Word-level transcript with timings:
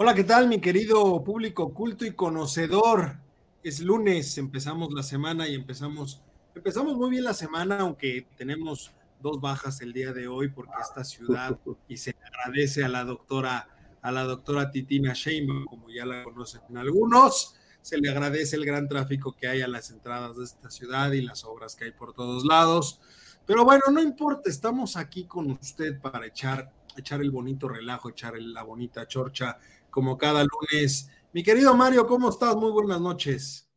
Hola, 0.00 0.14
¿qué 0.14 0.22
tal 0.22 0.46
mi 0.46 0.60
querido 0.60 1.24
público 1.24 1.74
culto 1.74 2.06
y 2.06 2.12
conocedor? 2.12 3.16
Es 3.64 3.80
lunes, 3.80 4.38
empezamos 4.38 4.92
la 4.92 5.02
semana 5.02 5.48
y 5.48 5.56
empezamos, 5.56 6.22
empezamos 6.54 6.96
muy 6.96 7.10
bien 7.10 7.24
la 7.24 7.34
semana, 7.34 7.80
aunque 7.80 8.24
tenemos 8.36 8.92
dos 9.20 9.40
bajas 9.40 9.80
el 9.80 9.92
día 9.92 10.12
de 10.12 10.28
hoy 10.28 10.50
porque 10.50 10.70
esta 10.80 11.02
ciudad 11.02 11.58
y 11.88 11.96
se 11.96 12.14
agradece 12.24 12.84
a 12.84 12.88
la 12.88 13.02
doctora 13.02 13.68
a 14.00 14.12
la 14.12 14.22
doctora 14.22 14.70
Titina 14.70 15.14
Sheinbaum, 15.14 15.64
como 15.64 15.90
ya 15.90 16.06
la 16.06 16.22
conocen 16.22 16.60
algunos, 16.76 17.56
se 17.82 17.98
le 17.98 18.08
agradece 18.08 18.54
el 18.54 18.64
gran 18.64 18.86
tráfico 18.86 19.34
que 19.34 19.48
hay 19.48 19.62
a 19.62 19.68
las 19.68 19.90
entradas 19.90 20.36
de 20.36 20.44
esta 20.44 20.70
ciudad 20.70 21.10
y 21.10 21.22
las 21.22 21.44
obras 21.44 21.74
que 21.74 21.86
hay 21.86 21.90
por 21.90 22.12
todos 22.12 22.44
lados. 22.44 23.00
Pero 23.46 23.64
bueno, 23.64 23.82
no 23.90 24.00
importa, 24.00 24.48
estamos 24.48 24.96
aquí 24.96 25.24
con 25.24 25.50
usted 25.50 26.00
para 26.00 26.26
echar, 26.26 26.70
echar 26.96 27.20
el 27.20 27.32
bonito 27.32 27.68
relajo, 27.68 28.10
echar 28.10 28.34
la 28.38 28.62
bonita 28.62 29.08
chorcha 29.08 29.58
como 29.90 30.18
cada 30.18 30.44
lunes. 30.44 31.10
Mi 31.32 31.42
querido 31.42 31.74
Mario, 31.74 32.06
¿cómo 32.06 32.28
estás? 32.28 32.56
Muy 32.56 32.70
buenas 32.70 33.00
noches. 33.00 33.68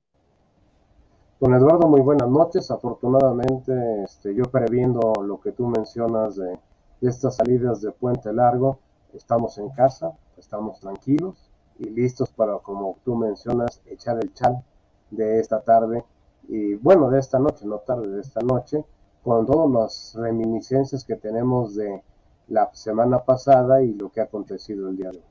Don 1.40 1.56
Eduardo, 1.56 1.88
muy 1.88 2.02
buenas 2.02 2.30
noches. 2.30 2.70
Afortunadamente, 2.70 4.04
este, 4.04 4.36
yo 4.36 4.44
previendo 4.44 5.14
lo 5.24 5.42
que 5.42 5.52
tú 5.52 5.68
mencionas 5.68 6.36
de, 6.36 6.60
estas 7.02 7.38
salidas 7.38 7.82
de 7.82 7.92
Puente 7.92 8.32
Largo, 8.32 8.78
estamos 9.14 9.58
en 9.58 9.70
casa, 9.70 10.12
estamos 10.38 10.80
tranquilos 10.80 11.50
y 11.80 11.90
listos 11.90 12.30
para, 12.30 12.60
como 12.60 12.98
tú 13.04 13.16
mencionas, 13.16 13.82
echar 13.88 14.20
el 14.22 14.32
chal 14.36 14.64
de 15.10 15.40
esta 15.40 15.62
tarde 15.62 16.06
y 16.48 16.76
bueno, 16.76 17.10
de 17.10 17.20
esta 17.20 17.40
noche, 17.40 17.66
no 17.66 17.80
tarde, 17.80 18.08
de 18.08 18.22
esta 18.22 18.42
noche, 18.42 18.86
con 19.24 19.48
todas 19.48 19.72
las 19.72 20.14
reminiscencias 20.16 21.04
que 21.04 21.16
tenemos 21.16 21.74
de 21.74 22.04
la 22.50 22.70
semana 22.74 23.24
pasada 23.26 23.82
y 23.82 23.94
lo 23.94 24.12
que 24.12 24.22
ha 24.22 24.26
acontecido 24.26 24.90
el 24.90 24.98
día 24.98 25.10
de 25.10 25.18
hoy. 25.18 25.31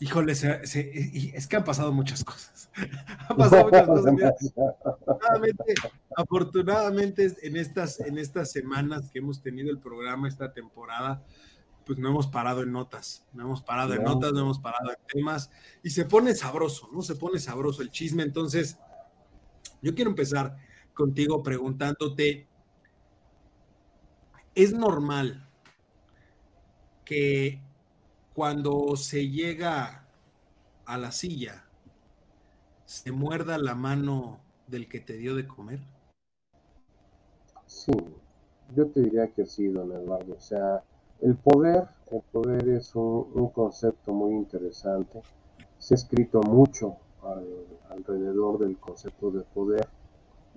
Híjole, 0.00 0.32
es 0.32 1.46
que 1.48 1.56
han 1.56 1.64
pasado 1.64 1.92
muchas 1.92 2.22
cosas. 2.22 2.70
han 3.28 3.36
pasado 3.36 3.64
muchas 3.64 3.86
cosas. 3.86 4.14
afortunadamente, 5.06 5.74
afortunadamente, 6.16 7.36
en 7.42 7.56
estas, 7.56 8.00
en 8.00 8.18
estas 8.18 8.52
semanas 8.52 9.10
que 9.10 9.18
hemos 9.18 9.42
tenido 9.42 9.70
el 9.70 9.78
programa, 9.78 10.28
esta 10.28 10.52
temporada, 10.52 11.24
pues 11.84 11.98
no 11.98 12.10
hemos 12.10 12.28
parado 12.28 12.62
en 12.62 12.70
notas, 12.70 13.24
no 13.32 13.44
hemos 13.44 13.62
parado 13.62 13.94
en 13.94 14.04
notas, 14.04 14.32
no 14.32 14.40
hemos 14.40 14.60
parado 14.60 14.90
en 14.90 14.98
temas, 15.06 15.50
y 15.82 15.90
se 15.90 16.04
pone 16.04 16.34
sabroso, 16.34 16.88
¿no? 16.92 17.02
Se 17.02 17.16
pone 17.16 17.40
sabroso 17.40 17.82
el 17.82 17.90
chisme. 17.90 18.22
Entonces, 18.22 18.78
yo 19.82 19.94
quiero 19.94 20.10
empezar 20.10 20.58
contigo 20.94 21.42
preguntándote, 21.42 22.46
¿es 24.54 24.72
normal 24.72 25.48
que 27.04 27.62
cuando 28.38 28.94
se 28.94 29.28
llega 29.28 30.06
a 30.86 30.96
la 30.96 31.10
silla, 31.10 31.64
se 32.84 33.10
muerda 33.10 33.58
la 33.58 33.74
mano 33.74 34.38
del 34.68 34.88
que 34.88 35.00
te 35.00 35.14
dio 35.14 35.34
de 35.34 35.44
comer? 35.44 35.80
Sí, 37.66 37.90
yo 38.76 38.86
te 38.86 39.00
diría 39.00 39.26
que 39.26 39.44
sí, 39.44 39.66
don 39.66 39.90
Eduardo. 39.90 40.36
O 40.36 40.40
sea, 40.40 40.84
el 41.20 41.34
poder, 41.34 41.88
el 42.12 42.22
poder 42.30 42.68
es 42.68 42.94
un, 42.94 43.48
concepto 43.48 44.12
muy 44.12 44.34
interesante. 44.34 45.20
Se 45.80 45.94
ha 45.94 45.96
escrito 45.96 46.40
mucho 46.40 46.94
alrededor 47.90 48.60
del 48.60 48.78
concepto 48.78 49.32
de 49.32 49.42
poder. 49.42 49.88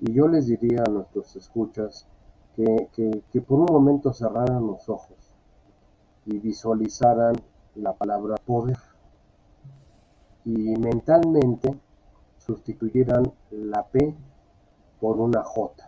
Y 0.01 0.13
yo 0.13 0.27
les 0.27 0.45
diría 0.45 0.83
a 0.85 0.91
nuestros 0.91 1.35
escuchas 1.35 2.05
que, 2.55 3.21
que 3.31 3.41
por 3.41 3.61
un 3.61 3.65
momento 3.71 4.13
cerraran 4.13 4.67
los 4.67 4.87
ojos 4.87 5.17
y 6.27 6.37
visualizaran 6.37 7.33
la 7.75 7.93
palabra 7.93 8.35
poder 8.35 8.77
y 10.45 10.75
mentalmente 10.77 11.79
sustituyeran 12.37 13.31
la 13.51 13.83
P 13.83 14.15
por 14.99 15.19
una 15.19 15.43
J. 15.43 15.83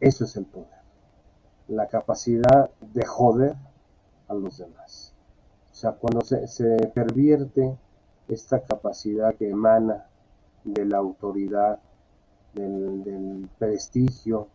Eso 0.00 0.24
es 0.24 0.36
el 0.36 0.46
poder. 0.46 0.80
La 1.68 1.86
capacidad 1.88 2.70
de 2.80 3.04
joder 3.04 3.54
a 4.28 4.34
los 4.34 4.58
demás. 4.58 5.14
O 5.70 5.74
sea, 5.74 5.92
cuando 5.92 6.20
se, 6.22 6.66
pervierte 6.94 7.76
esta 8.28 8.60
capacidad 8.62 9.34
que 9.34 9.48
emana 9.48 10.06
de 10.64 10.84
la 10.84 10.98
autoridad, 10.98 11.78
del, 12.54 13.48
prestigio, 13.58 14.48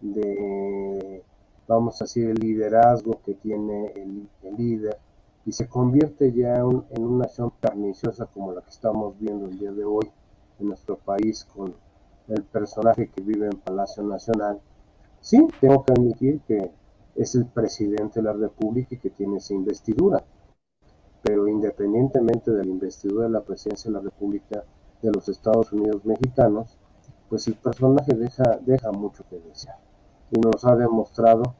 de, 0.00 1.22
vamos 1.68 2.00
a 2.00 2.04
decir, 2.04 2.30
el 2.30 2.38
liderazgo 2.38 3.20
que 3.24 3.34
tiene 3.34 3.92
el, 3.94 4.28
líder 4.56 4.98
y 5.44 5.52
se 5.52 5.68
convierte 5.68 6.32
ya 6.32 6.56
en 6.56 7.04
una 7.04 7.26
acción 7.26 7.52
perniciosa 7.60 8.26
como 8.26 8.52
la 8.52 8.62
que 8.62 8.70
estamos 8.70 9.18
viendo 9.20 9.46
el 9.46 9.58
día 9.58 9.70
de 9.70 9.84
hoy 9.84 10.10
en 10.58 10.68
nuestro 10.68 10.96
país 10.96 11.44
con 11.44 11.74
el 12.28 12.42
personaje 12.44 13.10
que 13.10 13.22
vive 13.22 13.46
en 13.46 13.58
Palacio 13.58 14.02
Nacional. 14.02 14.60
Sí, 15.20 15.46
tengo 15.60 15.84
que 15.84 15.92
admitir 15.92 16.40
que 16.40 16.72
es 17.14 17.34
el 17.34 17.46
presidente 17.46 18.20
de 18.20 18.24
la 18.24 18.32
República 18.32 18.94
y 18.94 18.98
que 18.98 19.10
tiene 19.10 19.36
esa 19.36 19.54
investidura, 19.54 20.24
pero 21.22 21.48
independientemente 21.48 22.50
de 22.50 22.64
la 22.64 22.70
investidura 22.70 23.24
de 23.24 23.30
la 23.30 23.42
presidencia 23.42 23.90
de 23.90 23.96
la 23.96 24.02
República 24.02 24.64
de 25.02 25.12
los 25.12 25.28
Estados 25.28 25.72
Unidos 25.72 26.04
mexicanos, 26.04 26.78
pues 27.28 27.46
el 27.46 27.54
personaje 27.54 28.14
deja, 28.14 28.58
deja 28.64 28.90
mucho 28.90 29.24
que 29.28 29.38
desear 29.38 29.87
y 30.30 30.38
nos 30.40 30.64
ha 30.64 30.76
demostrado, 30.76 31.54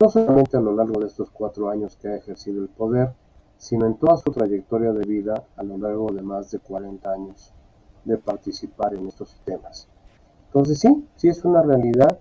no 0.00 0.08
solamente 0.08 0.56
a 0.56 0.60
lo 0.60 0.74
largo 0.74 1.00
de 1.00 1.06
estos 1.06 1.30
cuatro 1.30 1.68
años 1.68 1.96
que 1.96 2.08
ha 2.08 2.16
ejercido 2.16 2.62
el 2.62 2.68
poder, 2.68 3.12
sino 3.56 3.86
en 3.86 3.94
toda 3.94 4.16
su 4.16 4.30
trayectoria 4.30 4.92
de 4.92 5.04
vida 5.04 5.44
a 5.56 5.62
lo 5.64 5.76
largo 5.78 6.12
de 6.12 6.22
más 6.22 6.50
de 6.50 6.60
40 6.60 7.10
años 7.10 7.52
de 8.04 8.16
participar 8.16 8.94
en 8.94 9.08
estos 9.08 9.40
temas. 9.44 9.88
Entonces 10.46 10.78
sí, 10.78 11.06
sí 11.16 11.28
es 11.28 11.44
una 11.44 11.62
realidad 11.62 12.20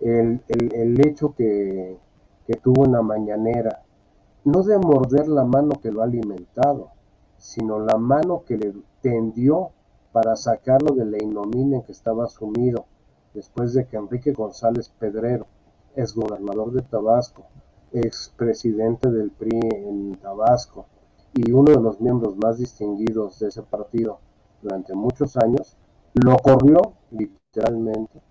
el, 0.00 1.06
hecho 1.06 1.34
que, 1.34 1.98
que 2.46 2.54
tuvo 2.54 2.82
una 2.82 3.02
mañanera, 3.02 3.82
no 4.44 4.62
de 4.62 4.78
morder 4.78 5.28
la 5.28 5.44
mano 5.44 5.80
que 5.82 5.90
lo 5.90 6.02
ha 6.02 6.04
alimentado, 6.04 6.90
sino 7.36 7.80
la 7.80 7.96
mano 7.96 8.44
que 8.46 8.56
le 8.56 8.74
tendió 9.00 9.70
para 10.12 10.36
sacarlo 10.36 10.94
de 10.94 11.04
la 11.04 11.18
ignominia 11.18 11.78
en 11.78 11.82
que 11.82 11.92
estaba 11.92 12.28
sumido 12.28 12.86
después 13.36 13.74
de 13.74 13.86
que 13.86 13.98
Enrique 13.98 14.32
González 14.32 14.88
Pedrero, 14.98 15.46
ex 15.94 16.14
gobernador 16.14 16.72
de 16.72 16.80
Tabasco, 16.80 17.44
ex 17.92 18.32
presidente 18.34 19.10
del 19.10 19.30
PRI 19.30 19.60
en 19.60 20.16
Tabasco 20.16 20.86
y 21.34 21.52
uno 21.52 21.70
de 21.70 21.80
los 21.80 22.00
miembros 22.00 22.34
más 22.38 22.56
distinguidos 22.56 23.38
de 23.38 23.48
ese 23.48 23.62
partido 23.62 24.20
durante 24.62 24.94
muchos 24.94 25.36
años, 25.36 25.76
lo 26.14 26.38
corrió 26.38 26.94
literalmente 27.10 28.22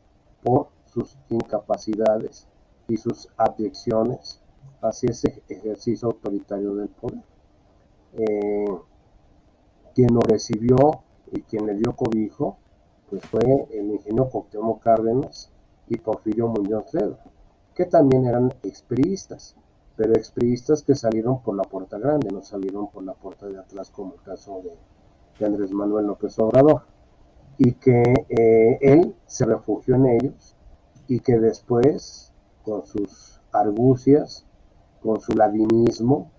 por 0.44 0.70
sus 0.92 1.16
incapacidades 1.30 2.48
y 2.88 2.98
sus 2.98 3.30
abyecciones 3.38 4.42
hacia 4.82 5.12
ese 5.12 5.44
ejercicio 5.50 6.08
autoritario 6.08 6.74
del 6.74 6.90
poder. 6.90 7.22
Eh, 8.14 8.76
quien 9.94 10.16
lo 10.16 10.22
recibió 10.22 11.04
y 11.32 11.42
quien 11.42 11.68
le 11.68 11.76
dio 11.76 11.96
cobijo 11.96 12.58
pues 13.20 13.30
fue 13.30 13.68
el 13.72 13.92
ingeniero 13.92 14.30
Cuauhtémoc 14.30 14.82
Cárdenas 14.82 15.50
y 15.88 15.98
Porfirio 15.98 16.48
Muñoz 16.48 16.94
Ledo, 16.94 17.18
que 17.74 17.86
también 17.86 18.26
eran 18.26 18.54
expriistas. 18.64 19.56
pero 19.96 20.14
expriistas 20.14 20.84
que 20.84 20.94
salieron 20.94 21.42
por 21.42 21.56
la 21.56 21.64
puerta 21.64 21.98
grande, 21.98 22.30
no 22.30 22.42
salieron 22.42 22.90
por 22.90 23.06
la 23.06 23.14
puerta 23.14 23.48
de 23.48 23.58
atrás 23.58 23.90
como 23.90 24.16
el 24.16 24.22
caso 24.24 24.62
de, 24.62 25.46
Andrés 25.46 25.72
Manuel 25.72 26.08
López 26.08 26.38
Obrador, 26.40 26.82
y 27.58 27.72
que 27.74 28.04
eh, 28.28 28.78
él 28.82 29.16
se 29.26 29.46
refugió 29.46 29.96
en 29.96 30.08
ellos 30.08 30.58
y 31.08 31.22
que 31.22 31.40
después, 31.40 32.34
con 32.66 32.86
sus 32.86 33.40
argucias, 33.54 34.46
con 35.02 35.22
su 35.22 35.32
ladinismo, 35.32 36.30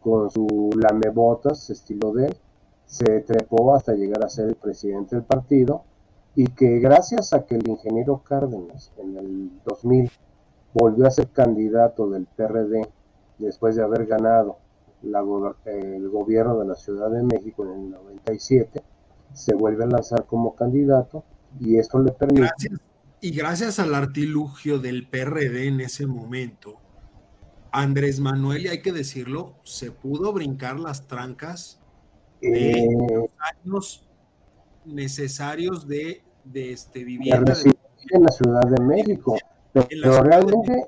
con 0.00 0.30
su 0.30 0.70
lamebotas, 0.74 1.68
estilo 1.68 2.14
de 2.14 2.28
él, 2.28 2.36
se 2.86 3.20
trepó 3.20 3.74
hasta 3.74 3.92
llegar 3.92 4.24
a 4.24 4.30
ser 4.30 4.48
el 4.48 4.54
presidente 4.54 5.16
del 5.16 5.24
partido 5.24 5.84
y 6.36 6.46
que 6.48 6.78
gracias 6.78 7.32
a 7.32 7.46
que 7.46 7.56
el 7.56 7.66
ingeniero 7.66 8.22
Cárdenas 8.22 8.92
en 8.98 9.16
el 9.16 9.50
2000 9.64 10.10
volvió 10.74 11.06
a 11.06 11.10
ser 11.10 11.28
candidato 11.28 12.10
del 12.10 12.26
PRD 12.26 12.86
después 13.38 13.74
de 13.74 13.82
haber 13.82 14.06
ganado 14.06 14.58
el 15.02 16.08
gobierno 16.10 16.58
de 16.58 16.66
la 16.66 16.74
Ciudad 16.74 17.10
de 17.10 17.22
México 17.22 17.64
en 17.64 17.80
el 17.80 17.90
97, 17.90 18.82
se 19.32 19.54
vuelve 19.54 19.84
a 19.84 19.88
lanzar 19.88 20.26
como 20.26 20.54
candidato 20.54 21.24
y 21.58 21.78
esto 21.78 21.98
le 22.00 22.12
permite... 22.12 22.50
y 23.20 23.30
gracias 23.30 23.78
al 23.78 23.94
artilugio 23.94 24.78
del 24.78 25.08
PRD 25.08 25.68
en 25.68 25.80
ese 25.80 26.06
momento, 26.06 26.76
Andrés 27.72 28.20
Manuel, 28.20 28.66
y 28.66 28.68
hay 28.68 28.82
que 28.82 28.92
decirlo, 28.92 29.54
se 29.62 29.90
pudo 29.90 30.32
brincar 30.32 30.78
las 30.78 31.06
trancas 31.06 31.80
de 32.40 32.72
eh, 32.72 32.88
los 33.10 33.30
años 33.38 34.08
necesarios 34.84 35.86
de, 35.86 36.22
de 36.52 36.72
este, 36.72 37.04
vivienda. 37.04 37.54
en 38.10 38.22
la 38.22 38.30
Ciudad 38.30 38.62
de 38.62 38.82
México. 38.82 39.36
Pero, 39.72 40.22
realmente 40.22 40.86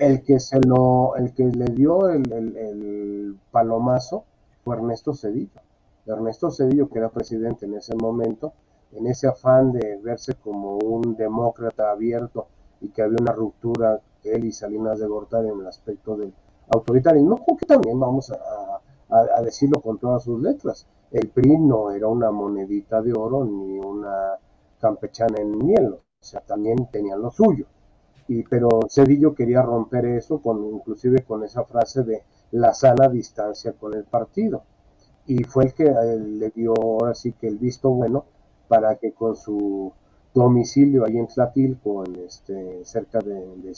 el 0.00 0.22
que 0.22 0.40
se 0.40 0.60
lo, 0.60 1.14
el 1.16 1.32
que 1.32 1.44
le 1.44 1.66
dio 1.66 2.08
el, 2.08 2.32
el, 2.32 3.36
palomazo 3.50 4.24
fue 4.64 4.76
Ernesto 4.76 5.14
Cedillo. 5.14 5.60
Ernesto 6.06 6.50
Cedillo, 6.50 6.88
que 6.88 6.98
era 6.98 7.08
presidente 7.08 7.66
en 7.66 7.74
ese 7.74 7.94
momento, 7.94 8.52
en 8.92 9.06
ese 9.06 9.28
afán 9.28 9.72
de 9.72 9.98
verse 10.02 10.34
como 10.34 10.76
un 10.76 11.16
demócrata 11.16 11.90
abierto 11.90 12.48
y 12.80 12.88
que 12.88 13.02
había 13.02 13.18
una 13.20 13.32
ruptura 13.32 14.00
él 14.24 14.44
y 14.44 14.52
Salinas 14.52 14.98
de 14.98 15.06
Gortari 15.06 15.48
en 15.48 15.60
el 15.60 15.66
aspecto 15.66 16.16
del 16.16 16.32
autoritarismo, 16.68 17.44
que 17.58 17.66
también 17.66 17.98
vamos 17.98 18.30
a, 18.30 18.80
a, 19.08 19.42
decirlo 19.42 19.80
con 19.80 19.98
todas 19.98 20.24
sus 20.24 20.40
letras. 20.40 20.86
El 21.12 21.28
PRI 21.28 21.58
no 21.58 21.92
era 21.92 22.08
una 22.08 22.30
monedita 22.32 23.00
de 23.02 23.12
oro 23.12 23.44
ni 23.44 23.78
una 23.78 24.36
campechana 24.80 25.40
en 25.40 25.60
hielo, 25.60 25.96
o 25.96 26.24
sea, 26.24 26.40
también 26.40 26.88
tenían 26.90 27.22
lo 27.22 27.30
suyo. 27.30 27.66
Y, 28.28 28.42
pero 28.44 28.80
Cedillo 28.88 29.34
quería 29.34 29.62
romper 29.62 30.04
eso, 30.06 30.40
con, 30.40 30.64
inclusive 30.64 31.22
con 31.22 31.44
esa 31.44 31.64
frase 31.64 32.02
de 32.02 32.22
la 32.50 32.74
sana 32.74 33.08
distancia 33.08 33.72
con 33.72 33.94
el 33.94 34.04
partido. 34.04 34.64
Y 35.26 35.44
fue 35.44 35.66
el 35.66 35.74
que 35.74 35.84
eh, 35.84 36.18
le 36.18 36.50
dio 36.50 36.74
ahora 36.80 37.14
sí 37.14 37.32
que 37.32 37.48
el 37.48 37.58
visto 37.58 37.90
bueno 37.90 38.24
para 38.68 38.96
que 38.96 39.12
con 39.12 39.36
su 39.36 39.92
domicilio 40.34 41.04
ahí 41.04 41.18
en 41.18 41.26
Tlatilco, 41.26 42.04
en 42.04 42.16
este, 42.16 42.84
cerca 42.84 43.20
de, 43.20 43.56
de 43.56 43.74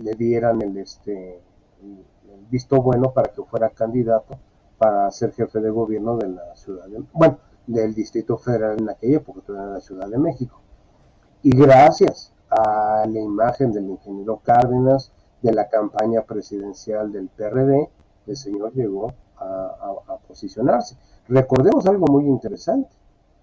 le, 0.00 0.14
dieran 0.14 0.62
el, 0.62 0.76
este, 0.78 1.40
el 1.82 2.46
visto 2.50 2.80
bueno 2.82 3.12
para 3.12 3.32
que 3.32 3.42
fuera 3.42 3.70
candidato 3.70 4.38
para 4.78 5.10
ser 5.10 5.32
jefe 5.32 5.60
de 5.60 5.70
gobierno 5.70 6.16
de 6.16 6.28
la 6.28 6.56
ciudad 6.56 6.86
bueno, 7.12 7.38
del 7.66 7.94
Distrito 7.94 8.36
Federal 8.38 8.78
en 8.78 8.90
aquella 8.90 9.16
época, 9.18 9.40
todavía 9.46 9.68
en 9.68 9.74
la 9.74 9.80
Ciudad 9.80 10.08
de 10.08 10.18
México. 10.18 10.60
Y 11.42 11.56
gracias 11.56 12.32
a 12.50 13.04
la 13.08 13.20
imagen 13.20 13.72
del 13.72 13.90
ingeniero 13.90 14.40
Cárdenas, 14.44 15.12
de 15.42 15.52
la 15.52 15.68
campaña 15.68 16.22
presidencial 16.22 17.10
del 17.10 17.28
PRD, 17.28 17.90
el 18.26 18.36
señor 18.36 18.72
llegó 18.74 19.12
a, 19.36 19.94
a 20.08 20.16
posicionarse. 20.28 20.96
Recordemos 21.28 21.86
algo 21.86 22.06
muy 22.06 22.26
interesante. 22.26 22.90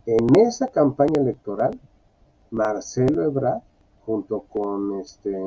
En 0.06 0.27
esa 0.39 0.68
campaña 0.68 1.22
electoral, 1.22 1.77
Marcelo 2.51 3.24
Ebrard, 3.24 3.62
junto 4.06 4.42
con 4.42 5.00
este 5.00 5.38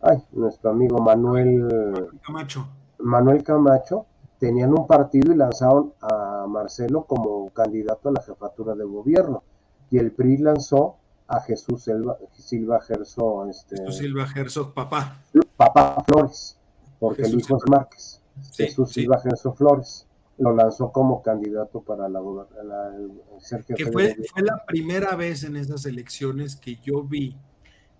ay, 0.00 0.24
nuestro 0.32 0.70
amigo 0.70 0.98
Manuel 0.98 2.08
Camacho. 2.24 2.66
Manuel 2.98 3.42
Camacho, 3.42 4.06
tenían 4.40 4.70
un 4.70 4.86
partido 4.86 5.32
y 5.32 5.36
lanzaron 5.36 5.92
a 6.00 6.46
Marcelo 6.48 7.04
como 7.04 7.50
candidato 7.50 8.08
a 8.08 8.12
la 8.12 8.22
jefatura 8.22 8.74
de 8.74 8.84
gobierno. 8.84 9.44
Y 9.90 9.98
el 9.98 10.12
PRI 10.12 10.38
lanzó 10.38 10.96
a 11.28 11.40
Jesús 11.42 11.84
Silva, 11.84 12.16
Silva 12.32 12.80
Gerso, 12.80 13.46
este, 13.46 13.76
Jesús 13.76 13.98
Silva 13.98 14.26
Gerso, 14.26 14.72
papá. 14.72 15.22
Papá 15.56 16.02
Flores, 16.06 16.58
porque 16.98 17.22
el 17.22 17.38
hijo 17.38 17.56
es 17.58 17.62
Márquez. 17.70 18.22
Jesús 18.54 18.90
Silva 18.92 19.20
Gerso 19.20 19.52
Flores 19.52 20.06
lo 20.38 20.54
lanzó 20.54 20.90
como 20.90 21.22
candidato 21.22 21.82
para 21.82 22.08
la, 22.08 22.20
la 22.64 22.92
ser 23.40 23.62
que 23.62 23.92
fue, 23.92 24.16
fue 24.32 24.42
la 24.42 24.64
primera 24.66 25.14
vez 25.16 25.44
en 25.44 25.56
esas 25.56 25.84
elecciones 25.84 26.56
que 26.56 26.76
yo 26.76 27.02
vi 27.02 27.36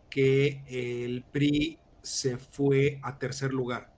que 0.08 0.62
el 0.66 1.22
PRI 1.22 1.78
se 2.00 2.38
fue 2.38 2.98
a 3.02 3.18
tercer 3.18 3.52
lugar. 3.52 3.92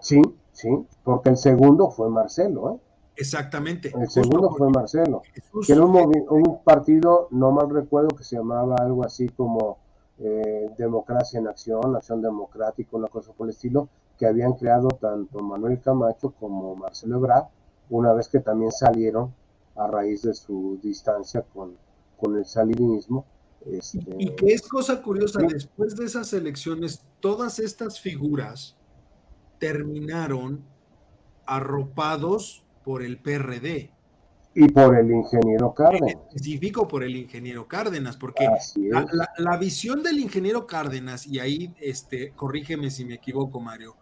Sí, 0.00 0.22
sí, 0.52 0.68
porque 1.04 1.30
el 1.30 1.36
segundo 1.36 1.90
fue 1.90 2.08
Marcelo, 2.08 2.74
¿eh? 2.74 2.80
Exactamente. 3.16 3.92
El 3.94 4.08
segundo 4.08 4.50
fue 4.50 4.70
Marcelo. 4.70 5.22
que 5.66 5.72
era 5.72 5.84
un, 5.84 6.60
partido, 6.64 7.28
no 7.30 7.50
mal 7.50 7.68
recuerdo, 7.68 8.08
que 8.16 8.24
se 8.24 8.36
llamaba 8.36 8.76
algo 8.76 9.04
así 9.04 9.28
como 9.28 9.78
eh, 10.18 10.70
Democracia 10.78 11.38
en 11.38 11.46
Acción, 11.46 11.94
Acción 11.94 12.22
Democrática, 12.22 12.96
una 12.96 13.08
cosa 13.08 13.32
por 13.32 13.46
el 13.46 13.50
estilo, 13.50 13.88
que 14.18 14.26
habían 14.26 14.54
creado 14.54 14.88
tanto 14.88 15.40
Manuel 15.40 15.80
Camacho 15.80 16.32
como 16.38 16.74
Marcelo 16.74 17.16
Ebrard, 17.16 17.48
una 17.90 18.14
vez 18.14 18.28
que 18.28 18.40
también 18.40 18.72
salieron 18.72 19.34
a 19.76 19.86
raíz 19.86 20.22
de 20.22 20.32
su 20.32 20.78
distancia 20.82 21.42
con, 21.52 21.76
con 22.18 22.36
el 22.36 22.46
salinismo 22.46 23.26
este, 23.66 24.16
y 24.18 24.34
que 24.34 24.52
es 24.52 24.62
cosa 24.62 25.00
curiosa, 25.02 25.40
después 25.40 25.96
de 25.96 26.06
esas 26.06 26.32
elecciones, 26.32 27.02
todas 27.20 27.58
estas 27.58 28.00
figuras 28.00 28.76
terminaron 29.62 30.64
arropados 31.46 32.66
por 32.84 33.00
el 33.00 33.18
PRD. 33.18 33.92
Y 34.56 34.68
por 34.68 34.98
el 34.98 35.08
ingeniero 35.08 35.72
Cárdenas. 35.72 36.16
Específico 36.32 36.88
por 36.88 37.04
el 37.04 37.14
ingeniero 37.14 37.68
Cárdenas, 37.68 38.16
porque 38.16 38.48
la, 39.38 39.56
visión 39.58 40.02
del 40.02 40.18
ingeniero 40.18 40.66
Cárdenas, 40.66 41.28
y 41.28 41.38
ahí 41.38 41.72
este, 41.80 42.32
corrígeme 42.32 42.90
si 42.90 43.04
me 43.04 43.14
equivoco, 43.14 43.60
Mario, 43.60 43.94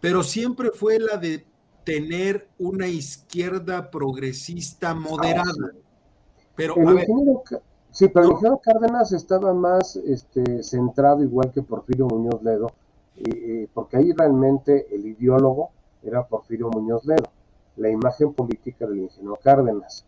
pero 0.00 0.24
siempre 0.24 0.72
fue 0.72 0.98
la 0.98 1.18
de 1.18 1.46
tener 1.84 2.48
una 2.58 2.88
izquierda 2.88 3.92
progresista 3.92 4.92
moderada. 4.92 5.70
Pero, 6.56 6.74
a 6.84 6.94
ver, 6.94 7.06
Sí, 7.92 8.08
pero 8.08 8.40
el 8.40 8.60
Cárdenas 8.60 9.12
estaba 9.12 9.54
más 9.54 9.94
este, 9.94 10.64
centrado, 10.64 11.22
igual 11.22 11.52
que 11.52 11.62
Porfirio 11.62 12.08
Muñoz 12.08 12.42
Ledo, 12.42 12.72
porque 13.72 13.96
ahí 13.96 14.12
realmente 14.12 14.86
el 14.94 15.06
ideólogo 15.06 15.70
era 16.02 16.26
Porfirio 16.26 16.68
Muñoz 16.70 17.04
Ledo, 17.04 17.30
la 17.76 17.90
imagen 17.90 18.32
política 18.32 18.86
del 18.86 19.00
ingeniero 19.00 19.38
Cárdenas. 19.42 20.04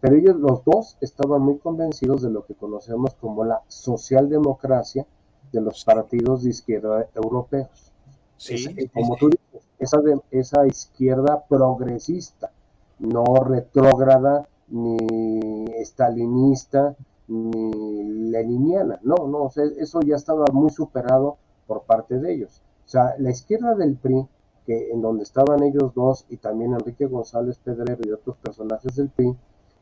Pero 0.00 0.16
ellos 0.16 0.36
los 0.36 0.64
dos 0.64 0.96
estaban 1.00 1.42
muy 1.42 1.58
convencidos 1.58 2.22
de 2.22 2.30
lo 2.30 2.44
que 2.44 2.54
conocemos 2.54 3.14
como 3.14 3.44
la 3.44 3.62
socialdemocracia 3.68 5.06
de 5.52 5.60
los 5.60 5.84
partidos 5.84 6.42
de 6.42 6.50
izquierda 6.50 7.08
europeos. 7.14 7.92
Sí, 8.36 8.88
como 8.92 9.16
tú 9.16 9.30
dices, 9.30 9.66
esa, 9.78 10.00
de, 10.00 10.20
esa 10.30 10.66
izquierda 10.66 11.44
progresista, 11.48 12.50
no 12.98 13.24
retrógrada 13.36 14.46
ni 14.68 15.66
estalinista, 15.78 16.94
ni 17.28 18.30
leniniana, 18.30 19.00
no, 19.02 19.26
no, 19.26 19.50
eso 19.78 20.00
ya 20.02 20.16
estaba 20.16 20.44
muy 20.52 20.70
superado 20.70 21.38
por 21.66 21.82
parte 21.82 22.18
de 22.18 22.34
ellos. 22.34 22.62
O 22.84 22.88
sea, 22.88 23.14
la 23.18 23.30
izquierda 23.30 23.74
del 23.74 23.96
PRI, 23.96 24.26
que 24.64 24.90
en 24.90 25.00
donde 25.02 25.24
estaban 25.24 25.62
ellos 25.62 25.92
dos 25.94 26.26
y 26.28 26.36
también 26.36 26.72
Enrique 26.72 27.06
González 27.06 27.58
Pedrero 27.58 28.00
y 28.04 28.12
otros 28.12 28.36
personajes 28.36 28.96
del 28.96 29.10
PRI, 29.10 29.36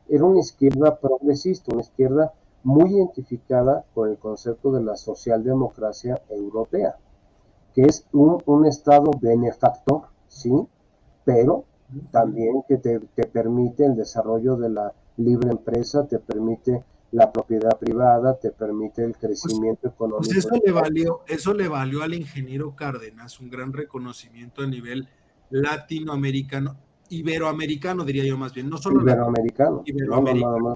era 0.09 0.23
una 0.23 0.39
izquierda 0.39 0.99
progresista, 0.99 1.73
una 1.73 1.81
izquierda 1.81 2.33
muy 2.63 2.95
identificada 2.95 3.85
con 3.93 4.09
el 4.09 4.17
concepto 4.17 4.71
de 4.71 4.83
la 4.83 4.95
socialdemocracia 4.95 6.21
europea, 6.29 6.97
que 7.73 7.83
es 7.83 8.07
un, 8.11 8.41
un 8.45 8.65
Estado 8.65 9.11
benefactor, 9.21 10.03
sí, 10.27 10.51
pero 11.23 11.65
también 12.11 12.63
que 12.67 12.77
te, 12.77 12.99
te 12.99 13.27
permite 13.27 13.85
el 13.85 13.95
desarrollo 13.95 14.55
de 14.57 14.69
la 14.69 14.93
libre 15.17 15.51
empresa, 15.51 16.07
te 16.07 16.19
permite 16.19 16.83
la 17.15 17.31
propiedad 17.31 17.79
privada, 17.79 18.37
te 18.37 18.51
permite 18.51 19.03
el 19.03 19.11
pues, 19.11 19.21
crecimiento 19.21 19.87
económico. 19.87 20.25
Pues 20.25 20.37
eso 20.37 20.49
le 20.63 20.71
valió, 20.71 21.21
eso 21.27 21.53
le 21.53 21.69
valió 21.69 22.03
al 22.03 22.13
ingeniero 22.13 22.75
Cárdenas 22.75 23.39
un 23.39 23.49
gran 23.49 23.71
reconocimiento 23.71 24.63
a 24.63 24.67
nivel 24.67 25.07
latinoamericano, 25.49 26.77
iberoamericano 27.09 28.03
diría 28.03 28.25
yo 28.25 28.37
más 28.37 28.53
bien, 28.53 28.69
no 28.69 28.77
solo 28.77 29.01
iberoamericano, 29.01 29.83
iberoamericano. 29.85 30.75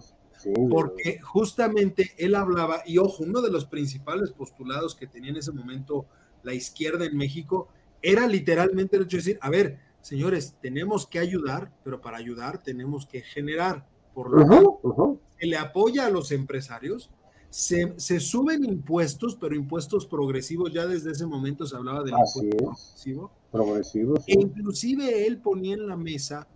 porque 0.70 1.20
justamente 1.22 2.12
él 2.18 2.36
hablaba, 2.36 2.84
y 2.86 3.00
ojo, 3.00 3.24
uno 3.24 3.42
de 3.42 3.52
los 3.52 3.66
principales 3.66 4.32
postulados 4.32 4.96
que 4.96 5.08
tenía 5.08 5.32
en 5.32 5.38
ese 5.38 5.52
momento 5.52 6.06
la 6.44 6.54
izquierda 6.54 7.06
en 7.06 7.18
México, 7.18 7.68
era 8.02 8.28
literalmente 8.28 8.96
el 8.96 9.04
hecho 9.04 9.18
de 9.18 9.24
decir, 9.24 9.40
a 9.42 9.50
ver, 9.50 9.80
señores, 10.00 10.56
tenemos 10.62 11.06
que 11.06 11.20
ayudar, 11.20 11.74
pero 11.84 12.00
para 12.00 12.16
ayudar 12.16 12.64
tenemos 12.64 13.06
que 13.06 13.20
generar. 13.22 13.86
Por 14.14 14.32
lo 14.32 14.46
tanto, 14.46 15.20
se 15.40 15.46
le 15.46 15.58
apoya 15.58 16.08
a 16.08 16.10
los 16.10 16.32
empresarios, 16.32 17.10
se, 17.50 18.20
suben 18.20 18.64
impuestos, 18.64 19.36
pero 19.36 19.56
impuestos 19.56 20.06
progresivos, 20.06 20.72
ya 20.72 20.86
desde 20.86 21.12
ese 21.12 21.26
momento 21.26 21.66
se 21.66 21.76
hablaba 21.76 22.04
del 22.04 22.14
impuesto 22.14 23.32
progresivo. 23.52 24.16
E 24.28 24.34
inclusive 24.34 25.26
él 25.26 25.40
ponía 25.40 25.74
en 25.74 25.88
la 25.88 25.98
mesa 25.98 26.48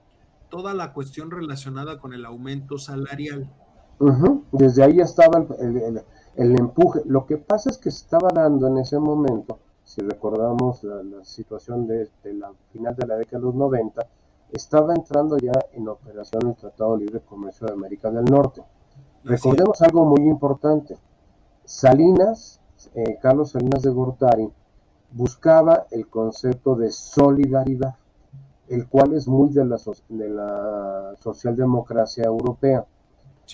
toda 0.49 0.73
la 0.73 0.93
cuestión 0.93 1.31
relacionada 1.31 1.99
con 1.99 2.13
el 2.13 2.25
aumento 2.25 2.77
salarial. 2.77 3.49
Desde 4.51 4.83
ahí 4.83 4.99
estaba 4.99 5.45
el, 5.59 6.59
empuje. 6.59 7.01
Lo 7.05 7.25
que 7.25 7.37
pasa 7.37 7.69
es 7.69 7.77
que 7.77 7.89
se 7.89 8.03
estaba 8.03 8.29
dando 8.33 8.67
en 8.67 8.77
ese 8.77 8.99
momento, 8.99 9.59
si 9.83 10.01
recordamos 10.01 10.83
la, 10.83 11.23
situación 11.23 11.87
de, 11.87 12.09
la 12.23 12.51
final 12.71 12.95
de 12.95 13.07
la 13.07 13.15
década 13.15 13.39
de 13.39 13.45
los 13.45 13.55
90, 13.55 14.07
estaba 14.51 14.93
entrando 14.93 15.37
ya 15.37 15.53
en 15.73 15.87
operación 15.87 16.47
el 16.47 16.55
Tratado 16.55 16.97
Libre 16.97 17.19
de 17.19 17.25
Comercio 17.25 17.67
de 17.67 17.73
América 17.73 18.11
del 18.11 18.25
Norte. 18.25 18.63
Recordemos 19.23 19.81
algo 19.81 20.05
muy 20.05 20.27
importante. 20.27 20.97
Salinas, 21.65 22.59
eh, 22.93 23.17
Carlos 23.21 23.51
Salinas 23.51 23.81
de 23.81 23.89
Gortari, 23.89 24.49
buscaba 25.11 25.85
el 25.91 26.07
concepto 26.07 26.75
de 26.75 26.91
solidaridad, 26.91 27.95
el 28.67 28.87
cual 28.87 29.13
es 29.13 29.27
muy 29.27 29.49
de 29.49 29.65
la, 29.65 29.77
de 30.09 30.29
la 30.29 31.15
socialdemocracia 31.21 32.25
europea. 32.25 32.85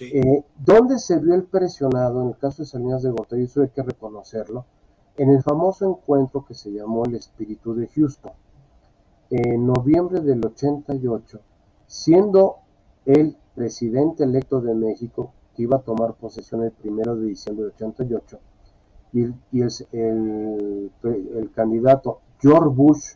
Eh, 0.01 0.43
¿Dónde 0.57 0.97
se 0.99 1.17
vio 1.19 1.33
el 1.35 1.43
presionado 1.43 2.21
en 2.21 2.29
el 2.29 2.37
caso 2.37 2.63
de 2.63 2.67
Salinas 2.67 3.03
de 3.03 3.11
Gortari? 3.11 3.43
Eso 3.43 3.61
hay 3.61 3.69
que 3.69 3.83
reconocerlo. 3.83 4.65
En 5.17 5.29
el 5.29 5.43
famoso 5.43 5.89
encuentro 5.89 6.45
que 6.45 6.53
se 6.53 6.71
llamó 6.71 7.05
el 7.05 7.15
Espíritu 7.15 7.73
de 7.73 7.87
Houston. 7.87 8.31
En 9.29 9.67
noviembre 9.67 10.21
del 10.21 10.43
88, 10.43 11.39
siendo 11.85 12.57
el 13.05 13.37
presidente 13.55 14.23
electo 14.23 14.61
de 14.61 14.73
México, 14.73 15.33
que 15.55 15.63
iba 15.63 15.77
a 15.77 15.81
tomar 15.81 16.15
posesión 16.15 16.63
el 16.63 16.71
primero 16.71 17.15
de 17.15 17.27
diciembre 17.27 17.65
del 17.65 17.73
88, 17.73 18.39
y, 19.13 19.25
y 19.51 19.61
el, 19.91 20.91
el, 21.03 21.51
candidato 21.53 22.21
George 22.39 22.69
Bush, 22.69 23.13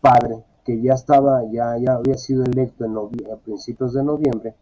padre, 0.00 0.44
que 0.64 0.80
ya 0.80 0.94
estaba, 0.94 1.42
ya, 1.50 1.76
ya 1.78 1.94
había 1.94 2.16
sido 2.16 2.44
electo 2.44 2.84
en 2.84 2.96
a 2.96 3.36
principios 3.36 3.94
de 3.94 4.04
noviembre 4.04 4.54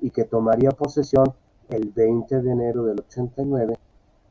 y 0.00 0.10
que 0.10 0.24
tomaría 0.24 0.70
posesión 0.70 1.32
el 1.68 1.90
20 1.90 2.42
de 2.42 2.50
enero 2.50 2.84
del 2.84 3.00
89, 3.00 3.78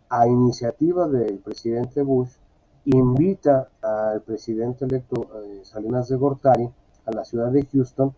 a 0.09 0.27
iniciativa 0.27 1.07
del 1.07 1.39
presidente 1.39 2.01
Bush, 2.01 2.31
invita 2.95 3.69
al 3.81 4.21
presidente 4.21 4.85
electo 4.85 5.27
eh, 5.43 5.61
Salinas 5.63 6.07
de 6.07 6.15
Gortari 6.15 6.69
a 7.05 7.11
la 7.11 7.25
ciudad 7.25 7.51
de 7.51 7.65
Houston 7.65 8.13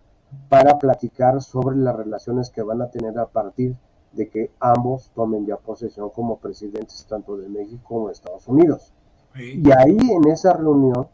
para 0.47 0.77
platicar 0.77 1.41
sobre 1.41 1.75
las 1.75 1.95
relaciones 1.95 2.51
que 2.51 2.61
van 2.61 2.81
a 2.81 2.91
tener 2.91 3.17
a 3.17 3.25
partir 3.25 3.75
de 4.11 4.29
que 4.29 4.51
ambos 4.59 5.11
tomen 5.15 5.45
ya 5.45 5.57
posesión 5.57 6.09
como 6.09 6.37
presidentes 6.37 7.05
tanto 7.07 7.37
de 7.37 7.49
México 7.49 7.81
como 7.83 8.07
de 8.07 8.13
Estados 8.13 8.47
Unidos. 8.47 8.93
Y 9.35 9.71
ahí 9.71 9.97
en 9.97 10.27
esa 10.29 10.53
reunión 10.53 11.07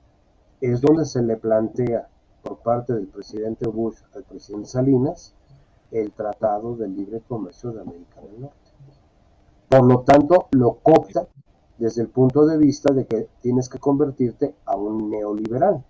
es 0.62 0.82
donde 0.82 1.06
se 1.06 1.22
le 1.22 1.38
plantea 1.38 2.08
por 2.44 2.60
parte 2.60 2.94
del 2.94 3.08
presidente 3.08 3.68
Bush 3.68 3.98
al 4.14 4.24
presidente 4.24 4.68
Salinas 4.68 5.34
el 5.92 6.12
Tratado 6.12 6.76
de 6.76 6.88
Libre 6.88 7.22
Comercio 7.28 7.72
de 7.72 7.82
América 7.82 8.22
del 8.22 8.42
Norte. 8.42 8.58
Por 9.70 9.84
lo 9.84 10.02
tanto, 10.02 10.48
lo 10.52 10.76
copta 10.76 11.28
desde 11.78 12.02
el 12.02 12.08
punto 12.10 12.46
de 12.46 12.58
vista 12.58 12.94
de 12.94 13.06
que 13.06 13.28
tienes 13.42 13.70
que 13.70 13.80
convertirte 13.80 14.56
a 14.66 14.76
un 14.76 15.10
neoliberal. 15.10 15.84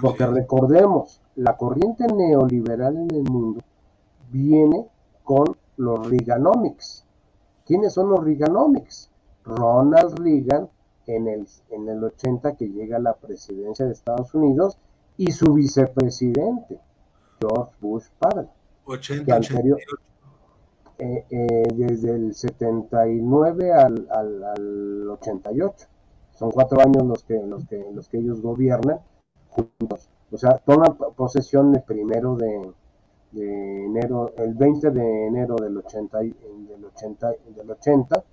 Porque 0.00 0.26
recordemos, 0.26 1.20
la 1.36 1.56
corriente 1.56 2.06
neoliberal 2.06 2.96
en 2.96 3.14
el 3.14 3.24
mundo 3.24 3.60
viene 4.30 4.86
con 5.24 5.56
los 5.76 6.08
Reaganomics. 6.08 7.04
¿Quiénes 7.66 7.92
son 7.92 8.10
los 8.10 8.24
Reaganomics? 8.24 9.10
Ronald 9.44 10.18
Reagan 10.18 10.68
en 11.06 11.28
el, 11.28 11.46
en 11.70 11.88
el 11.88 12.04
80 12.04 12.56
que 12.56 12.68
llega 12.68 12.96
a 12.96 13.00
la 13.00 13.14
presidencia 13.14 13.86
de 13.86 13.92
Estados 13.92 14.34
Unidos 14.34 14.78
y 15.16 15.32
su 15.32 15.52
vicepresidente, 15.52 16.80
George 17.40 17.72
Bush 17.80 18.06
padre. 18.18 18.48
80, 18.84 19.40
eh, 20.98 21.24
eh, 21.30 21.62
desde 21.74 22.14
el 22.14 22.34
79 22.34 23.72
al, 23.72 24.08
al, 24.10 25.10
88. 25.10 25.86
Son 26.34 26.50
cuatro 26.50 26.80
años 26.80 27.04
los 27.04 27.22
que, 27.24 27.40
los 27.42 27.66
que, 27.66 27.84
los 27.92 28.08
que 28.08 28.18
ellos 28.18 28.40
gobiernan 28.40 29.00
juntos. 29.50 30.08
O 30.30 30.38
sea, 30.38 30.58
toman 30.58 30.96
posesión 31.16 31.74
el 31.74 31.82
primero 31.82 32.36
de, 32.36 32.72
de 33.32 33.84
enero, 33.84 34.32
el 34.36 34.54
20 34.54 34.90
de 34.90 35.26
enero 35.26 35.56
del 35.56 35.76
80, 35.76 36.18
del 36.18 36.84
80, 36.84 37.34
del 37.56 37.70
80 37.70 38.24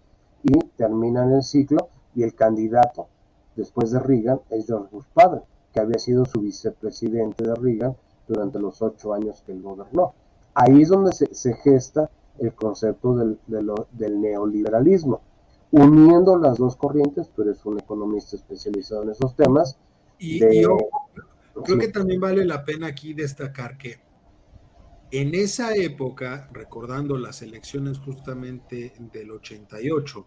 y 0.43 0.59
terminan 0.77 1.33
el 1.33 1.43
ciclo 1.43 1.89
y 2.15 2.23
el 2.23 2.33
candidato 2.33 3.07
después 3.55 3.91
de 3.91 3.99
Reagan 3.99 4.41
es 4.49 4.65
George 4.67 4.87
Bush 4.91 5.05
padre, 5.13 5.41
que 5.73 5.79
había 5.79 5.99
sido 5.99 6.25
su 6.25 6.41
vicepresidente 6.41 7.43
de 7.43 7.55
Reagan 7.55 7.95
durante 8.27 8.59
los 8.59 8.81
ocho 8.81 9.13
años 9.13 9.41
que 9.45 9.51
él 9.51 9.61
gobernó. 9.61 10.13
Ahí 10.53 10.81
es 10.81 10.89
donde 10.89 11.11
se, 11.13 11.53
gesta 11.55 12.09
el 12.41 12.53
concepto 12.53 13.15
del, 13.15 13.39
del, 13.47 14.21
neoliberalismo, 14.21 15.21
uniendo 15.71 16.37
las 16.37 16.57
dos 16.57 16.75
corrientes, 16.75 17.29
tú 17.29 17.43
eres 17.43 17.65
un 17.65 17.79
economista 17.79 18.35
especializado 18.35 19.03
en 19.03 19.11
esos 19.11 19.35
temas. 19.35 19.77
Y, 20.17 20.39
yo 20.61 20.77
creo 21.63 21.77
que 21.77 21.87
también 21.89 22.21
vale 22.21 22.45
la 22.45 22.63
pena 22.63 22.87
aquí 22.87 23.13
destacar 23.13 23.77
que 23.77 23.99
en 25.11 25.33
esa 25.33 25.73
época, 25.75 26.49
recordando 26.53 27.17
las 27.17 27.41
elecciones 27.41 27.97
justamente 27.97 28.93
del 29.11 29.31
88, 29.31 30.25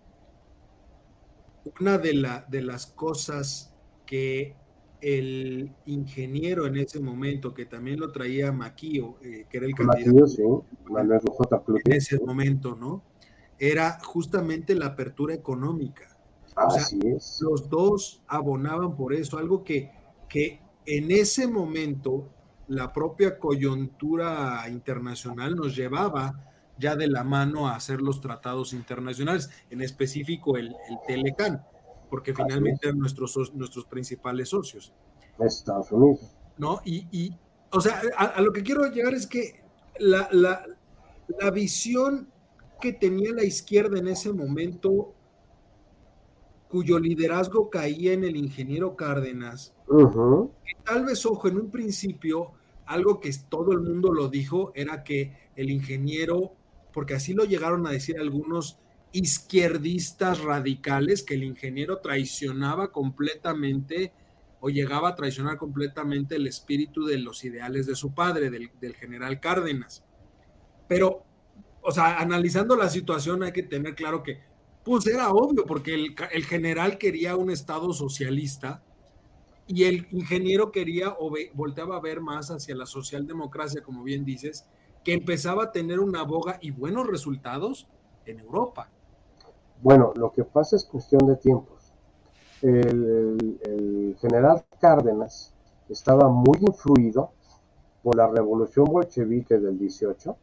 una 1.80 1.98
de, 1.98 2.14
la, 2.14 2.44
de 2.48 2.62
las 2.62 2.86
cosas 2.86 3.72
que 4.04 4.56
el 5.02 5.74
ingeniero 5.86 6.64
en 6.66 6.76
ese 6.76 7.00
momento, 7.00 7.52
que 7.52 7.66
también 7.66 7.98
lo 7.98 8.12
traía 8.12 8.52
Maquio, 8.52 9.18
eh, 9.20 9.46
que 9.50 9.56
era 9.56 9.66
el 9.66 9.74
candidato 9.74 10.26
sí, 10.28 10.42
en 11.84 11.92
ese 11.92 12.20
momento, 12.20 12.76
¿no? 12.76 13.02
Era 13.58 13.98
justamente 14.04 14.76
la 14.76 14.86
apertura 14.86 15.34
económica. 15.34 16.16
Así 16.54 17.00
es. 17.04 17.40
Los 17.42 17.68
dos 17.68 18.22
abonaban 18.28 18.94
por 18.94 19.12
eso, 19.12 19.38
algo 19.38 19.64
que, 19.64 19.90
que 20.28 20.60
en 20.86 21.10
ese 21.10 21.48
momento 21.48 22.28
la 22.68 22.92
propia 22.92 23.38
coyuntura 23.38 24.64
internacional 24.68 25.56
nos 25.56 25.74
llevaba 25.74 26.48
ya 26.78 26.94
de 26.94 27.08
la 27.08 27.24
mano 27.24 27.68
a 27.68 27.74
hacer 27.74 28.00
los 28.00 28.20
tratados 28.20 28.72
internacionales, 28.72 29.50
en 29.70 29.82
específico 29.82 30.56
el, 30.56 30.68
el 30.68 30.98
Telecan, 31.06 31.64
porque 32.12 32.34
finalmente 32.34 32.88
eran 32.88 32.98
nuestros, 32.98 33.54
nuestros 33.54 33.86
principales 33.86 34.50
socios. 34.50 34.92
Estados 35.38 35.90
Unidos. 35.92 36.36
¿No? 36.58 36.82
Y, 36.84 37.32
o 37.70 37.80
sea, 37.80 38.02
a, 38.18 38.38
lo 38.42 38.52
que 38.52 38.62
quiero 38.62 38.84
llegar 38.92 39.14
es 39.14 39.26
que 39.26 39.64
la, 39.98 40.28
la, 40.30 40.62
la 41.40 41.50
visión 41.50 42.28
que 42.82 42.92
tenía 42.92 43.32
la 43.32 43.44
izquierda 43.44 43.98
en 43.98 44.08
ese 44.08 44.30
momento, 44.30 45.14
cuyo 46.68 46.98
liderazgo 46.98 47.70
caía 47.70 48.12
en 48.12 48.24
el 48.24 48.36
ingeniero 48.36 48.94
Cárdenas, 48.94 49.72
que 49.88 50.84
tal 50.84 51.06
vez, 51.06 51.24
ojo, 51.24 51.48
en 51.48 51.56
un 51.56 51.70
principio, 51.70 52.52
algo 52.84 53.20
que 53.20 53.30
todo 53.48 53.72
el 53.72 53.80
mundo 53.80 54.12
lo 54.12 54.28
dijo 54.28 54.70
era 54.74 55.02
que 55.02 55.34
el 55.56 55.70
ingeniero, 55.70 56.52
porque 56.92 57.14
así 57.14 57.32
lo 57.32 57.44
llegaron 57.44 57.86
a 57.86 57.90
decir 57.90 58.20
algunos 58.20 58.81
izquierdistas 59.12 60.40
radicales, 60.40 61.22
que 61.22 61.34
el 61.34 61.44
ingeniero 61.44 61.98
traicionaba 61.98 62.90
completamente 62.90 64.12
o 64.60 64.70
llegaba 64.70 65.10
a 65.10 65.14
traicionar 65.14 65.58
completamente 65.58 66.36
el 66.36 66.46
espíritu 66.46 67.04
de 67.04 67.18
los 67.18 67.44
ideales 67.44 67.86
de 67.86 67.96
su 67.96 68.14
padre, 68.14 68.48
del, 68.50 68.94
general 68.94 69.40
Cárdenas. 69.40 70.04
Pero, 70.88 71.24
o 71.82 71.90
sea, 71.90 72.18
analizando 72.18 72.76
la 72.76 72.88
situación 72.88 73.42
hay 73.42 73.52
que 73.52 73.64
tener 73.64 73.94
claro 73.94 74.22
que, 74.22 74.40
pues 74.84 75.06
era 75.06 75.30
obvio, 75.30 75.66
porque 75.66 75.94
el, 75.94 76.14
el 76.30 76.44
general 76.44 76.96
quería 76.96 77.36
un 77.36 77.50
Estado 77.50 77.92
socialista, 77.92 78.82
y 79.66 79.84
el 79.84 80.06
ingeniero 80.10 80.72
quería 80.72 81.10
o 81.18 81.32
volteaba 81.54 81.96
a 81.96 82.00
ver 82.00 82.20
más 82.20 82.50
hacia 82.50 82.74
la 82.74 82.86
socialdemocracia, 82.86 83.82
como 83.82 84.02
bien 84.02 84.24
dices, 84.24 84.66
que 85.04 85.14
empezaba 85.14 85.64
a 85.64 85.72
tener 85.72 86.00
una 86.00 86.22
boga 86.22 86.58
y 86.60 86.70
buenos 86.70 87.06
resultados 87.06 87.88
en 88.26 88.40
Europa. 88.40 88.90
Bueno, 89.82 90.12
lo 90.14 90.30
que 90.32 90.44
pasa 90.44 90.76
es 90.76 90.84
cuestión 90.84 91.26
de 91.26 91.34
tiempos. 91.36 91.92
El, 92.62 94.16
general 94.20 94.62
Cárdenas 94.80 95.52
estaba 95.88 96.28
muy 96.28 96.58
influido 96.60 97.32
por 98.04 98.16
la 98.16 98.28
revolución 98.28 98.86
bolchevique 98.86 99.58
del 99.58 99.76
18, 99.76 100.36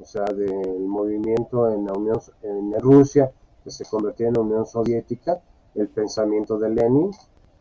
o 0.00 0.04
sea, 0.04 0.24
del 0.24 0.80
movimiento 0.80 1.70
en 1.70 1.86
la 1.86 1.92
Unión 1.92 2.18
en 2.42 2.80
Rusia 2.80 3.30
que 3.62 3.70
se 3.70 3.84
convertía 3.84 4.26
en 4.26 4.34
la 4.34 4.40
Unión 4.40 4.66
Soviética, 4.66 5.40
el 5.76 5.86
pensamiento 5.88 6.58
de 6.58 6.70
Lenin, 6.70 7.12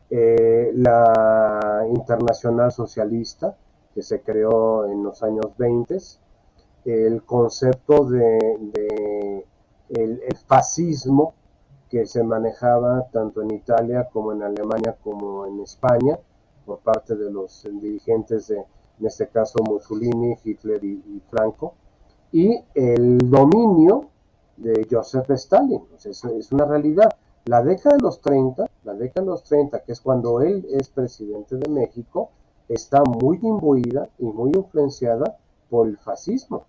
eh, 0.10 0.72
la 0.74 1.86
Internacional 1.88 2.72
Socialista, 2.72 3.56
que 3.94 4.02
se 4.02 4.22
creó 4.22 4.88
en 4.88 5.04
los 5.04 5.22
años 5.22 5.56
20, 5.56 5.98
el 6.86 7.24
concepto 7.24 8.06
de, 8.06 8.58
el, 9.96 10.22
fascismo 10.48 11.34
que 11.90 12.06
se 12.06 12.24
manejaba 12.24 13.08
tanto 13.12 13.42
en 13.42 13.52
Italia 13.52 14.08
como 14.12 14.32
en 14.32 14.44
Alemania 14.44 14.96
como 15.04 15.46
en 15.46 15.60
España 15.60 16.18
por 16.66 16.80
parte 16.80 17.16
de 17.16 17.30
los 17.30 17.68
dirigentes 17.82 18.48
de, 18.48 18.58
en 18.58 19.06
este 19.06 19.28
caso 19.28 19.60
Mussolini, 19.64 20.38
Hitler 20.44 20.84
y, 20.84 21.22
Franco, 21.30 21.74
y 22.32 22.64
el 22.76 23.18
dominio 23.18 24.10
de 24.58 24.88
Joseph 24.90 25.30
Stalin. 25.32 25.82
es 26.06 26.52
una 26.52 26.66
realidad. 26.66 27.12
La 27.46 27.64
década 27.64 27.98
de 27.98 28.04
los 28.04 28.22
30, 28.22 28.70
la 28.84 28.94
década 28.94 29.26
de 29.26 29.32
los 29.32 29.44
30, 29.44 29.80
que 29.82 29.92
es 29.92 30.00
cuando 30.00 30.42
él 30.42 30.66
es 30.72 30.90
presidente 30.90 31.56
de 31.56 31.68
México, 31.70 32.30
está 32.70 33.02
muy 33.04 33.40
imbuida 33.42 34.10
y 34.20 34.26
muy 34.26 34.52
influenciada 34.56 35.38
por 35.70 35.88
el 35.88 35.98
fascismo. 35.98 36.66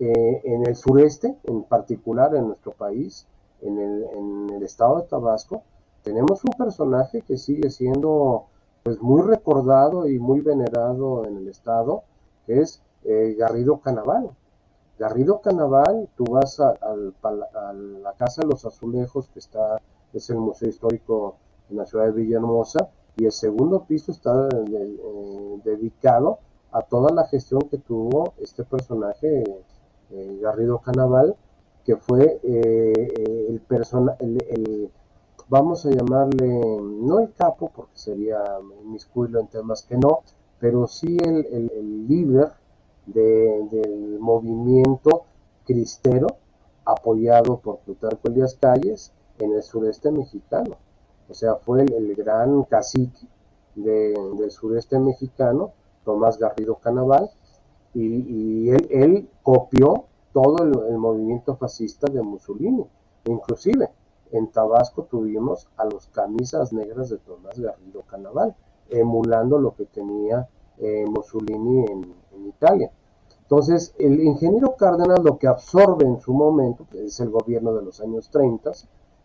Eh, 0.00 0.40
en 0.44 0.66
el 0.66 0.74
sureste, 0.74 1.36
en 1.44 1.62
particular 1.62 2.34
en 2.34 2.48
nuestro 2.48 2.72
país, 2.72 3.26
en 3.62 3.78
el, 3.78 4.62
estado 4.62 4.96
de 5.00 5.06
Tabasco, 5.06 5.62
tenemos 6.02 6.42
un 6.44 6.52
personaje 6.52 7.22
que 7.22 7.36
sigue 7.36 7.70
siendo 7.70 8.46
pues 8.82 9.00
muy 9.00 9.22
recordado 9.22 10.08
y 10.08 10.18
muy 10.18 10.40
venerado 10.40 11.24
en 11.24 11.36
el 11.36 11.48
estado, 11.48 12.02
que 12.46 12.60
es 12.60 12.82
eh, 13.04 13.36
Garrido 13.38 13.78
Canaval. 13.78 14.30
Garrido 14.98 15.40
Canaval, 15.40 16.08
tú 16.16 16.24
vas 16.24 16.60
a, 16.60 16.74
la 16.82 18.12
Casa 18.16 18.42
de 18.42 18.48
los 18.48 18.64
Azulejos, 18.64 19.28
que 19.28 19.38
está, 19.38 19.80
es 20.12 20.28
el 20.30 20.36
Museo 20.38 20.68
Histórico 20.68 21.36
en 21.70 21.76
la 21.76 21.86
ciudad 21.86 22.06
de 22.06 22.12
Villahermosa, 22.12 22.90
y 23.16 23.26
el 23.26 23.32
segundo 23.32 23.84
piso 23.84 24.12
está 24.12 24.48
eh, 24.48 25.60
dedicado 25.64 26.38
a 26.72 26.82
toda 26.82 27.14
la 27.14 27.26
gestión 27.26 27.62
que 27.62 27.78
tuvo 27.78 28.34
este 28.38 28.64
personaje, 28.64 29.44
eh, 30.14 30.38
Garrido 30.40 30.78
Canaval, 30.78 31.36
que 31.84 31.96
fue 31.96 32.40
el 32.42 33.60
persona, 33.68 34.16
el, 34.20 34.90
vamos 35.48 35.84
a 35.84 35.90
llamarle, 35.90 36.48
no 36.48 37.20
el 37.20 37.32
capo, 37.32 37.70
porque 37.74 37.96
sería 37.96 38.42
inmiscuirlo 38.84 39.40
en 39.40 39.48
temas 39.48 39.82
que 39.82 39.96
no, 39.96 40.22
pero 40.58 40.86
sí 40.86 41.16
el, 41.22 42.08
líder 42.08 42.52
del 43.06 44.18
movimiento 44.18 45.24
cristero 45.66 46.28
apoyado 46.86 47.58
por 47.58 47.78
Plutarco 47.78 48.28
Elías 48.28 48.56
Calles 48.58 49.12
en 49.38 49.52
el 49.52 49.62
sureste 49.62 50.10
mexicano. 50.10 50.76
O 51.28 51.34
sea, 51.34 51.56
fue 51.56 51.82
el, 51.82 52.14
gran 52.14 52.62
cacique 52.64 53.26
del 53.74 54.50
sureste 54.50 54.98
mexicano, 54.98 55.72
Tomás 56.04 56.38
Garrido 56.38 56.76
Canaval, 56.76 57.30
y, 57.94 58.70
él, 58.70 59.28
copió 59.42 60.06
todo 60.32 60.64
el, 60.64 60.98
movimiento 60.98 61.56
fascista 61.56 62.10
de 62.10 62.22
Mussolini, 62.22 62.84
inclusive 63.26 63.90
en 64.32 64.48
Tabasco 64.48 65.04
tuvimos 65.04 65.68
a 65.76 65.84
los 65.84 66.08
camisas 66.08 66.72
negras 66.72 67.08
de 67.10 67.18
Tomás 67.18 67.58
Garrido 67.58 68.02
Canaval, 68.02 68.56
emulando 68.90 69.58
lo 69.58 69.74
que 69.76 69.86
tenía 69.86 70.48
eh, 70.78 71.04
Mussolini 71.06 71.84
en, 71.86 72.24
Italia. 72.46 72.90
Entonces, 73.42 73.94
el 73.98 74.20
ingeniero 74.20 74.76
Cárdenas 74.76 75.22
lo 75.22 75.38
que 75.38 75.46
absorbe 75.46 76.04
en 76.04 76.20
su 76.20 76.32
momento, 76.32 76.86
que 76.90 77.04
es 77.04 77.20
el 77.20 77.30
gobierno 77.30 77.72
de 77.74 77.82
los 77.82 78.00
años 78.00 78.28
30, 78.30 78.70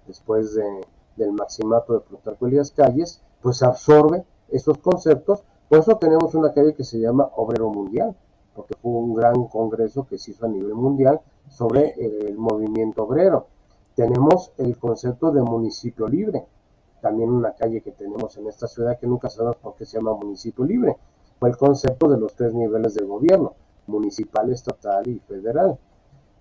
después 0.08 0.54
del 0.54 1.32
maximato 1.34 1.94
de 1.94 2.00
Plutarco 2.02 2.48
Elías 2.48 2.72
Calles, 2.72 3.22
pues 3.42 3.64
absorbe 3.64 4.26
esos 4.50 4.78
conceptos. 4.78 5.44
Por 5.68 5.80
eso 5.80 5.98
tenemos 5.98 6.34
una 6.36 6.54
calle 6.54 6.74
que 6.74 6.84
se 6.84 7.00
llama 7.00 7.30
Obrero 7.36 7.70
Mundial, 7.70 8.16
porque 8.60 8.76
fue 8.76 8.92
un 8.92 9.16
gran 9.16 9.46
congreso 9.46 10.06
que 10.06 10.18
se 10.18 10.32
hizo 10.32 10.46
a 10.46 10.50
nivel 10.50 10.74
mundial 10.74 11.22
sobre 11.48 11.94
el 11.98 12.38
movimiento 12.38 13.04
obrero. 13.04 13.48
Tenemos 13.96 14.52
el 14.58 14.78
concepto 14.78 15.32
de 15.32 15.42
municipio 15.42 16.10
libre, 16.10 16.46
también 17.02 17.30
una 17.30 17.54
calle 17.54 17.80
que 17.80 17.94
tenemos 17.94 18.38
en 18.38 18.48
esta 18.48 18.68
ciudad 18.68 19.00
que 19.00 19.08
nunca 19.08 19.30
sabemos 19.30 19.56
por 19.56 19.76
qué 19.76 19.86
se 19.86 19.96
llama 19.96 20.14
municipio 20.14 20.66
libre. 20.66 20.98
Fue 21.40 21.48
el 21.48 21.56
concepto 21.56 22.10
de 22.10 22.20
los 22.20 22.36
tres 22.36 22.54
niveles 22.54 22.96
de 22.96 23.06
gobierno, 23.06 23.54
municipal, 23.88 24.52
estatal 24.52 25.08
y 25.08 25.20
federal. 25.20 25.80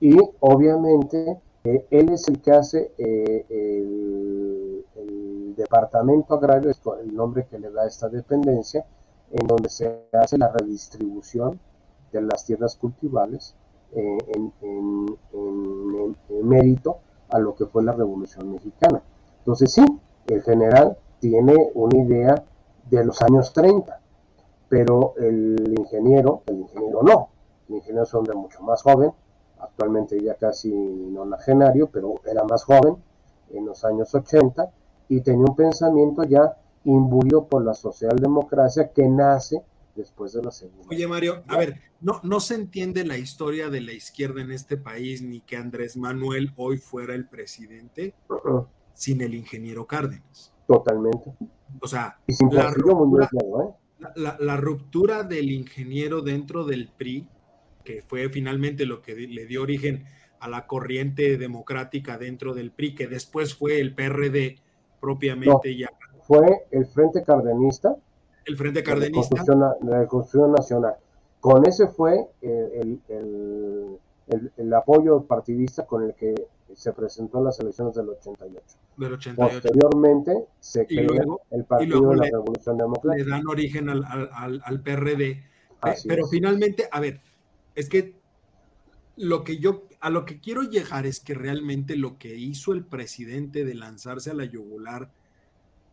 Y 0.00 0.18
obviamente 0.40 1.40
eh, 1.62 1.86
él 1.88 2.08
es 2.08 2.26
el 2.26 2.42
que 2.42 2.50
hace 2.50 2.94
eh, 2.98 3.46
el, 3.48 5.54
departamento 5.54 6.34
agrario, 6.34 6.68
es 6.68 6.80
el 7.00 7.14
nombre 7.14 7.46
que 7.46 7.60
le 7.60 7.70
da 7.70 7.86
esta 7.86 8.08
dependencia, 8.08 8.84
en 9.30 9.46
donde 9.46 9.68
se 9.68 10.08
hace 10.12 10.36
la 10.36 10.48
redistribución 10.48 11.60
de 12.12 12.22
las 12.22 12.44
tierras 12.44 12.76
cultivables 12.76 13.54
eh, 13.92 14.18
en, 14.32 14.52
mérito 16.42 16.98
a 17.30 17.38
lo 17.38 17.54
que 17.54 17.66
fue 17.66 17.82
la 17.82 17.92
Revolución 17.92 18.52
Mexicana. 18.52 19.02
Entonces 19.38 19.72
sí, 19.72 19.84
el 20.26 20.42
general 20.42 20.96
tiene 21.20 21.70
una 21.74 21.98
idea 21.98 22.42
de 22.88 23.04
los 23.04 23.20
años 23.22 23.52
30, 23.52 24.00
pero 24.68 25.14
el 25.18 25.74
ingeniero, 25.78 26.42
el 26.46 26.60
ingeniero 26.60 27.02
no, 27.02 27.28
el 27.68 27.76
ingeniero 27.76 28.04
es 28.04 28.14
un 28.14 28.20
hombre 28.20 28.36
mucho 28.36 28.62
más 28.62 28.82
joven, 28.82 29.12
actualmente 29.58 30.22
ya 30.22 30.34
casi 30.34 30.72
nonagenario, 30.72 31.88
pero 31.90 32.14
era 32.24 32.44
más 32.44 32.64
joven 32.64 32.96
en 33.50 33.66
los 33.66 33.84
años 33.84 34.14
80 34.14 34.70
y 35.08 35.20
tenía 35.20 35.46
un 35.48 35.56
pensamiento 35.56 36.22
ya 36.24 36.56
imbuido 36.84 37.46
por 37.46 37.64
la 37.64 37.74
socialdemocracia 37.74 38.92
que 38.92 39.08
nace 39.08 39.62
después 39.98 40.32
de 40.32 40.42
la 40.42 40.50
segunda. 40.50 40.86
Oye, 40.88 41.06
Mario, 41.06 41.42
a 41.48 41.58
ver, 41.58 41.80
no, 42.00 42.20
no 42.22 42.40
se 42.40 42.54
entiende 42.54 43.04
la 43.04 43.18
historia 43.18 43.68
de 43.68 43.82
la 43.82 43.92
izquierda 43.92 44.40
en 44.40 44.52
este 44.52 44.78
país 44.78 45.20
ni 45.20 45.40
que 45.40 45.56
Andrés 45.56 45.96
Manuel 45.96 46.52
hoy 46.56 46.78
fuera 46.78 47.14
el 47.14 47.28
presidente 47.28 48.14
sin 48.94 49.20
el 49.20 49.34
ingeniero 49.34 49.86
Cárdenas. 49.86 50.54
Totalmente. 50.66 51.34
O 51.82 51.88
sea, 51.88 52.18
y 52.26 52.32
sin 52.32 52.54
la, 52.54 52.70
ruptura, 52.70 53.28
¿eh? 53.32 54.32
la, 54.40 54.56
ruptura 54.56 55.22
del 55.24 55.50
ingeniero 55.50 56.22
dentro 56.22 56.64
del 56.64 56.88
PRI, 56.96 57.28
que 57.84 58.02
fue 58.02 58.28
finalmente 58.30 58.86
lo 58.86 59.02
que 59.02 59.14
le 59.14 59.46
dio 59.46 59.62
origen 59.62 60.04
a 60.40 60.48
la 60.48 60.66
corriente 60.66 61.36
democrática 61.36 62.16
dentro 62.16 62.54
del 62.54 62.70
PRI, 62.70 62.94
que 62.94 63.06
después 63.06 63.54
fue 63.54 63.80
el 63.80 63.94
PRD 63.94 64.56
propiamente 65.00 65.76
ya. 65.76 65.90
Fue 66.22 66.66
el 66.70 66.86
Frente 66.86 67.22
Cardenista 67.22 67.96
el 68.48 68.56
Frente 68.56 68.82
Cardenista. 68.82 69.44
La 69.82 70.06
Constitución 70.06 70.52
Nacional. 70.52 70.94
Con 71.40 71.66
ese 71.66 71.86
fue 71.88 72.26
el, 72.40 72.98
apoyo 74.74 75.22
partidista 75.22 75.86
con 75.86 76.02
el 76.02 76.14
que 76.14 76.34
se 76.74 76.92
presentó 76.92 77.38
en 77.38 77.44
las 77.44 77.60
elecciones 77.60 77.94
del 77.94 78.08
88. 78.08 78.64
Del 78.96 79.12
88. 79.12 79.60
Posteriormente 79.60 80.46
se 80.58 80.86
creó 80.86 81.40
el 81.50 81.64
Partido 81.64 82.10
de 82.10 82.16
la 82.16 82.24
Revolución 82.24 82.78
Democrática. 82.78 83.24
Le 83.24 83.30
dan 83.30 83.46
origen 83.46 83.88
al, 83.88 84.80
PRD. 84.82 85.44
Pero 86.06 86.26
finalmente, 86.26 86.88
a 86.90 87.00
ver, 87.00 87.20
es 87.74 87.88
que 87.88 88.18
lo 89.16 89.44
que 89.44 89.58
yo 89.58 89.84
a 90.00 90.10
lo 90.10 90.24
que 90.24 90.40
quiero 90.40 90.62
llegar 90.62 91.06
es 91.06 91.18
que 91.18 91.34
realmente 91.34 91.96
lo 91.96 92.18
que 92.18 92.36
hizo 92.36 92.72
el 92.72 92.84
presidente 92.84 93.64
de 93.64 93.74
lanzarse 93.74 94.30
a 94.30 94.34
la 94.34 94.44
yugular 94.44 95.10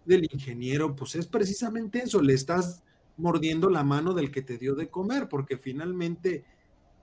del 0.05 0.27
ingeniero, 0.31 0.95
pues 0.95 1.15
es 1.15 1.27
precisamente 1.27 1.99
eso, 1.99 2.21
le 2.21 2.33
estás 2.33 2.83
mordiendo 3.17 3.69
la 3.69 3.83
mano 3.83 4.13
del 4.13 4.31
que 4.31 4.41
te 4.41 4.57
dio 4.57 4.75
de 4.75 4.89
comer, 4.89 5.29
porque 5.29 5.57
finalmente 5.57 6.45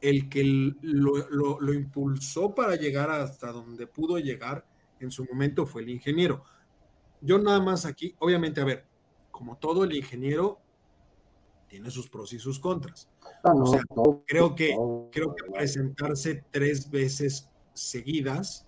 el 0.01 0.29
que 0.29 0.75
lo, 0.83 1.73
impulsó 1.73 2.55
para 2.55 2.77
llegar 2.77 3.11
hasta 3.11 3.53
donde 3.53 3.87
pudo 3.87 4.19
llegar 4.19 4.67
en 5.01 5.11
su 5.11 5.25
momento 5.25 5.65
fue 5.65 5.83
el 5.83 5.91
ingeniero. 5.91 6.45
Yo 7.21 7.39
nada 7.39 7.61
más 7.61 7.87
aquí, 7.87 8.15
obviamente, 8.19 8.61
a 8.61 8.65
ver, 8.65 8.85
como 9.31 9.57
todo 9.57 9.85
el 9.85 9.95
ingeniero 9.95 10.61
tiene 11.69 11.91
sus 11.91 12.09
pros 12.09 12.33
y 12.33 12.39
sus 12.39 12.59
contras. 12.59 13.09
Ah, 13.45 13.53
o 13.55 13.67
sea, 13.67 13.83
creo 14.27 14.55
que, 14.55 14.77
creo 15.11 15.35
que 15.35 15.51
presentarse 15.51 16.45
tres 16.51 16.91
veces 16.91 17.49
seguidas, 17.73 18.67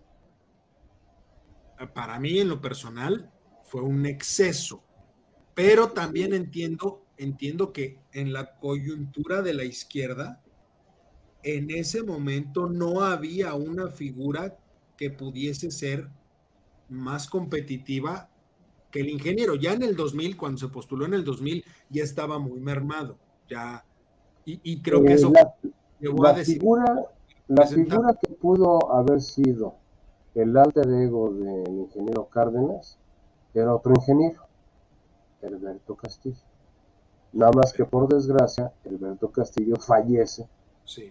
para 1.94 2.18
mí 2.18 2.38
en 2.38 2.48
lo 2.48 2.60
personal, 2.60 3.30
fue 3.74 3.82
un 3.82 4.06
exceso. 4.06 4.84
Pero 5.52 5.88
también 5.88 6.32
entiendo, 6.32 7.02
entiendo 7.16 7.72
que 7.72 7.98
en 8.12 8.32
la 8.32 8.54
coyuntura 8.60 9.42
de 9.42 9.52
la 9.52 9.64
izquierda, 9.64 10.40
en 11.42 11.72
ese 11.72 12.04
momento 12.04 12.68
no 12.68 13.00
había 13.00 13.54
una 13.54 13.88
figura 13.88 14.56
que 14.96 15.10
pudiese 15.10 15.72
ser 15.72 16.08
más 16.88 17.28
competitiva 17.28 18.30
que 18.92 19.00
el 19.00 19.08
ingeniero. 19.08 19.56
Ya 19.56 19.72
en 19.72 19.82
el 19.82 19.96
2000, 19.96 20.36
cuando 20.36 20.58
se 20.58 20.68
postuló 20.68 21.06
en 21.06 21.14
el 21.14 21.24
2000, 21.24 21.64
ya 21.90 22.04
estaba 22.04 22.38
muy 22.38 22.60
mermado. 22.60 23.18
Ya, 23.50 23.84
y, 24.44 24.82
creo 24.82 25.02
que 25.02 25.14
eso 25.14 25.32
la, 25.32 25.52
a 26.28 26.32
decir, 26.32 26.60
figura, 26.60 27.08
la 27.48 27.66
figura 27.66 28.16
que 28.22 28.34
pudo 28.34 28.92
haber 28.92 29.20
sido 29.20 29.74
el 30.36 30.56
alter 30.56 30.88
ego 30.88 31.32
del 31.32 31.76
ingeniero 31.76 32.28
Cárdenas 32.28 33.00
era 33.54 33.74
otro 33.74 33.92
ingeniero. 33.94 34.42
Herberto 35.40 35.94
Castillo. 35.94 36.42
Nada 37.32 37.52
más 37.52 37.72
que 37.72 37.84
por 37.84 38.08
desgracia, 38.08 38.72
Herberto 38.84 39.30
Castillo 39.30 39.76
fallece 39.76 40.48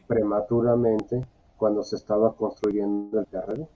prematuramente 0.07 1.25
cuando 1.57 1.83
se 1.83 1.95
estaba 1.95 2.33
construyendo 2.35 3.19
el 3.19 3.25
PRD. 3.25 3.67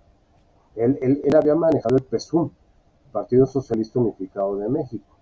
Él, 0.76 0.98
él, 1.02 1.36
había 1.36 1.56
manejado 1.56 1.98
el 1.98 2.04
PSUM, 2.04 2.52
Partido 3.12 3.46
Socialista 3.46 4.00
Unificado 4.00 4.56
de 4.58 4.70
México. 4.70 5.18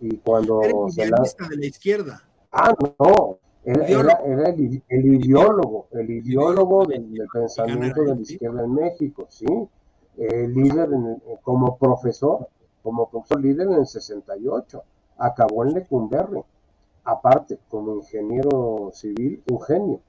Y 0.00 0.18
cuando 0.18 0.60
se 0.90 1.08
la... 1.08 1.22
de 1.48 1.56
la 1.56 1.66
izquierda. 1.66 2.22
Ah, 2.52 2.74
no, 2.98 3.38
era, 3.64 4.20
el, 4.24 5.06
ideólogo, 5.06 5.86
el 5.92 6.10
ideólogo 6.10 6.84
del, 6.86 7.14
pensamiento 7.32 8.02
de 8.02 8.14
la 8.14 8.20
izquierda 8.20 8.64
en 8.64 8.74
México, 8.74 9.26
¿sí? 9.28 9.46
El 10.18 10.52
líder 10.52 10.90
como 11.42 11.78
profesor, 11.78 12.48
como 12.82 13.08
profesor 13.08 13.40
líder 13.40 13.68
en 13.68 13.74
el 13.74 13.86
68, 13.86 14.82
acabó 15.18 15.64
en 15.64 15.74
Lecumberri. 15.74 16.42
Aparte, 17.04 17.58
como 17.68 17.96
ingeniero 17.96 18.90
civil, 18.92 19.42
un 19.50 19.60
genio. 19.60 20.00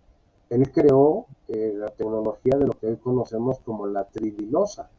Él 0.50 0.72
creó 0.72 1.26
eh, 1.48 1.74
la 1.76 1.88
tecnología 1.88 2.58
de 2.58 2.68
lo 2.68 2.74
que 2.74 2.88
hoy 2.88 2.98
conocemos 2.98 3.60
como 3.60 3.88
la 3.88 4.06
tridilosa, 4.06 4.90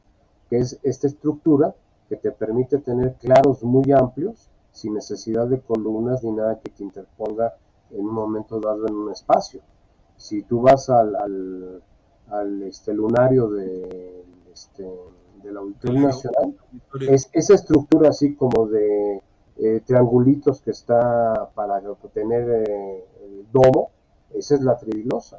que 0.50 0.58
es 0.58 0.78
esta 0.82 1.06
estructura 1.06 1.74
que 2.08 2.16
te 2.16 2.32
permite 2.32 2.78
tener 2.78 3.14
claros 3.14 3.62
muy 3.62 3.92
amplios, 3.92 4.48
sin 4.72 4.94
necesidad 4.94 5.46
de 5.46 5.60
columnas 5.60 6.24
ni 6.24 6.32
nada 6.32 6.58
que 6.58 6.70
te 6.70 6.82
interponga 6.82 7.54
en 7.90 8.00
un 8.00 8.12
momento 8.12 8.58
dado 8.58 8.86
en 8.88 8.94
un 8.94 9.12
espacio. 9.12 9.60
Si 10.16 10.42
tú 10.42 10.62
vas 10.62 10.90
al, 10.90 11.14
al, 12.28 12.62
este, 12.62 12.92
lunario 12.92 13.48
de, 13.48 14.24
este, 14.52 14.90
del 15.44 15.56
Auditorio 15.56 16.00
Nacional, 16.00 16.56
es, 17.08 17.28
esa 17.32 17.54
estructura 17.54 18.10
así 18.10 18.34
como 18.34 18.66
de 18.66 19.22
eh, 19.58 19.80
triangulitos 19.84 20.60
que 20.60 20.70
está 20.70 21.50
para 21.54 21.80
tener 22.12 22.66
eh, 22.68 23.04
el 23.24 23.46
domo, 23.52 23.90
esa 24.32 24.54
es 24.54 24.62
la 24.62 24.76
tridilosa. 24.76 25.38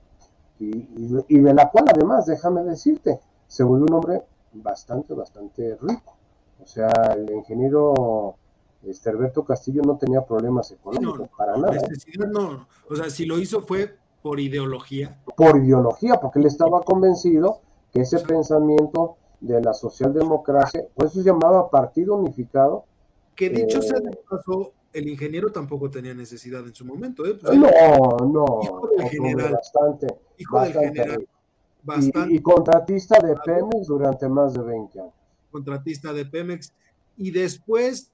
Y, 0.59 0.87
y, 1.27 1.39
de 1.39 1.53
la 1.53 1.69
cual 1.69 1.85
además, 1.93 2.25
déjame 2.25 2.63
decirte, 2.63 3.19
se 3.47 3.63
volvió 3.63 3.85
un 3.85 3.93
hombre 3.93 4.23
bastante, 4.53 5.13
bastante 5.13 5.77
rico. 5.81 6.15
O 6.63 6.65
sea, 6.65 6.87
el 7.13 7.29
ingeniero 7.29 8.37
este 8.87 9.09
Alberto 9.09 9.43
Castillo 9.43 9.81
no 9.83 9.97
tenía 9.97 10.21
problemas 10.21 10.71
económicos 10.71 11.29
para 11.35 11.57
nada. 11.57 11.77
No, 12.31 12.67
o 12.89 12.95
sea, 12.95 13.09
si 13.09 13.25
lo 13.25 13.39
hizo 13.39 13.61
fue 13.61 13.97
por 14.21 14.39
ideología. 14.39 15.19
Por 15.35 15.57
ideología, 15.57 16.15
porque 16.15 16.39
él 16.39 16.45
estaba 16.45 16.81
convencido 16.81 17.61
que 17.91 18.01
ese 18.01 18.19
pensamiento 18.19 19.17
de 19.45 19.61
la 19.61 19.73
socialdemocracia, 19.73 20.85
por 20.93 21.07
eso 21.07 21.19
se 21.19 21.25
llamaba 21.25 21.69
Partido 21.69 22.15
Unificado. 22.15 22.85
Que 23.35 23.49
dicho 23.49 23.81
sea 23.81 23.99
de 23.99 24.11
eh, 24.11 24.19
paso, 24.29 24.71
el 24.93 25.09
ingeniero 25.09 25.51
tampoco 25.51 25.89
tenía 25.89 26.13
necesidad 26.13 26.65
en 26.65 26.73
su 26.73 26.85
momento. 26.85 27.25
¿eh? 27.25 27.37
Pues, 27.41 27.57
no, 27.57 27.67
no, 28.25 28.59
hijo 28.63 28.89
del 28.97 29.09
general, 29.09 29.53
bastante, 29.53 30.07
hijo 30.37 30.61
del 30.61 30.73
general, 30.73 31.27
bastante. 31.83 32.33
Y, 32.33 32.37
y, 32.37 32.41
contratista 32.41 33.19
de 33.19 33.35
Pemex 33.45 33.87
durante 33.87 34.29
más 34.29 34.53
de 34.53 34.63
20 34.63 34.99
años. 34.99 35.13
Contratista 35.51 36.13
de 36.13 36.25
Pemex. 36.25 36.73
Y 37.17 37.31
después 37.31 38.11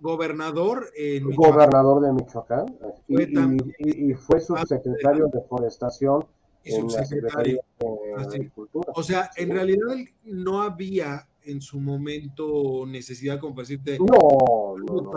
gobernador 0.00 0.90
en 0.96 1.30
Gobernador 1.34 2.00
de 2.02 2.12
Michoacán 2.12 2.66
y, 3.06 4.14
fue 4.14 4.40
subsecretario 4.40 5.28
de 5.28 5.42
Forestación 5.42 6.24
en 6.64 6.86
la 6.88 7.04
Secretaría 7.04 7.60
de 7.78 8.22
Agricultura. 8.22 8.92
O 8.94 9.02
sea, 9.02 9.30
en 9.36 9.50
realidad 9.50 9.96
no 10.24 10.62
había 10.62 11.26
en 11.42 11.60
su 11.60 11.80
momento 11.80 12.84
necesidad, 12.86 13.40
como 13.40 13.60
decirte, 13.60 13.98
no, 13.98 14.76
no, 14.76 15.12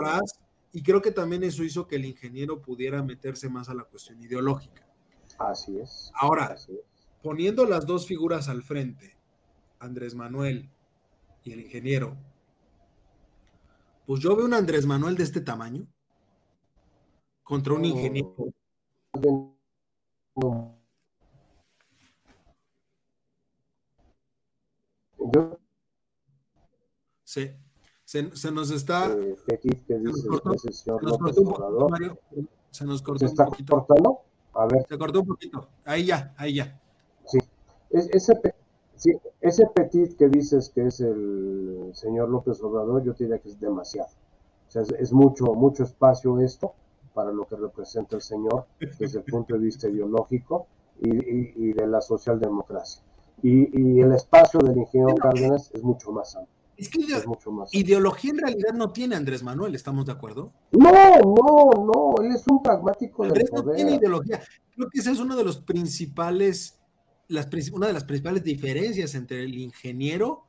y 0.72 0.82
creo 0.82 1.00
que 1.00 1.12
también 1.12 1.44
eso 1.44 1.62
hizo 1.62 1.86
que 1.86 1.96
el 1.96 2.04
ingeniero 2.04 2.60
pudiera 2.60 3.00
meterse 3.02 3.48
más 3.48 3.68
a 3.68 3.74
la 3.74 3.84
cuestión 3.84 4.20
ideológica. 4.20 4.84
Así 5.38 5.78
es. 5.78 6.10
Ahora, 6.14 6.56
poniendo 7.22 7.64
las 7.64 7.86
dos 7.86 8.06
figuras 8.06 8.48
al 8.48 8.64
frente, 8.64 9.16
Andrés 9.78 10.16
Manuel 10.16 10.68
y 11.44 11.52
el 11.52 11.60
ingeniero, 11.60 12.16
pues 14.06 14.20
yo 14.20 14.34
veo 14.34 14.46
un 14.46 14.54
Andrés 14.54 14.84
Manuel 14.84 15.16
de 15.16 15.22
este 15.22 15.40
tamaño 15.40 15.86
contra 17.44 17.74
un 17.74 17.84
ingeniero. 17.84 18.34
Sí, 27.24 27.50
se, 28.04 28.36
se 28.36 28.52
nos 28.52 28.70
está. 28.70 29.12
Eh, 29.12 29.36
¿Qué 29.46 29.58
dice 29.62 29.84
se 29.86 29.98
nos 29.98 30.26
cortó, 30.26 30.58
se 30.58 30.90
nos 32.84 33.02
cortó 33.02 33.26
un 33.26 33.36
poquito. 33.36 33.76
cortando? 33.76 34.20
A 34.52 34.66
ver. 34.66 34.84
Se 34.88 34.98
cortó 34.98 35.20
un 35.20 35.26
poquito. 35.26 35.68
Ahí 35.84 36.06
ya, 36.06 36.34
ahí 36.36 36.54
ya. 36.54 36.80
Sí. 37.24 37.38
Es, 37.90 38.08
ese, 38.10 38.34
Sí, 38.96 39.12
ese 39.40 39.66
petit 39.66 40.16
que 40.16 40.28
dices 40.28 40.70
que 40.70 40.86
es 40.86 41.00
el 41.00 41.90
señor 41.94 42.28
López 42.28 42.62
Obrador, 42.62 43.02
yo 43.02 43.12
diría 43.12 43.38
que 43.38 43.48
es 43.48 43.60
demasiado. 43.60 44.08
O 44.68 44.70
sea, 44.70 44.82
es, 44.98 45.12
mucho, 45.12 45.46
mucho 45.54 45.82
espacio 45.82 46.40
esto 46.40 46.74
para 47.12 47.30
lo 47.30 47.46
que 47.46 47.56
representa 47.56 48.16
el 48.16 48.22
señor 48.22 48.66
desde 48.98 49.18
el 49.18 49.24
punto 49.24 49.54
de 49.54 49.60
vista 49.60 49.88
ideológico 49.88 50.66
y, 51.00 51.72
de 51.72 51.86
la 51.86 52.00
socialdemocracia. 52.00 53.02
Y, 53.42 54.00
el 54.00 54.12
espacio 54.12 54.60
del 54.60 54.78
ingeniero 54.78 55.14
Cárdenas 55.16 55.70
es 55.72 55.82
mucho 55.82 56.12
más 56.12 56.34
amplio. 56.36 56.54
Es 56.76 56.88
que 56.88 56.98
mucho 57.26 57.52
más 57.52 57.72
ideología 57.72 58.32
en 58.32 58.38
realidad 58.38 58.72
no 58.74 58.90
tiene 58.90 59.14
Andrés 59.14 59.44
Manuel, 59.44 59.74
¿estamos 59.76 60.06
de 60.06 60.12
acuerdo? 60.12 60.52
No, 60.72 60.90
no, 60.90 61.70
no, 61.84 62.14
él 62.24 62.34
es 62.34 62.44
un 62.48 62.60
pragmático 62.62 63.22
Andrés 63.22 63.50
no 63.52 63.62
tiene 63.72 63.94
ideología. 63.94 64.40
Creo 64.74 64.88
que 64.90 64.98
ese 64.98 65.12
es 65.12 65.20
uno 65.20 65.36
de 65.36 65.44
los 65.44 65.58
principales 65.58 66.80
una 67.72 67.86
de 67.86 67.92
las 67.92 68.04
principales 68.04 68.44
diferencias 68.44 69.14
entre 69.14 69.44
el 69.44 69.54
ingeniero 69.54 70.43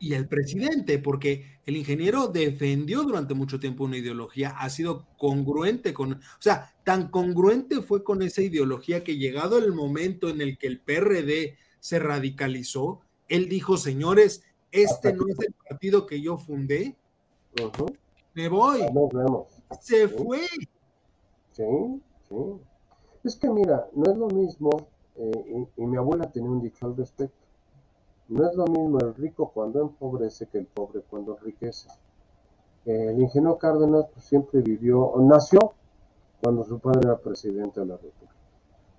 y 0.00 0.14
el 0.14 0.28
presidente, 0.28 0.98
porque 0.98 1.60
el 1.66 1.76
ingeniero 1.76 2.28
defendió 2.28 3.02
durante 3.02 3.34
mucho 3.34 3.60
tiempo 3.60 3.84
una 3.84 3.98
ideología, 3.98 4.50
ha 4.58 4.68
sido 4.70 5.06
congruente 5.18 5.92
con, 5.92 6.14
o 6.14 6.40
sea, 6.40 6.74
tan 6.84 7.10
congruente 7.10 7.82
fue 7.82 8.02
con 8.02 8.22
esa 8.22 8.42
ideología 8.42 9.04
que 9.04 9.18
llegado 9.18 9.58
el 9.58 9.72
momento 9.72 10.28
en 10.28 10.40
el 10.40 10.58
que 10.58 10.66
el 10.66 10.80
PRD 10.80 11.56
se 11.80 11.98
radicalizó, 11.98 13.00
él 13.28 13.48
dijo, 13.48 13.76
señores, 13.76 14.42
este 14.72 15.12
no 15.12 15.26
es 15.28 15.38
el 15.40 15.54
partido 15.68 16.06
que 16.06 16.20
yo 16.20 16.38
fundé, 16.38 16.96
me 18.34 18.48
voy. 18.48 18.80
Se 19.80 20.08
fue. 20.08 20.40
Sí, 21.52 21.64
sí. 22.28 22.34
Es 23.24 23.36
que 23.36 23.48
mira, 23.48 23.88
no 23.94 24.12
es 24.12 24.18
lo 24.18 24.28
mismo 24.28 24.88
eh, 25.16 25.66
y, 25.76 25.86
mi 25.86 25.96
abuela 25.96 26.30
tenía 26.30 26.50
un 26.50 26.60
dicho 26.60 26.86
al 26.86 26.96
respecto. 26.96 27.45
No 28.28 28.48
es 28.48 28.56
lo 28.56 28.66
mismo 28.66 28.98
el 29.00 29.14
rico 29.14 29.50
cuando 29.52 29.80
empobrece 29.80 30.46
que 30.46 30.58
el 30.58 30.66
pobre 30.66 31.02
cuando 31.08 31.36
enriquece. 31.38 31.88
el 32.84 33.20
ingeniero 33.20 33.58
Cárdenas 33.58 34.06
pues, 34.12 34.24
siempre 34.24 34.60
vivió, 34.60 35.12
nació 35.18 35.74
cuando 36.42 36.64
su 36.64 36.78
padre 36.78 37.00
era 37.04 37.18
presidente 37.18 37.80
de 37.80 37.86
la 37.86 37.96
República. 37.96 38.34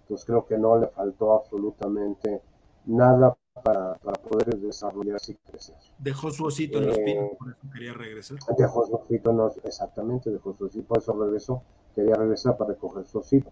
Entonces 0.01 0.25
creo 0.25 0.45
que 0.45 0.57
no 0.57 0.77
le 0.77 0.87
faltó 0.87 1.33
absolutamente 1.33 2.41
nada 2.85 3.35
para, 3.63 3.95
poder 4.29 4.57
desarrollarse 4.57 5.33
y 5.33 5.35
crecer. 5.35 5.75
Dejó 5.97 6.31
su 6.31 6.45
osito 6.45 6.77
en 6.77 6.87
los 6.87 6.97
pinos, 6.99 7.31
eh, 7.31 7.35
por 7.37 7.49
eso 7.49 7.67
quería 7.73 7.93
regresar. 7.93 8.37
Dejó 8.57 8.85
su 8.85 8.95
osito, 8.95 9.33
no, 9.33 9.51
exactamente, 9.63 10.29
dejó 10.29 10.53
su 10.53 10.65
osito, 10.65 10.87
por 10.87 10.99
eso 10.99 11.13
regresó, 11.13 11.63
quería 11.95 12.15
regresar 12.15 12.57
para 12.57 12.71
recoger 12.71 13.05
su 13.05 13.19
osito. 13.19 13.51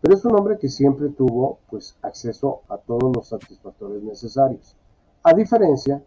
Pero 0.00 0.14
es 0.14 0.24
un 0.24 0.36
hombre 0.36 0.58
que 0.58 0.68
siempre 0.68 1.08
tuvo 1.08 1.58
pues, 1.70 1.96
acceso 2.02 2.62
a 2.68 2.78
todos 2.78 3.14
los 3.14 3.28
satisfactores 3.28 4.02
necesarios. 4.02 4.76
A 5.26 5.34
diferencia 5.34 6.00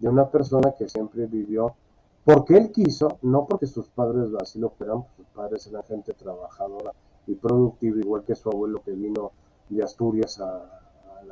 de 0.00 0.08
una 0.08 0.28
persona 0.28 0.72
que 0.72 0.88
siempre 0.88 1.26
vivió 1.26 1.76
porque 2.24 2.56
él 2.56 2.72
quiso, 2.72 3.18
no 3.22 3.46
porque 3.46 3.68
sus 3.68 3.88
padres 3.88 4.30
así 4.42 4.58
lo 4.58 4.70
fueran, 4.70 5.04
sus 5.16 5.26
padres 5.26 5.64
eran 5.68 5.84
gente 5.84 6.12
trabajadora 6.12 6.90
y 7.28 7.36
productiva, 7.36 8.00
igual 8.00 8.24
que 8.24 8.34
su 8.34 8.50
abuelo 8.50 8.82
que 8.82 8.90
vino 8.90 9.30
de 9.68 9.84
Asturias 9.84 10.40
al 10.40 11.30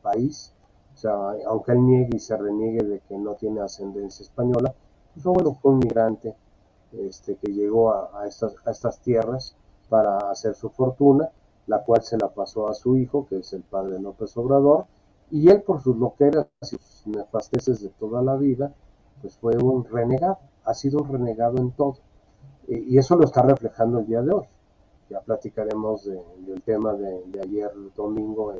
país. 0.00 0.52
O 0.94 0.96
sea, 0.96 1.12
aunque 1.48 1.72
él 1.72 1.84
niegue 1.84 2.14
y 2.14 2.20
se 2.20 2.36
reniegue 2.36 2.84
de 2.84 3.00
que 3.00 3.18
no 3.18 3.34
tiene 3.34 3.60
ascendencia 3.60 4.22
española, 4.22 4.72
pues, 5.12 5.24
su 5.24 5.30
abuelo 5.30 5.54
fue 5.54 5.72
un 5.72 5.80
migrante 5.80 6.36
este, 6.92 7.34
que 7.34 7.52
llegó 7.52 7.92
a, 7.92 8.28
estas, 8.28 8.54
a 8.64 8.70
estas 8.70 9.00
tierras 9.00 9.56
para 9.88 10.18
hacer 10.30 10.54
su 10.54 10.70
fortuna, 10.70 11.30
la 11.66 11.82
cual 11.82 12.04
se 12.04 12.16
la 12.16 12.28
pasó 12.28 12.68
a 12.68 12.74
su 12.74 12.96
hijo, 12.96 13.26
que 13.26 13.38
es 13.38 13.52
el 13.54 13.62
padre 13.62 13.98
López 13.98 14.36
Obrador, 14.36 14.86
y 15.30 15.48
él 15.50 15.62
por 15.62 15.82
sus 15.82 15.96
loqueras 15.96 16.46
y 16.62 16.66
sus 16.66 17.06
nefasteces 17.06 17.82
de 17.82 17.88
toda 17.90 18.22
la 18.22 18.36
vida, 18.36 18.74
pues 19.20 19.36
fue 19.36 19.56
un 19.56 19.84
renegado, 19.84 20.38
ha 20.64 20.74
sido 20.74 21.02
un 21.02 21.12
renegado 21.12 21.58
en 21.58 21.70
todo. 21.72 21.98
Y 22.66 22.98
eso 22.98 23.16
lo 23.16 23.24
está 23.24 23.42
reflejando 23.42 24.00
el 24.00 24.06
día 24.06 24.22
de 24.22 24.32
hoy. 24.32 24.46
Ya 25.08 25.20
platicaremos 25.20 26.04
del 26.04 26.62
tema 26.64 26.92
de, 26.92 27.22
ayer 27.42 27.70
domingo 27.96 28.52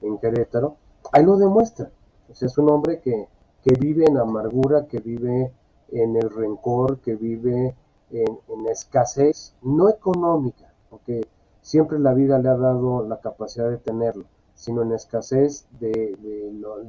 en, 0.00 0.18
Querétaro. 0.18 0.76
Ahí 1.12 1.24
lo 1.24 1.36
demuestra. 1.36 1.90
es 2.28 2.58
un 2.58 2.70
hombre 2.70 3.00
que, 3.00 3.28
que 3.62 3.74
vive 3.74 4.04
en 4.06 4.18
amargura, 4.18 4.86
que 4.86 4.98
vive 4.98 5.52
en 5.92 6.16
el 6.16 6.30
rencor, 6.30 7.00
que 7.00 7.14
vive 7.14 7.74
en, 8.10 8.66
escasez, 8.70 9.54
no 9.62 9.88
económica, 9.88 10.72
porque 10.90 11.22
siempre 11.60 11.98
la 11.98 12.14
vida 12.14 12.38
le 12.38 12.48
ha 12.48 12.56
dado 12.56 13.06
la 13.06 13.20
capacidad 13.20 13.70
de 13.70 13.78
tenerlo, 13.78 14.24
sino 14.62 14.82
en 14.82 14.92
escasez 14.92 15.66
de, 15.80 16.16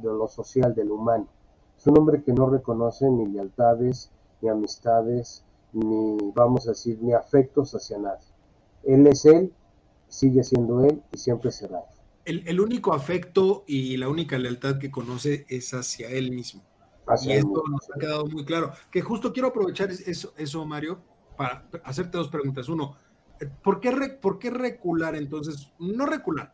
lo, 0.02 0.28
social, 0.28 0.74
del 0.74 0.90
humano. 0.90 1.26
Es 1.76 1.86
un 1.86 1.98
hombre 1.98 2.22
que 2.22 2.32
no 2.32 2.48
reconoce 2.48 3.10
ni 3.10 3.26
lealtades, 3.26 4.10
ni 4.40 4.48
amistades, 4.48 5.44
ni, 5.72 6.16
vamos 6.34 6.66
a 6.66 6.70
decir, 6.70 6.98
ni 7.00 7.12
afectos 7.12 7.74
hacia 7.74 7.98
nadie. 7.98 8.26
Él 8.84 9.06
es 9.06 9.24
él, 9.24 9.52
sigue 10.08 10.44
siendo 10.44 10.84
él 10.84 11.02
y 11.12 11.18
siempre 11.18 11.50
será 11.50 11.80
él. 11.80 11.84
El, 12.24 12.48
el 12.48 12.60
único 12.60 12.94
afecto 12.94 13.64
y 13.66 13.96
la 13.96 14.08
única 14.08 14.38
lealtad 14.38 14.78
que 14.78 14.90
conoce 14.90 15.44
es 15.48 15.74
hacia 15.74 16.08
él 16.10 16.30
mismo 16.30 16.62
y 17.22 17.32
esto 17.32 17.62
nos 17.70 17.90
ha 17.90 17.98
quedado 17.98 18.26
muy 18.26 18.44
claro. 18.44 18.72
Que 18.90 19.02
justo 19.02 19.32
quiero 19.32 19.48
aprovechar 19.48 19.90
eso, 19.90 20.32
eso, 20.36 20.64
Mario, 20.64 21.00
para 21.36 21.66
hacerte 21.84 22.16
dos 22.16 22.28
preguntas. 22.28 22.68
Uno, 22.68 22.96
¿por 23.62 23.80
qué, 23.80 23.90
por 24.20 24.38
qué 24.38 24.50
recular 24.50 25.14
entonces? 25.14 25.72
No 25.78 26.06
recular. 26.06 26.52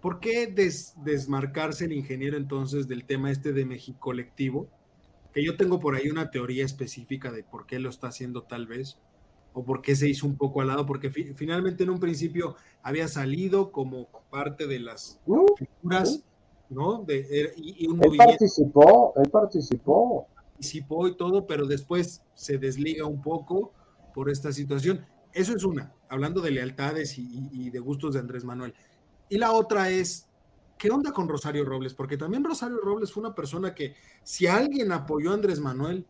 ¿Por 0.00 0.20
qué 0.20 0.46
desmarcarse 0.46 1.86
el 1.86 1.92
ingeniero 1.92 2.36
entonces 2.36 2.86
del 2.86 3.04
tema 3.04 3.30
este 3.30 3.52
de 3.52 3.64
México 3.64 3.98
colectivo? 4.00 4.68
Que 5.32 5.44
yo 5.44 5.56
tengo 5.56 5.80
por 5.80 5.96
ahí 5.96 6.08
una 6.08 6.30
teoría 6.30 6.64
específica 6.64 7.32
de 7.32 7.42
por 7.42 7.66
qué 7.66 7.78
lo 7.78 7.90
está 7.90 8.08
haciendo 8.08 8.42
tal 8.42 8.66
vez, 8.66 8.98
o 9.52 9.64
por 9.64 9.82
qué 9.82 9.96
se 9.96 10.08
hizo 10.08 10.26
un 10.26 10.36
poco 10.36 10.60
al 10.60 10.68
lado, 10.68 10.86
porque 10.86 11.10
finalmente 11.10 11.84
en 11.84 11.90
un 11.90 12.00
principio 12.00 12.56
había 12.82 13.08
salido 13.08 13.72
como 13.72 14.08
parte 14.30 14.66
de 14.66 14.78
las 14.78 15.20
figuras 15.56 16.22
¿no? 16.70 17.02
De, 17.04 17.52
y, 17.56 17.86
él 17.86 18.16
participó, 18.16 19.12
él 19.16 19.30
participó. 19.30 20.26
Participó 20.34 21.08
y 21.08 21.16
todo, 21.16 21.46
pero 21.46 21.66
después 21.66 22.22
se 22.34 22.58
desliga 22.58 23.06
un 23.06 23.22
poco 23.22 23.72
por 24.14 24.28
esta 24.30 24.52
situación. 24.52 25.04
Eso 25.32 25.54
es 25.54 25.64
una, 25.64 25.92
hablando 26.08 26.40
de 26.40 26.50
lealtades 26.50 27.16
y, 27.18 27.70
de 27.70 27.78
gustos 27.78 28.14
de 28.14 28.20
Andrés 28.20 28.44
Manuel. 28.44 28.74
Y 29.28 29.38
la 29.38 29.52
otra 29.52 29.90
es, 29.90 30.26
¿qué 30.78 30.90
onda 30.90 31.12
con 31.12 31.28
Rosario 31.28 31.64
Robles? 31.64 31.94
Porque 31.94 32.16
también 32.16 32.44
Rosario 32.44 32.78
Robles 32.78 33.12
fue 33.12 33.22
una 33.22 33.34
persona 33.34 33.74
que, 33.74 33.94
si 34.22 34.46
alguien 34.46 34.92
apoyó 34.92 35.30
a 35.30 35.34
Andrés 35.34 35.60
Manuel 35.60 36.06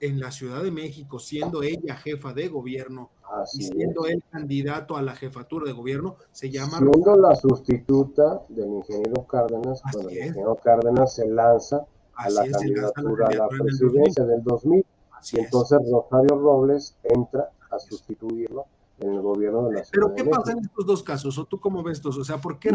en 0.00 0.20
la 0.20 0.30
Ciudad 0.30 0.62
de 0.62 0.70
México, 0.70 1.18
siendo 1.18 1.62
ella 1.62 1.96
jefa 1.96 2.32
de 2.32 2.48
gobierno, 2.48 3.10
y 3.54 3.62
siendo 3.62 4.06
él 4.06 4.22
candidato 4.30 4.96
a 4.96 5.02
la 5.02 5.14
jefatura 5.14 5.66
de 5.66 5.72
gobierno, 5.72 6.16
se 6.32 6.50
llama... 6.50 6.78
Siendo 6.78 7.16
la 7.16 7.34
sustituta 7.34 8.42
del 8.48 8.68
ingeniero 8.68 9.26
Cárdenas, 9.26 9.80
cuando 9.80 10.10
el 10.10 10.18
ingeniero 10.18 10.56
Cárdenas 10.56 11.14
se 11.14 11.26
lanza 11.26 11.86
a 12.14 12.28
la, 12.28 12.46
candidatura 12.50 13.26
a 13.26 13.34
la 13.34 13.48
presidencia 13.48 14.24
del 14.24 14.42
2000. 14.42 14.84
y 15.32 15.40
entonces 15.40 15.78
Rosario 15.90 16.38
Robles 16.38 16.96
entra 17.04 17.50
a 17.70 17.78
sustituirlo 17.78 18.66
en 19.02 19.12
el 19.14 19.20
gobierno 19.20 19.68
de 19.68 19.74
la 19.74 19.84
ciudad. 19.84 19.92
Pero 19.92 20.14
¿qué 20.14 20.24
pasa 20.24 20.52
en 20.52 20.58
estos 20.60 20.86
dos 20.86 21.02
casos? 21.02 21.36
¿O 21.38 21.44
tú 21.44 21.60
cómo 21.60 21.82
ves 21.82 21.98
estos? 21.98 22.16
O 22.18 22.24
sea, 22.24 22.38
¿por 22.38 22.58
qué... 22.58 22.70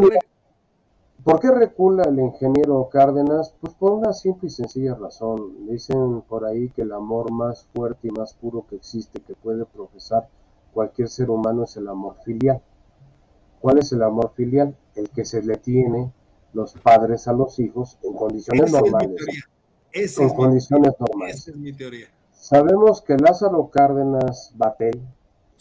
¿Por 1.24 1.42
qué 1.42 1.52
recula 1.52 2.04
el 2.04 2.20
ingeniero 2.20 2.88
Cárdenas? 2.90 3.54
Pues 3.60 3.74
por 3.74 3.92
una 3.92 4.14
simple 4.14 4.48
y 4.48 4.50
sencilla 4.50 4.96
razón. 4.96 5.68
Dicen 5.68 6.22
por 6.22 6.46
ahí 6.46 6.70
que 6.70 6.84
el 6.84 6.94
amor 6.94 7.32
más 7.34 7.68
fuerte 7.74 8.08
y 8.08 8.12
más 8.12 8.34
puro 8.34 8.66
que 8.70 8.78
existe, 8.78 9.20
que 9.20 9.34
puede 9.34 9.66
profesar 9.66 10.30
cualquier 10.78 11.10
ser 11.10 11.32
humano 11.32 11.64
es 11.64 11.76
el 11.76 11.88
amor 11.88 12.18
filial. 12.24 12.62
¿Cuál 13.60 13.80
es 13.80 13.92
el 13.92 14.04
amor 14.04 14.34
filial? 14.36 14.78
El 14.94 15.10
que 15.10 15.26
se 15.26 15.42
le 15.42 15.58
tiene 15.58 16.14
los 16.54 16.74
padres 16.74 17.28
a 17.28 17.34
los 17.34 17.58
hijos 17.58 17.98
en 18.04 18.14
condiciones 18.14 18.72
normales. 18.72 19.20
en 19.92 20.30
condiciones 20.36 20.94
normales. 21.00 21.36
Esa 21.36 21.52
es 21.52 21.58
mi 21.58 21.74
teoría. 21.74 22.08
Sabemos 22.32 23.02
que 23.02 23.18
Lázaro 23.18 23.72
Cárdenas 23.72 24.54
Batel, 24.56 25.02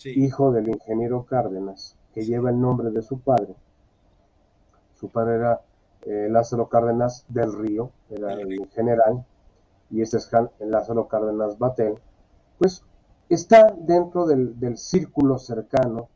hijo 0.05 0.53
del 0.53 0.69
ingeniero 0.69 1.25
Cárdenas, 1.25 1.97
que 2.13 2.25
lleva 2.25 2.51
el 2.51 2.61
nombre 2.61 2.91
de 2.91 3.03
su 3.03 3.21
padre, 3.21 3.55
su 4.95 5.09
padre 5.11 5.37
era 5.37 5.61
eh, 6.03 6.29
Lázaro 6.31 6.69
Cárdenas 6.69 7.25
del 7.29 7.53
Río, 7.53 7.91
era 8.11 8.33
el 8.33 8.69
general, 8.75 9.25
y 9.91 10.01
este 10.01 10.17
es 10.17 10.31
Lázaro 10.61 11.09
Cárdenas 11.09 11.59
Batel, 11.59 11.95
pues 12.59 12.83
está 13.29 13.75
dentro 13.79 14.27
del, 14.27 14.59
del 14.59 14.79
círculo 14.79 15.39
cercano, 15.39 16.09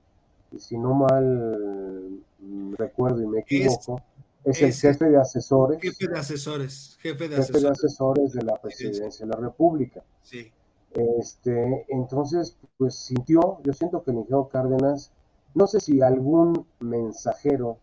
y 0.52 0.58
si 0.58 0.78
no 0.78 0.94
mal 0.94 2.22
mm, 2.38 2.74
recuerdo 2.74 3.22
y 3.22 3.26
me 3.26 3.40
equivoco, 3.40 4.00
es, 4.44 4.62
el 4.62 4.72
jefe 4.72 5.10
de 5.10 5.18
asesores. 5.18 5.80
Jefe 5.82 6.08
de 6.08 6.18
asesores, 6.18 6.98
jefe 7.00 7.28
de, 7.28 7.36
asesores. 7.36 7.62
de 7.62 7.68
asesores 7.68 8.32
de 8.32 8.42
la 8.42 8.56
presidencia 8.56 9.26
de 9.26 9.32
la 9.32 9.38
República. 9.38 10.02
Sí. 10.22 10.50
Este, 10.92 11.86
entonces, 11.88 12.56
pues 12.76 12.94
sintió, 12.96 13.60
yo 13.62 13.72
siento 13.72 14.02
que 14.02 14.10
el 14.10 14.18
ingeniero 14.18 14.48
Cárdenas, 14.48 15.12
no 15.54 15.66
sé 15.66 15.80
si 15.80 16.02
algún 16.02 16.66
mensajero 16.80 17.78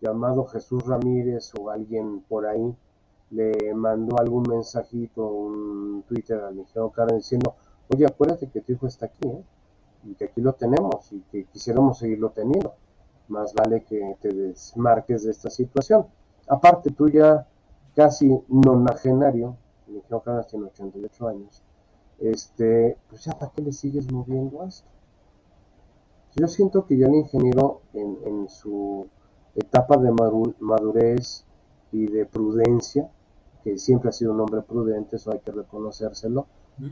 llamado 0.00 0.46
Jesús 0.46 0.84
Ramírez 0.86 1.52
o 1.58 1.70
alguien 1.70 2.20
por 2.28 2.46
ahí 2.46 2.74
le 3.30 3.74
mandó 3.74 4.18
algún 4.18 4.44
mensajito, 4.48 5.26
un 5.26 6.02
Twitter 6.08 6.40
al 6.40 6.58
ingeniero 6.58 6.90
Cárdenas 6.90 7.24
diciendo, 7.24 7.54
oye, 7.92 8.06
acuérdate 8.06 8.48
que 8.48 8.62
tu 8.62 8.72
hijo 8.72 8.86
está 8.86 9.06
aquí, 9.06 9.28
¿eh? 9.28 9.44
y 10.04 10.14
que 10.14 10.26
aquí 10.26 10.40
lo 10.40 10.54
tenemos, 10.54 11.12
y 11.12 11.20
que 11.30 11.44
quisiéramos 11.44 11.98
seguirlo 11.98 12.30
teniendo. 12.30 12.74
Más 13.28 13.52
vale 13.52 13.84
que 13.84 14.16
te 14.22 14.32
desmarques 14.32 15.24
de 15.24 15.32
esta 15.32 15.50
situación. 15.50 16.06
Aparte, 16.48 16.90
tú 16.90 17.08
ya 17.10 17.46
casi 17.94 18.40
nonagenario, 18.48 19.56
el 19.86 19.96
ingeniero 19.96 20.22
Cárdenas 20.22 20.46
tiene 20.46 20.66
88 20.66 21.28
años, 21.28 21.62
este, 22.20 22.96
pues 23.08 23.24
ya 23.24 23.38
para 23.38 23.52
qué 23.52 23.62
le 23.62 23.72
sigues 23.72 24.10
moviendo 24.12 24.64
esto. 24.64 24.88
Yo 26.36 26.46
siento 26.46 26.86
que 26.86 26.96
ya 26.96 27.06
el 27.06 27.14
ingeniero 27.14 27.80
en, 27.94 28.18
en 28.24 28.48
su 28.48 29.06
etapa 29.54 29.96
de 29.96 30.12
madurez 30.60 31.44
y 31.90 32.06
de 32.06 32.26
prudencia, 32.26 33.10
que 33.64 33.78
siempre 33.78 34.10
ha 34.10 34.12
sido 34.12 34.32
un 34.32 34.40
hombre 34.40 34.62
prudente, 34.62 35.16
eso 35.16 35.32
hay 35.32 35.40
que 35.40 35.50
reconocérselo, 35.50 36.46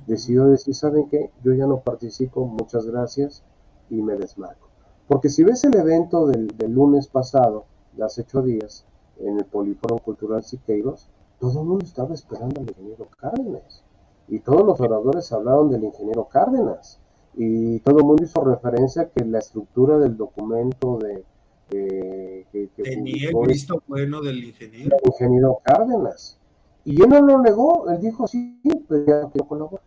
decidió 0.07 0.47
decir, 0.47 0.75
¿saben 0.75 1.09
qué? 1.09 1.31
Yo 1.45 1.53
ya 1.53 1.67
no 1.67 1.81
participo, 1.81 2.45
muchas 2.47 2.87
gracias, 2.87 3.43
y 3.89 4.03
me 4.03 4.17
desmarco. 4.17 4.69
Porque 5.07 5.29
si 5.29 5.45
ves 5.45 5.63
el 5.65 5.77
evento 5.77 6.27
del, 6.27 6.49
lunes 6.69 7.07
pasado, 7.07 7.67
de 7.93 8.05
hace 8.05 8.23
ocho 8.23 8.43
días, 8.43 8.85
en 9.19 9.39
el 9.39 9.45
Polífono 9.45 9.99
Cultural 9.99 10.43
Siqueiros, 10.43 11.09
todo 11.39 11.61
el 11.61 11.67
mundo 11.67 11.85
estaba 11.85 12.15
esperando 12.15 12.61
al 12.61 12.69
ingeniero 12.69 13.07
Cárdenas. 13.19 13.83
Y 14.29 14.41
todos 14.41 14.65
los 14.65 14.81
oradores 14.81 15.33
hablaron 15.33 15.71
del 15.71 15.85
ingeniero 15.85 16.27
Cárdenas. 16.29 17.01
Y 17.35 17.81
todo 17.81 17.99
el 17.99 18.05
mundo 18.05 18.25
hizo 18.25 18.43
referencia 18.43 19.03
a 19.03 19.09
que 19.09 19.25
la 19.25 19.39
estructura 19.39 19.99
del 19.99 20.17
documento 20.17 20.99
de, 20.99 21.25
que, 21.69 22.71
Tenía 22.77 23.31
el 23.31 23.47
visto 23.47 23.83
bueno 23.87 24.21
del 24.21 24.43
ingeniero. 24.45 24.97
El 25.03 25.11
ingeniero 25.11 25.61
Cárdenas. 25.63 26.39
Y 26.85 27.03
él 27.03 27.09
no 27.09 27.21
lo 27.21 27.43
negó, 27.43 27.91
él 27.91 28.01
dijo, 28.01 28.27
sí, 28.27 28.61
pero 28.89 29.05
ya 29.05 29.21
no 29.23 29.31
quiero 29.31 29.49
colaborar. 29.49 29.85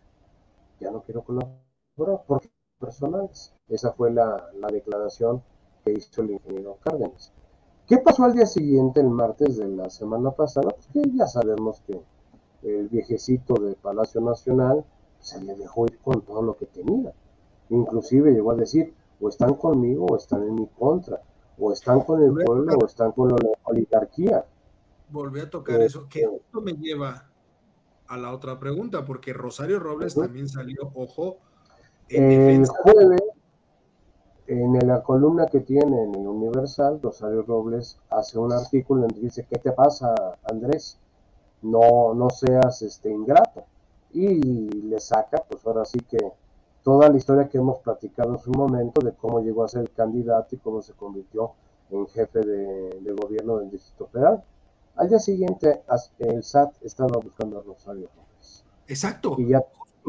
Ya 0.80 0.90
no 0.90 1.02
quiero 1.02 1.22
colaborar, 1.22 2.24
porque 2.26 2.50
personales. 2.78 3.52
Esa 3.68 3.92
fue 3.92 4.10
la, 4.10 4.50
declaración 4.72 5.42
que 5.84 5.92
hizo 5.92 6.22
el 6.22 6.32
ingeniero 6.32 6.78
Cárdenas. 6.82 7.32
¿Qué 7.86 7.98
pasó 7.98 8.24
al 8.24 8.34
día 8.34 8.46
siguiente, 8.46 9.00
el 9.00 9.10
martes 9.10 9.56
de 9.56 9.68
la 9.68 9.90
semana 9.90 10.30
pasada? 10.30 10.70
Pues 10.70 10.86
que 10.92 11.02
ya 11.16 11.26
sabemos 11.26 11.82
que 11.86 12.00
el 12.62 12.88
viejecito 12.88 13.54
de 13.54 13.74
Palacio 13.74 14.20
Nacional 14.20 14.84
se 15.18 15.42
le 15.42 15.54
dejó 15.54 15.86
ir 15.86 15.98
con 15.98 16.20
todo 16.22 16.42
lo 16.42 16.56
que 16.56 16.66
tenía. 16.66 17.12
Inclusive 17.68 18.32
llegó 18.32 18.52
a 18.52 18.56
decir, 18.56 18.94
o 19.20 19.28
están 19.28 19.54
conmigo 19.54 20.06
o 20.06 20.16
están 20.16 20.42
en 20.42 20.54
mi 20.54 20.66
contra, 20.66 21.20
o 21.58 21.72
están 21.72 22.00
con 22.00 22.22
el 22.22 22.32
pueblo 22.32 22.76
o 22.80 22.86
están 22.86 23.12
con 23.12 23.28
la 23.28 23.36
oligarquía 23.64 24.44
volví 25.10 25.40
a 25.40 25.50
tocar 25.50 25.80
eso, 25.80 26.08
que 26.08 26.20
este 26.20 26.36
esto 26.36 26.60
me 26.60 26.72
lleva 26.72 27.26
a 28.06 28.16
la 28.16 28.32
otra 28.32 28.58
pregunta, 28.58 29.04
porque 29.04 29.32
Rosario 29.32 29.78
Robles 29.78 30.14
también 30.14 30.48
salió, 30.48 30.90
ojo, 30.94 31.38
en 32.08 32.32
el 32.32 32.66
jueves, 32.66 33.22
en 34.48 34.72
la 34.86 35.02
columna 35.02 35.46
que 35.46 35.60
tiene 35.60 36.02
en 36.02 36.14
el 36.14 36.26
Universal, 36.26 37.00
Rosario 37.00 37.42
Robles 37.42 38.00
hace 38.10 38.38
un 38.38 38.52
artículo 38.52 39.04
en 39.04 39.10
que 39.10 39.20
dice, 39.20 39.46
¿qué 39.48 39.58
te 39.60 39.70
pasa, 39.70 40.12
Andrés? 40.50 40.98
No, 41.62 42.14
no 42.14 42.30
seas 42.30 42.82
este 42.82 43.10
ingrato. 43.10 43.64
Y 44.12 44.34
le 44.34 44.98
saca, 44.98 45.44
pues 45.48 45.64
ahora 45.66 45.84
sí 45.84 46.00
que 46.00 46.18
toda 46.82 47.08
la 47.08 47.16
historia 47.16 47.48
que 47.48 47.58
hemos 47.58 47.78
platicado 47.78 48.32
en 48.32 48.38
su 48.38 48.50
momento 48.50 49.00
de 49.04 49.12
cómo 49.12 49.40
llegó 49.40 49.64
a 49.64 49.68
ser 49.68 49.90
candidato 49.90 50.54
y 50.54 50.58
cómo 50.58 50.82
se 50.82 50.94
convirtió 50.94 51.52
en 51.90 52.06
jefe 52.08 52.40
de, 52.40 53.00
de 53.00 53.12
gobierno 53.12 53.58
del 53.58 53.70
Distrito 53.70 54.06
Federal. 54.06 54.42
Al 54.96 55.08
día 55.08 55.18
siguiente, 55.18 55.82
el 56.18 56.42
SAT 56.42 56.74
estaba 56.82 57.18
buscando 57.18 57.58
a 57.58 57.62
Rosario 57.62 58.08
Robles. 58.14 58.64
Exacto. 58.86 59.36
Y 59.38 59.48
ya, 59.48 59.64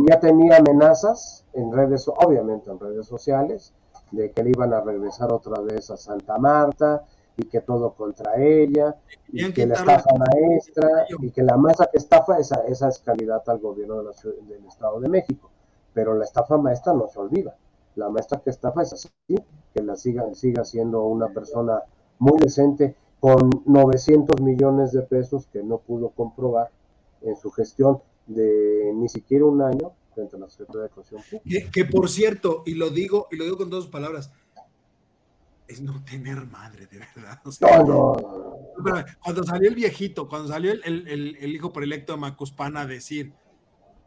ya 0.09 0.19
tenía 0.19 0.57
amenazas 0.57 1.45
en 1.53 1.71
redes, 1.71 2.07
obviamente 2.07 2.69
en 2.69 2.79
redes 2.79 3.05
sociales, 3.07 3.73
de 4.11 4.31
que 4.31 4.43
le 4.43 4.49
iban 4.49 4.73
a 4.73 4.81
regresar 4.81 5.31
otra 5.31 5.61
vez 5.61 5.89
a 5.91 5.97
Santa 5.97 6.37
Marta, 6.37 7.05
y 7.37 7.43
que 7.45 7.61
todo 7.61 7.93
contra 7.93 8.41
ella, 8.41 8.95
y 9.29 9.51
que 9.53 9.65
la 9.65 9.75
estafa 9.75 10.09
maestra, 10.17 11.05
y 11.19 11.31
que 11.31 11.43
la 11.43 11.57
maestra 11.57 11.89
que 11.91 11.97
estafa, 11.97 12.37
esa, 12.37 12.63
esa 12.67 12.89
es 12.89 12.99
candidata 12.99 13.51
al 13.51 13.59
gobierno 13.59 14.01
de 14.01 14.03
la, 14.05 14.11
del 14.47 14.65
Estado 14.65 14.99
de 14.99 15.09
México. 15.09 15.49
Pero 15.93 16.13
la 16.15 16.25
estafa 16.25 16.57
maestra 16.57 16.93
no 16.93 17.07
se 17.07 17.19
olvida. 17.19 17.55
La 17.95 18.09
maestra 18.09 18.41
que 18.43 18.49
estafa 18.49 18.83
es 18.83 18.93
así, 18.93 19.09
que 19.73 19.83
la 19.83 19.95
siga, 19.95 20.33
siga 20.33 20.63
siendo 20.63 21.03
una 21.03 21.27
persona 21.29 21.81
muy 22.19 22.39
decente 22.39 22.95
con 23.19 23.49
900 23.65 24.41
millones 24.41 24.91
de 24.91 25.01
pesos 25.01 25.47
que 25.47 25.61
no 25.63 25.79
pudo 25.79 26.09
comprobar 26.09 26.71
en 27.21 27.35
su 27.35 27.51
gestión 27.51 28.01
de 28.27 28.91
ni 28.95 29.09
siquiera 29.09 29.45
un 29.45 29.61
año 29.61 29.93
frente 30.13 30.35
a 30.35 30.39
la 30.39 30.49
Secretaría 30.49 30.81
de 30.81 30.87
Educación 30.87 31.21
Pública. 31.29 31.71
Que, 31.71 31.85
por 31.85 32.09
cierto, 32.09 32.63
y 32.65 32.75
lo 32.75 32.89
digo, 32.89 33.27
y 33.31 33.37
lo 33.37 33.43
digo 33.43 33.57
con 33.57 33.69
dos 33.69 33.87
palabras, 33.87 34.31
es 35.71 35.81
no 35.81 36.03
tener 36.03 36.45
madre, 36.45 36.87
de 36.87 36.99
verdad. 36.99 37.39
no, 37.61 38.15
no, 38.83 39.05
Cuando 39.23 39.43
salió 39.43 39.69
el 39.69 39.75
viejito, 39.75 40.27
cuando 40.27 40.49
salió 40.49 40.71
el, 40.71 40.83
el, 40.83 41.37
el, 41.39 41.55
hijo 41.55 41.71
preelecto 41.71 42.13
de 42.13 42.19
Macuspana 42.19 42.81
a 42.81 42.85
decir, 42.85 43.33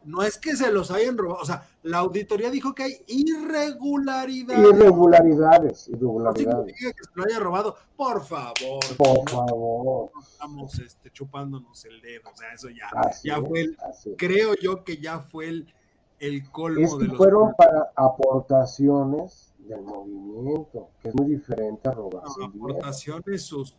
no 0.03 0.21
es 0.21 0.37
que 0.37 0.55
se 0.55 0.71
los 0.71 0.91
hayan 0.91 1.17
robado, 1.17 1.41
o 1.41 1.45
sea, 1.45 1.67
la 1.81 1.97
auditoría 1.99 2.51
dijo 2.51 2.75
que 2.75 2.83
hay 2.83 2.97
irregularidades. 3.07 4.63
Irregularidades, 4.63 5.87
irregularidades. 5.87 6.75
que 6.77 7.03
se 7.03 7.09
lo 7.15 7.23
haya 7.23 7.39
robado, 7.39 7.75
por 7.95 8.23
favor. 8.23 8.79
Por 8.97 9.29
favor. 9.29 10.11
estamos 10.21 10.77
este, 10.79 11.11
chupándonos 11.11 11.83
el 11.85 11.99
dedo, 12.01 12.29
o 12.31 12.37
sea, 12.37 12.53
eso 12.53 12.69
ya, 12.69 12.89
ya 13.23 13.41
fue 13.41 13.61
el, 13.61 13.77
creo 14.17 14.53
yo 14.61 14.83
que 14.83 14.97
ya 14.97 15.19
fue 15.19 15.49
el, 15.49 15.73
el 16.19 16.49
colmo 16.51 16.97
de 16.97 17.07
los. 17.07 17.17
Fueron 17.17 17.53
para 17.55 17.91
aportaciones 17.95 19.54
del 19.67 19.81
movimiento, 19.81 20.89
que 21.01 21.09
es 21.09 21.15
muy 21.15 21.35
diferente 21.35 21.89
a 21.89 21.91
robarse. 21.91 22.39
No, 22.39 22.45
aportaciones 22.45 23.43
sus. 23.43 23.75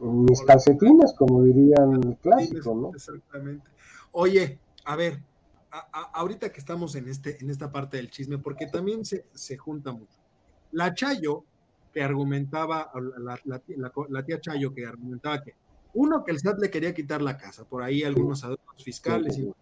Mis 0.00 0.40
calcetines, 0.42 1.12
como 1.12 1.42
dirían 1.42 2.02
el 2.02 2.16
clásico, 2.16 2.74
¿no? 2.74 2.90
Exactamente. 2.94 3.68
Oye, 4.12 4.58
a 4.84 4.96
ver, 4.96 5.20
ahorita 6.14 6.50
que 6.50 6.58
estamos 6.58 6.94
en, 6.94 7.08
este, 7.08 7.36
en 7.42 7.50
esta 7.50 7.70
parte 7.70 7.96
del 7.98 8.10
chisme, 8.10 8.38
porque 8.38 8.66
también 8.66 9.04
se, 9.04 9.26
se 9.34 9.56
junta 9.56 9.92
mucho. 9.92 10.18
La 10.72 10.94
Chayo, 10.94 11.44
que 11.92 12.02
argumentaba, 12.02 12.90
la, 13.36 14.22
tía 14.24 14.40
Chayo, 14.40 14.72
que 14.72 14.86
argumentaba 14.86 15.42
que, 15.42 15.54
uno, 15.94 16.24
que 16.24 16.32
el 16.32 16.38
SAT 16.38 16.60
le 16.60 16.70
quería 16.70 16.94
quitar 16.94 17.20
la 17.20 17.36
casa, 17.36 17.64
por 17.64 17.82
ahí 17.82 18.02
algunos 18.02 18.44
adultos 18.44 18.82
fiscales, 18.82 19.38
y 19.38 19.52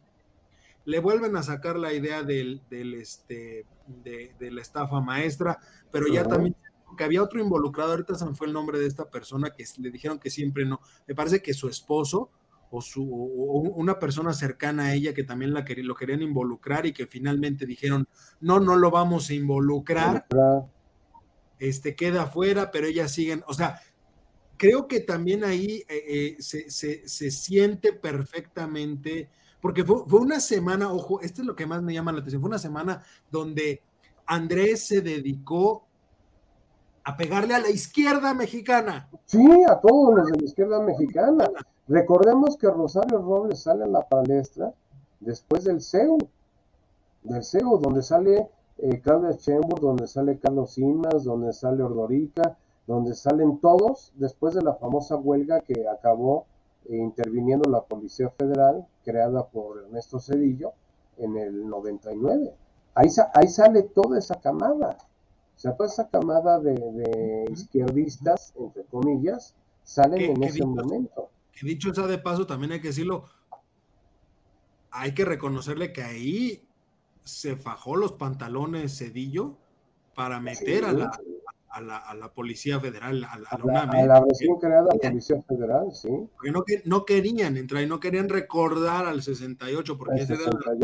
le 0.88 1.00
vuelven 1.00 1.36
a 1.36 1.42
sacar 1.42 1.78
la 1.78 1.92
idea 1.92 2.22
del, 2.22 2.62
del 2.70 2.94
este, 2.94 3.66
de, 4.02 4.50
la 4.50 4.62
estafa 4.62 5.02
maestra, 5.02 5.58
pero 5.92 6.06
ya 6.08 6.24
también 6.24 6.56
que 6.96 7.04
había 7.04 7.22
otro 7.22 7.40
involucrado, 7.40 7.90
ahorita 7.90 8.14
se 8.14 8.24
me 8.24 8.34
fue 8.34 8.46
el 8.46 8.54
nombre 8.54 8.78
de 8.78 8.86
esta 8.86 9.10
persona 9.10 9.50
que 9.50 9.66
le 9.76 9.90
dijeron 9.90 10.18
que 10.18 10.30
siempre 10.30 10.64
no, 10.64 10.80
me 11.06 11.14
parece 11.14 11.42
que 11.42 11.52
su 11.52 11.68
esposo 11.68 12.30
o, 12.70 12.80
su, 12.80 13.04
una 13.04 13.98
persona 13.98 14.32
cercana 14.32 14.84
a 14.86 14.94
ella 14.94 15.12
que 15.12 15.24
también 15.24 15.52
la 15.52 15.62
lo 15.66 15.94
querían 15.94 16.22
involucrar 16.22 16.86
y 16.86 16.94
que 16.94 17.06
finalmente 17.06 17.66
dijeron, 17.66 18.08
no, 18.40 18.58
no 18.58 18.74
lo 18.74 18.90
vamos 18.90 19.28
a 19.28 19.34
involucrar, 19.34 20.26
este 21.58 21.94
queda 21.96 22.22
afuera, 22.22 22.70
pero 22.70 22.86
ellas 22.86 23.12
siguen, 23.12 23.44
o 23.46 23.52
sea, 23.52 23.78
creo 24.56 24.88
que 24.88 25.00
también 25.00 25.44
ahí 25.44 25.84
eh, 25.86 26.04
eh, 26.08 26.36
se, 26.38 26.70
se, 26.70 27.30
siente 27.30 27.92
perfectamente, 27.92 29.28
porque 29.60 29.84
fue, 29.84 30.04
fue, 30.06 30.20
una 30.20 30.40
semana, 30.40 30.92
ojo, 30.92 31.20
esto 31.20 31.42
es 31.42 31.46
lo 31.46 31.56
que 31.56 31.66
más 31.66 31.82
me 31.82 31.94
llama 31.94 32.12
la 32.12 32.18
atención, 32.18 32.40
fue 32.40 32.48
una 32.48 32.58
semana 32.58 33.02
donde 33.30 33.82
Andrés 34.26 34.86
se 34.86 35.00
dedicó 35.00 35.84
a 37.04 37.16
pegarle 37.16 37.54
a 37.54 37.58
la 37.58 37.70
izquierda 37.70 38.34
mexicana. 38.34 39.08
Sí, 39.24 39.46
a 39.66 39.80
todos 39.80 40.14
los 40.14 40.30
de 40.30 40.38
la 40.38 40.44
izquierda 40.44 40.80
mexicana. 40.80 41.50
Recordemos 41.88 42.58
que 42.58 42.68
Rosario 42.68 43.18
Robles 43.22 43.62
sale 43.62 43.84
a 43.84 43.88
la 43.88 44.06
palestra 44.06 44.74
después 45.20 45.64
del 45.64 45.80
CEU, 45.80 46.18
del 47.22 47.42
CEU, 47.42 47.78
donde 47.78 48.02
sale 48.02 48.50
eh, 48.76 49.00
Claudia 49.00 49.30
Sheinbaum, 49.32 49.80
donde 49.80 50.06
sale 50.06 50.38
Carlos 50.38 50.72
Simas, 50.72 51.24
donde 51.24 51.54
sale 51.54 51.82
Ordorica, 51.82 52.58
donde 52.86 53.14
salen 53.14 53.58
todos 53.58 54.12
después 54.16 54.54
de 54.54 54.62
la 54.62 54.74
famosa 54.74 55.16
huelga 55.16 55.60
que 55.60 55.88
acabó 55.88 56.46
interviniendo 56.88 57.70
la 57.70 57.82
Policía 57.82 58.30
Federal, 58.30 58.86
creada 59.04 59.46
por 59.46 59.84
Ernesto 59.84 60.18
Cedillo 60.18 60.72
en 61.18 61.36
el 61.36 61.68
99. 61.68 62.54
Ahí, 62.94 63.08
ahí 63.34 63.48
sale 63.48 63.82
toda 63.82 64.18
esa 64.18 64.40
camada. 64.40 64.96
O 65.56 65.60
sea, 65.60 65.76
toda 65.76 65.88
esa 65.88 66.08
camada 66.08 66.60
de, 66.60 67.44
izquierdistas, 67.50 68.54
entre 68.56 68.84
comillas, 68.84 69.54
salen 69.82 70.36
en 70.36 70.42
ese 70.44 70.64
momento 70.64 71.30
dicho 71.66 71.94
sea 71.94 72.06
de 72.06 72.18
paso, 72.18 72.46
también 72.46 72.72
hay 72.72 72.80
que 72.80 72.88
decirlo, 72.88 73.24
hay 74.90 75.12
que 75.12 75.24
reconocerle 75.24 75.92
que 75.92 76.02
ahí 76.02 76.68
se 77.24 77.56
fajó 77.56 77.96
los 77.96 78.12
pantalones 78.12 78.98
Cedillo 78.98 79.56
para 80.14 80.40
meter 80.40 80.84
a, 80.84 80.92
la, 80.92 81.10
a, 81.70 81.80
la, 81.80 81.96
a, 81.98 82.14
la, 82.14 82.32
Policía 82.32 82.80
Federal, 82.80 83.24
a 83.24 83.38
la, 83.38 83.48
a 83.48 84.06
la, 84.06 84.20
recién 84.20 84.56
creada 84.56 84.88
Policía 84.88 85.42
Federal, 85.42 85.92
sí. 85.92 86.08
Porque 86.34 86.50
no, 86.50 86.64
no 86.84 87.04
querían 87.04 87.56
entrar 87.56 87.82
y 87.82 87.86
no 87.86 88.00
querían 88.00 88.28
recordar 88.28 89.06
al 89.06 89.22
68, 89.22 89.98
porque 89.98 90.22
ese 90.22 90.34
era 90.34 90.44
el 90.44 90.78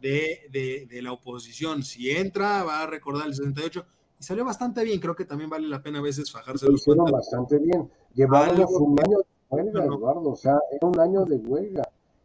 de, 0.00 0.40
de, 0.50 0.86
de, 0.88 1.02
la 1.02 1.12
oposición. 1.12 1.82
Si 1.82 2.10
entra, 2.10 2.62
va 2.64 2.82
a 2.82 2.86
recordar 2.86 3.26
el 3.26 3.34
68. 3.34 3.84
Y 4.20 4.22
salió 4.22 4.44
bastante 4.44 4.84
bien, 4.84 5.00
creo 5.00 5.16
que 5.16 5.24
también 5.24 5.50
vale 5.50 5.68
la 5.68 5.82
pena 5.82 5.98
a 5.98 6.02
veces 6.02 6.30
fajarse 6.30 6.66
los 6.66 6.80
hicieron 6.80 7.10
bastante 7.10 7.58
bien. 7.58 7.90
Llevábamos 8.14 8.70
un 8.72 8.98
año 9.00 9.18
huelga, 9.50 9.84
Eduardo, 9.84 10.30
o 10.30 10.36
sea, 10.36 10.58
era 10.70 10.86
un 10.86 10.98
año 11.00 11.24
de 11.24 11.36
huelga, 11.36 11.82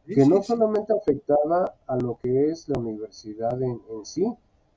que 0.08 0.26
no 0.26 0.42
solamente 0.42 0.94
afectaba 0.94 1.76
a 1.86 1.96
lo 1.98 2.18
que 2.18 2.50
es 2.50 2.68
la 2.70 2.80
universidad 2.80 3.62
en, 3.62 3.80
sí, 4.04 4.26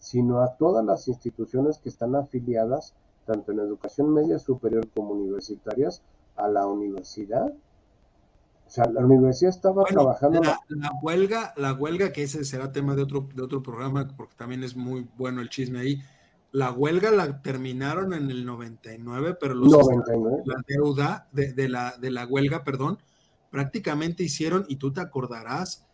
sino 0.02 0.42
a 0.42 0.56
todas 0.56 0.84
las 0.84 1.06
instituciones 1.06 1.78
que 1.78 1.88
están 1.88 2.16
afiliadas, 2.16 2.92
tanto 3.24 3.52
en 3.52 3.60
educación 3.60 4.12
media 4.12 4.38
superior 4.38 4.86
como 4.94 5.12
universitarias, 5.12 6.02
a 6.36 6.48
la 6.48 6.66
universidad. 6.66 7.46
O 8.66 8.70
sea, 8.70 8.84
la 8.86 9.04
universidad 9.04 9.50
estaba 9.50 9.84
trabajando. 9.84 10.42
La, 10.42 10.58
la, 10.68 10.90
huelga, 11.00 11.54
la 11.56 11.72
huelga, 11.72 12.12
que 12.12 12.24
ese 12.24 12.44
será 12.44 12.72
tema 12.72 12.96
de 12.96 13.02
otro, 13.02 13.28
de 13.34 13.42
otro 13.42 13.62
programa, 13.62 14.08
porque 14.16 14.34
también 14.36 14.64
es 14.64 14.74
muy 14.76 15.08
bueno 15.16 15.40
el 15.40 15.48
chisme 15.48 15.78
ahí 15.78 16.02
la 16.52 16.70
huelga 16.70 17.10
la 17.10 17.40
terminaron 17.40 18.12
en 18.12 18.30
el 18.30 18.44
99, 18.44 19.36
pero 19.40 19.54
los 19.54 19.72
la 19.72 20.62
deuda 20.66 21.28
de, 21.32 21.68
la, 21.68 21.96
de 21.98 22.10
la 22.10 22.26
huelga, 22.26 22.62
perdón, 22.62 22.98
prácticamente 23.50 24.22
hicieron, 24.22 24.66
y 24.68 24.76
tú 24.76 24.92
te 24.92 25.00
acordarás, 25.00 25.86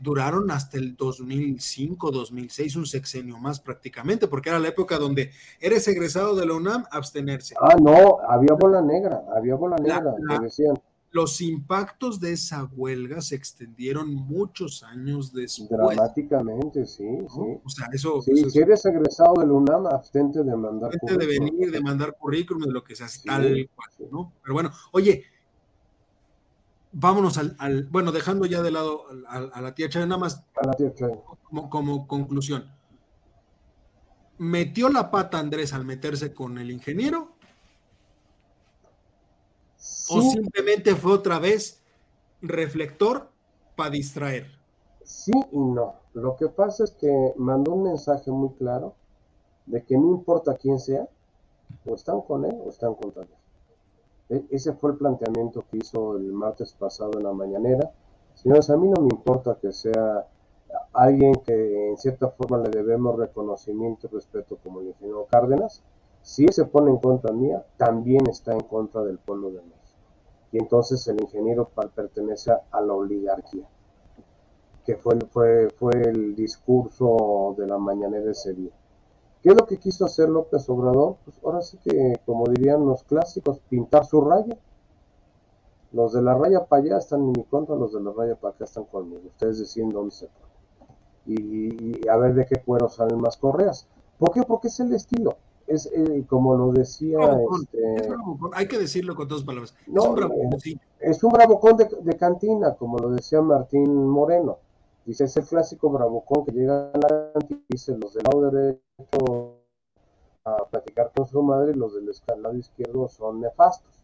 duraron 0.00 0.50
hasta 0.50 0.78
el 0.78 0.96
2005, 0.96 2.10
2006, 2.10 2.76
un 2.76 2.86
sexenio 2.86 3.38
más 3.38 3.60
prácticamente, 3.60 4.28
porque 4.28 4.50
era 4.50 4.58
la 4.58 4.68
época 4.68 4.98
donde 4.98 5.30
eres 5.60 5.86
egresado 5.88 6.34
de 6.34 6.46
la 6.46 6.54
UNAM, 6.54 6.84
abstenerse. 6.90 7.54
Ah, 7.60 7.76
no, 7.80 8.18
había 8.28 8.54
bola 8.54 8.82
negra, 8.82 9.22
había 9.34 9.54
bola 9.54 9.76
negra, 9.76 10.14
decían 10.40 10.74
los 11.12 11.40
impactos 11.40 12.20
de 12.20 12.32
esa 12.32 12.64
huelga 12.64 13.20
se 13.20 13.34
extendieron 13.34 14.14
muchos 14.14 14.82
años 14.84 15.32
después. 15.32 15.68
Dramáticamente, 15.70 16.86
sí, 16.86 17.04
sí. 17.28 17.60
O 17.64 17.68
sea, 17.68 17.88
eso... 17.92 18.22
Sí, 18.22 18.48
si 18.48 18.58
eres 18.60 18.84
egresado 18.86 19.34
del 19.40 19.50
UNAM, 19.50 19.86
abstente 19.86 20.44
de 20.44 20.56
mandar 20.56 20.92
currículum. 20.98 21.18
de 21.18 21.26
venir, 21.26 21.70
de 21.72 21.80
mandar 21.80 22.16
currículum, 22.16 22.62
de 22.62 22.72
lo 22.72 22.84
que 22.84 22.94
sea, 22.94 23.08
tal 23.24 23.68
cual, 23.74 24.10
¿no? 24.10 24.32
Pero 24.42 24.54
bueno, 24.54 24.70
oye, 24.92 25.24
vámonos 26.92 27.38
al, 27.38 27.88
bueno, 27.90 28.12
dejando 28.12 28.46
ya 28.46 28.62
de 28.62 28.70
lado 28.70 29.06
a, 29.28 29.60
la 29.60 29.74
tía 29.74 29.88
Chay, 29.88 30.02
nada 30.06 30.18
más 30.18 30.44
a 30.56 30.66
la 30.66 30.72
tía 30.72 30.92
Como, 31.42 31.70
como 31.70 32.06
conclusión. 32.06 32.70
¿Metió 34.38 34.88
la 34.88 35.10
pata 35.10 35.38
Andrés 35.38 35.72
al 35.72 35.84
meterse 35.84 36.32
con 36.32 36.58
el 36.58 36.70
ingeniero 36.70 37.34
¿O 40.10 40.20
simplemente 40.22 40.94
fue 40.94 41.12
otra 41.12 41.38
vez 41.38 41.82
reflector 42.42 43.30
para 43.76 43.90
distraer? 43.90 44.46
Sí 45.04 45.32
y 45.52 45.58
no. 45.58 45.94
Lo 46.14 46.36
que 46.36 46.48
pasa 46.48 46.84
es 46.84 46.90
que 46.92 47.32
mandó 47.36 47.72
un 47.72 47.84
mensaje 47.84 48.30
muy 48.30 48.50
claro 48.54 48.94
de 49.66 49.84
que 49.84 49.96
no 49.96 50.10
importa 50.10 50.56
quién 50.56 50.78
sea, 50.78 51.08
o 51.86 51.94
están 51.94 52.20
con 52.22 52.44
él 52.44 52.56
o 52.64 52.70
están 52.70 52.94
contra 52.94 53.22
él. 53.22 53.28
E, 54.30 54.46
ese 54.50 54.72
fue 54.72 54.92
el 54.92 54.96
planteamiento 54.96 55.64
que 55.70 55.76
hizo 55.78 56.16
el 56.16 56.32
martes 56.32 56.72
pasado 56.72 57.10
en 57.18 57.24
la 57.24 57.32
mañanera. 57.32 57.92
Señores, 58.34 58.70
a 58.70 58.76
mí 58.76 58.88
no 58.88 59.02
me 59.02 59.08
importa 59.10 59.58
que 59.60 59.72
sea 59.72 60.26
alguien 60.94 61.34
que 61.44 61.90
en 61.90 61.98
cierta 61.98 62.28
forma 62.30 62.58
le 62.58 62.70
debemos 62.70 63.18
reconocimiento 63.18 64.06
y 64.06 64.14
respeto 64.14 64.56
como 64.62 64.80
el 64.80 64.88
ingeniero 64.88 65.26
Cárdenas. 65.30 65.82
Si 66.22 66.44
él 66.44 66.52
se 66.52 66.64
pone 66.64 66.90
en 66.90 66.98
contra 66.98 67.32
mía, 67.32 67.64
también 67.76 68.26
está 68.28 68.52
en 68.52 68.60
contra 68.60 69.02
del 69.02 69.18
pueblo 69.18 69.50
de 69.50 69.60
México 69.62 69.80
y 70.52 70.58
entonces 70.58 71.06
el 71.08 71.20
ingeniero 71.20 71.70
pertenece 71.94 72.52
a 72.52 72.80
la 72.80 72.92
oligarquía, 72.92 73.68
que 74.84 74.96
fue, 74.96 75.18
fue, 75.30 75.68
fue 75.70 75.92
el 76.02 76.34
discurso 76.34 77.54
de 77.56 77.66
la 77.66 77.78
mañanera 77.78 78.30
ese 78.30 78.54
día. 78.54 78.72
¿Qué 79.42 79.48
es 79.48 79.54
lo 79.54 79.66
que 79.66 79.78
quiso 79.78 80.04
hacer 80.04 80.28
López 80.28 80.68
Obrador? 80.68 81.16
Pues 81.24 81.40
ahora 81.42 81.62
sí 81.62 81.78
que, 81.82 82.20
como 82.26 82.44
dirían 82.46 82.84
los 82.84 83.04
clásicos, 83.04 83.60
pintar 83.70 84.04
su 84.04 84.20
raya. 84.20 84.58
Los 85.92 86.12
de 86.12 86.22
la 86.22 86.34
raya 86.34 86.66
para 86.66 86.82
allá 86.82 86.98
están 86.98 87.20
en 87.22 87.32
mi 87.32 87.44
contra, 87.44 87.74
los 87.74 87.92
de 87.92 88.00
la 88.00 88.12
raya 88.12 88.36
para 88.36 88.54
acá 88.54 88.64
están 88.64 88.84
conmigo. 88.84 89.22
Ustedes 89.26 89.58
deciden 89.58 89.88
dónde 89.90 90.10
se 90.10 90.26
ponen. 90.26 90.50
Y, 91.26 92.08
a 92.08 92.16
ver 92.16 92.34
de 92.34 92.46
qué 92.46 92.62
cuero 92.62 92.88
salen 92.88 93.20
más 93.20 93.36
correas. 93.38 93.86
¿Por 94.18 94.32
qué? 94.32 94.42
Porque 94.42 94.68
es 94.68 94.78
el 94.80 94.92
estilo. 94.92 95.36
Es 95.66 95.86
eh, 95.86 96.24
como 96.28 96.56
lo 96.56 96.72
decía. 96.72 97.18
Este... 97.60 98.08
Hay 98.52 98.68
que 98.68 98.78
decirlo 98.78 99.14
con 99.14 99.26
dos 99.26 99.44
palabras. 99.44 99.74
es 99.86 100.04
un 100.04 100.14
bravocón, 100.14 100.58
es 101.00 101.24
un 101.24 101.32
bravocón 101.32 101.76
de, 101.76 102.16
cantina, 102.16 102.74
como 102.74 102.98
lo 102.98 103.10
decía 103.10 103.40
Martín 103.40 104.06
Moreno. 104.06 104.58
Dice, 105.06 105.24
es 105.24 105.36
el 105.36 105.44
clásico 105.44 105.88
bravocón 105.88 106.44
que 106.44 106.52
llega 106.52 106.90
a 106.92 106.98
la 106.98 107.32
cantina 107.32 107.60
y 107.68 107.72
dice 107.72 107.96
los 107.96 108.14
del 108.14 108.24
lado 108.24 108.50
derecho 108.50 108.89
a 110.44 110.64
platicar 110.70 111.12
con 111.14 111.26
su 111.26 111.42
madre 111.42 111.74
los 111.74 111.94
del 111.94 112.10
lado 112.42 112.56
izquierdo 112.56 113.08
son 113.08 113.40
nefastos 113.40 114.00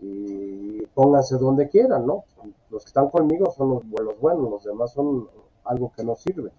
y 0.00 0.86
pónganse 0.94 1.36
donde 1.36 1.68
quieran, 1.68 2.06
¿no? 2.06 2.24
Los 2.70 2.84
que 2.84 2.88
están 2.88 3.10
conmigo 3.10 3.50
son 3.50 3.70
los, 3.70 3.84
los 3.84 4.18
buenos, 4.18 4.50
los 4.50 4.64
demás 4.64 4.92
son 4.92 5.28
algo 5.64 5.92
que 5.94 6.02
no 6.02 6.16
sirve. 6.16 6.50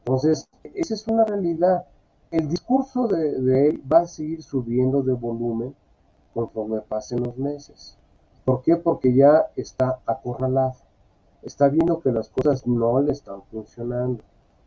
Entonces, 0.00 0.48
esa 0.62 0.94
es 0.94 1.08
una 1.08 1.24
realidad. 1.24 1.86
El 2.30 2.48
discurso 2.48 3.06
de, 3.08 3.68
él 3.68 3.82
va 3.90 4.00
a 4.00 4.06
seguir 4.06 4.42
subiendo 4.42 5.02
de 5.02 5.14
volumen 5.14 5.74
conforme 6.34 6.80
pasen 6.80 7.22
los 7.22 7.36
meses. 7.38 7.96
¿Por 8.44 8.62
qué? 8.62 8.76
Porque 8.76 9.14
ya 9.14 9.46
está 9.56 10.00
acorralado. 10.06 10.74
Está 11.42 11.68
viendo 11.68 12.00
que 12.00 12.12
las 12.12 12.28
cosas 12.28 12.66
no 12.66 13.00
le 13.00 13.12
están 13.12 13.42
funcionando, 13.44 14.22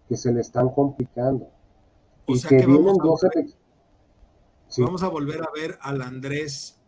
que 0.07 0.17
se 0.17 0.31
le 0.31 0.41
están 0.41 0.69
complicando. 0.69 1.47
Y 2.29 2.41
que, 2.41 2.65
Vamos 4.77 5.03
a 5.03 5.07
volver 5.09 5.41
a 5.41 5.49
ver 5.53 5.77
al 5.81 6.01
Andrés 6.01 6.79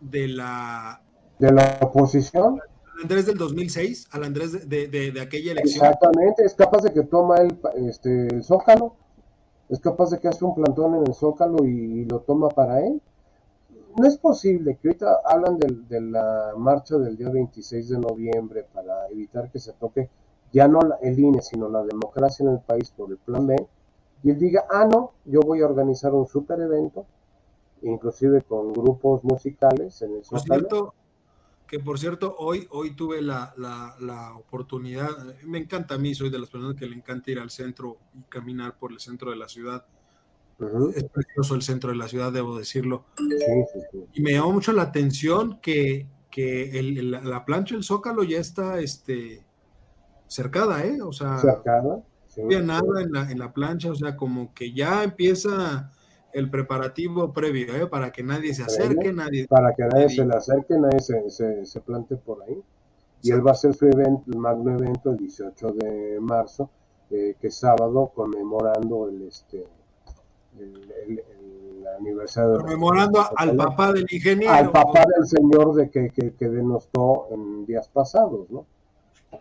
de 0.00 0.28
la... 0.28 1.02
De 1.38 1.52
la 1.52 1.78
oposición. 1.82 2.60
Andrés 3.00 3.26
del 3.26 3.38
2006, 3.38 4.08
al 4.10 4.24
Andrés 4.24 4.68
de, 4.68 4.88
de, 4.88 5.20
aquella 5.20 5.52
elección. 5.52 5.86
Exactamente, 5.86 6.44
es 6.44 6.54
capaz 6.54 6.82
de 6.82 6.92
que 6.92 7.02
toma 7.02 7.36
el, 7.36 7.56
este, 7.88 8.26
el 8.26 8.42
Zócalo, 8.42 8.96
es 9.68 9.78
capaz 9.78 10.10
de 10.10 10.18
que 10.18 10.26
hace 10.26 10.44
un 10.44 10.56
plantón 10.56 10.96
en 10.96 11.06
el 11.06 11.14
Zócalo 11.14 11.64
y, 11.64 12.04
lo 12.06 12.20
toma 12.20 12.48
para 12.48 12.84
él. 12.84 13.00
No 13.96 14.06
es 14.06 14.16
posible 14.16 14.78
que 14.80 14.88
ahorita 14.88 15.20
hablan 15.24 15.58
de, 15.58 15.76
de, 15.88 16.00
la 16.00 16.54
marcha 16.56 16.96
del 16.98 17.16
día 17.16 17.28
26 17.28 17.88
de 17.88 17.98
noviembre 17.98 18.66
para 18.72 19.06
evitar 19.08 19.50
que 19.50 19.60
se 19.60 19.72
toque 19.74 20.10
ya 20.52 20.66
no 20.66 20.80
el 21.02 21.18
INE, 21.18 21.42
sino 21.42 21.68
la 21.68 21.82
democracia 21.84 22.44
en 22.44 22.52
el 22.52 22.60
país 22.60 22.90
por 22.90 23.10
el 23.10 23.18
plan 23.18 23.46
B, 23.46 23.56
y 24.22 24.30
él 24.30 24.38
diga, 24.38 24.64
ah, 24.70 24.86
no, 24.90 25.12
yo 25.24 25.40
voy 25.40 25.62
a 25.62 25.66
organizar 25.66 26.12
un 26.12 26.26
super 26.26 26.60
evento 26.60 27.06
inclusive 27.82 28.42
con 28.42 28.72
grupos 28.72 29.24
musicales 29.24 30.02
en 30.02 30.16
el 30.16 30.22
por 30.22 30.40
cierto, 30.40 30.94
que 31.66 31.78
por 31.78 31.98
cierto, 31.98 32.34
hoy, 32.38 32.66
hoy 32.70 32.96
tuve 32.96 33.20
la, 33.20 33.52
oportunidad, 34.36 35.10
me 35.44 35.58
encanta 35.58 35.94
a 35.94 35.98
mí, 35.98 36.14
soy 36.14 36.30
de 36.30 36.38
las 36.38 36.48
personas 36.48 36.76
que 36.76 36.86
le 36.86 36.96
encanta 36.96 37.30
ir 37.30 37.38
al 37.38 37.50
centro 37.50 37.98
y 38.14 38.22
caminar 38.22 38.78
por 38.78 38.92
el 38.92 39.00
centro 39.00 39.30
de 39.30 39.36
la 39.36 39.48
ciudad. 39.48 39.84
Es 40.94 41.04
precioso 41.04 41.54
el 41.54 41.62
centro 41.62 41.90
de 41.90 41.96
la 41.96 42.08
ciudad, 42.08 42.32
debo 42.32 42.58
decirlo. 42.58 43.04
Y 44.12 44.22
me 44.22 44.32
llamó 44.32 44.52
mucho 44.52 44.72
la 44.72 44.82
atención 44.82 45.60
que, 45.60 46.08
la 46.34 47.44
plancha 47.44 47.74
del 47.74 47.84
Zócalo 47.84 48.24
ya 48.24 48.38
está 48.38 48.80
este, 48.80 49.44
cercada, 50.26 50.84
¿eh? 50.84 51.00
O 51.02 51.12
sea, 51.12 51.38
cercada. 51.38 52.02
No 52.38 52.44
había 52.44 52.60
nada 52.60 53.02
en 53.02 53.12
la, 53.12 53.30
en 53.30 53.38
la 53.38 53.52
plancha, 53.52 53.90
o 53.90 53.94
sea, 53.94 54.16
como 54.16 54.54
que 54.54 54.72
ya 54.72 55.02
empieza 55.02 55.90
el 56.32 56.50
preparativo 56.50 57.32
previo, 57.32 57.74
¿eh? 57.74 57.86
para 57.86 58.12
que 58.12 58.22
nadie 58.22 58.54
se 58.54 58.62
acerque, 58.62 59.12
nadie... 59.12 59.46
Para 59.48 59.74
que 59.74 59.84
nadie, 59.84 60.08
se 60.08 60.24
le 60.24 60.34
acerque, 60.34 60.78
nadie 60.78 61.00
se, 61.00 61.64
se, 61.64 61.80
plante 61.80 62.16
por 62.16 62.42
ahí. 62.42 62.62
Y 63.22 63.32
él 63.32 63.44
va 63.44 63.50
a 63.50 63.54
hacer 63.54 63.74
su 63.74 63.86
evento, 63.86 64.24
el 64.28 64.38
magno 64.38 64.72
evento 64.72 65.10
el 65.10 65.16
18 65.16 65.72
de 65.72 66.18
marzo, 66.20 66.70
eh, 67.10 67.34
que 67.40 67.48
es 67.48 67.56
sábado, 67.56 68.12
conmemorando 68.14 69.08
el, 69.08 69.22
este, 69.22 69.66
el, 70.58 71.24
aniversario. 71.98 72.58
Conmemorando 72.58 73.24
al 73.34 73.56
papá 73.56 73.92
del 73.92 74.06
ingeniero. 74.08 74.52
Al 74.52 74.70
papá 74.70 75.04
del 75.16 75.26
señor 75.26 75.74
de 75.74 75.90
que, 75.90 76.10
que, 76.10 76.34
que 76.34 76.48
denostó 76.48 77.26
en 77.30 77.66
días 77.66 77.88
pasados, 77.88 78.48
¿no? 78.50 78.66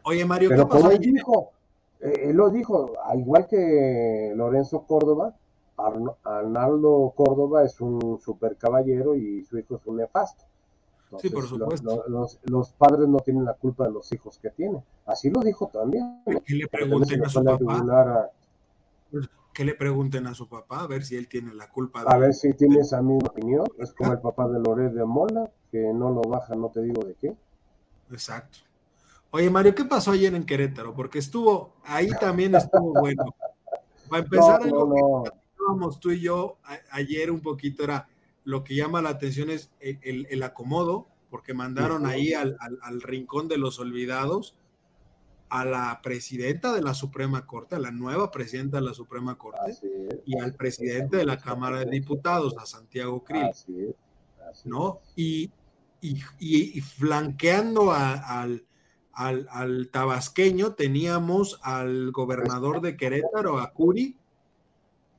Oye, 0.04 0.26
Mario, 0.26 0.50
Pero 0.50 0.68
como 0.68 0.90
él 0.90 1.00
dijo, 1.00 1.52
eh, 2.00 2.30
él 2.30 2.36
lo 2.36 2.50
dijo, 2.50 2.94
al 3.04 3.20
igual 3.20 3.48
que 3.48 4.34
Lorenzo 4.36 4.84
Córdoba, 4.86 5.36
Arnaldo 6.24 7.14
Córdoba 7.16 7.64
es 7.64 7.80
un 7.82 8.20
super 8.20 8.58
caballero 8.58 9.16
y 9.16 9.44
su 9.44 9.58
hijo 9.58 9.76
es 9.76 9.86
un 9.86 9.98
nefasto. 9.98 10.44
sí, 11.20 11.30
por 11.30 11.48
supuesto. 11.48 12.04
Los, 12.08 12.72
padres 12.74 13.08
no 13.08 13.20
tienen 13.20 13.46
la 13.46 13.54
culpa 13.54 13.86
de 13.86 13.92
los 13.92 14.12
hijos 14.12 14.40
que 14.40 14.50
tienen. 14.50 14.84
Así 15.06 15.30
lo 15.30 15.42
dijo 15.42 15.68
también. 15.72 16.22
Que 16.46 16.56
le 16.56 16.68
pregunten 16.68 17.24
a 17.24 17.30
su 17.30 17.44
papá. 17.44 18.32
Que 19.54 19.66
le 19.66 19.74
pregunten 19.74 20.28
a 20.28 20.34
su 20.34 20.48
papá 20.48 20.82
a 20.82 20.88
ver 20.88 21.04
si 21.04 21.16
él 21.16 21.28
tiene 21.28 21.54
la 21.54 21.70
culpa. 21.70 22.02
A 22.02 22.18
ver 22.18 22.34
si 22.34 22.54
tiene 22.54 22.80
esa 22.80 23.02
misma 23.02 23.30
opinión. 23.30 23.66
Es 23.80 23.94
como 23.94 24.14
el 24.14 24.20
papá 24.20 24.48
de 24.48 24.60
Loret 24.60 24.94
de 24.94 25.06
Mola, 25.06 25.50
que 25.72 25.94
no 25.94 26.12
lo 26.12 26.22
baja, 26.22 26.56
no 26.56 26.70
te 26.70 26.82
digo 26.82 27.04
de 27.04 27.16
qué. 27.16 27.36
Exacto. 28.12 28.60
Oye, 29.32 29.50
Mario, 29.50 29.76
¿qué 29.76 29.86
pasó 29.86 30.12
ayer 30.12 30.34
en 30.34 30.46
Querétaro? 30.46 30.94
Porque 30.94 31.20
estuvo, 31.20 31.76
ahí 31.84 32.10
también 32.20 32.56
estuvo 32.56 32.94
bueno. 33.00 33.36
Para 34.10 34.24
empezar, 34.24 34.64
algo 34.64 35.24
tú 36.00 36.12
y 36.12 36.22
yo 36.22 36.58
ayer 36.92 37.32
un 37.32 37.42
poquito, 37.42 37.84
era 37.84 38.08
lo 38.44 38.64
que 38.64 38.76
llama 38.76 39.02
la 39.02 39.10
atención 39.10 39.50
es 39.50 39.72
el, 39.80 40.44
acomodo, 40.44 41.08
porque 41.30 41.54
mandaron 41.54 42.06
ahí 42.06 42.34
al, 42.34 42.58
rincón 43.02 43.48
de 43.48 43.58
los 43.58 43.80
olvidados 43.80 44.56
a 45.50 45.66
la 45.66 46.02
presidenta 46.02 46.74
de 46.74 46.82
la 46.82 46.94
Suprema 46.94 47.46
Corte, 47.46 47.76
a 47.76 47.80
la 47.80 47.92
nueva 47.92 48.32
presidenta 48.32 48.78
de 48.78 48.84
la 48.84 48.94
Suprema 48.94 49.38
Corte, 49.38 49.78
y 50.26 50.40
al 50.40 50.54
presidente 50.56 51.18
de 51.18 51.26
la 51.26 51.38
Cámara 51.38 51.80
de 51.80 51.92
Diputados, 51.92 52.56
a 52.58 52.66
Santiago 52.66 53.24
Krill, 53.24 53.52
¿no? 54.66 55.00
Y, 55.16 55.52
y, 56.02 56.82
flanqueando 56.82 57.92
al, 57.92 58.64
al, 59.18 59.48
al, 59.50 59.90
tabasqueño 59.90 60.76
teníamos 60.76 61.60
al 61.64 62.12
gobernador 62.12 62.82
de 62.82 62.96
Querétaro, 62.96 63.58
a 63.58 63.74
Curi, 63.74 64.16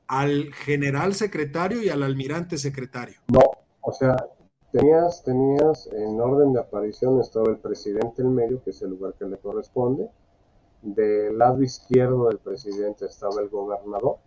al 0.07 0.53
general 0.53 1.13
secretario 1.13 1.83
y 1.83 1.89
al 1.89 2.03
almirante 2.03 2.57
secretario. 2.57 3.19
No, 3.27 3.41
o 3.81 3.91
sea, 3.91 4.15
tenías, 4.71 5.21
tenías 5.23 5.87
en 5.91 6.19
orden 6.19 6.53
de 6.53 6.61
aparición 6.61 7.19
estaba 7.19 7.49
el 7.49 7.57
presidente 7.57 8.21
en 8.21 8.33
medio, 8.33 8.63
que 8.63 8.69
es 8.69 8.81
el 8.81 8.91
lugar 8.91 9.15
que 9.19 9.25
le 9.25 9.37
corresponde. 9.37 10.09
Del 10.81 11.37
lado 11.37 11.61
izquierdo 11.61 12.29
del 12.29 12.39
presidente 12.39 13.05
estaba 13.05 13.41
el 13.41 13.49
gobernador 13.49 14.17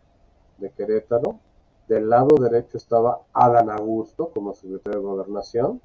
de 0.59 0.71
Querétaro. 0.71 1.41
Del 1.89 2.11
lado 2.11 2.37
derecho 2.39 2.77
estaba 2.77 3.23
Adán 3.33 3.71
Augusto 3.71 4.31
como 4.35 4.53
secretario 4.53 5.01
de 5.01 5.07
gobernación. 5.07 5.81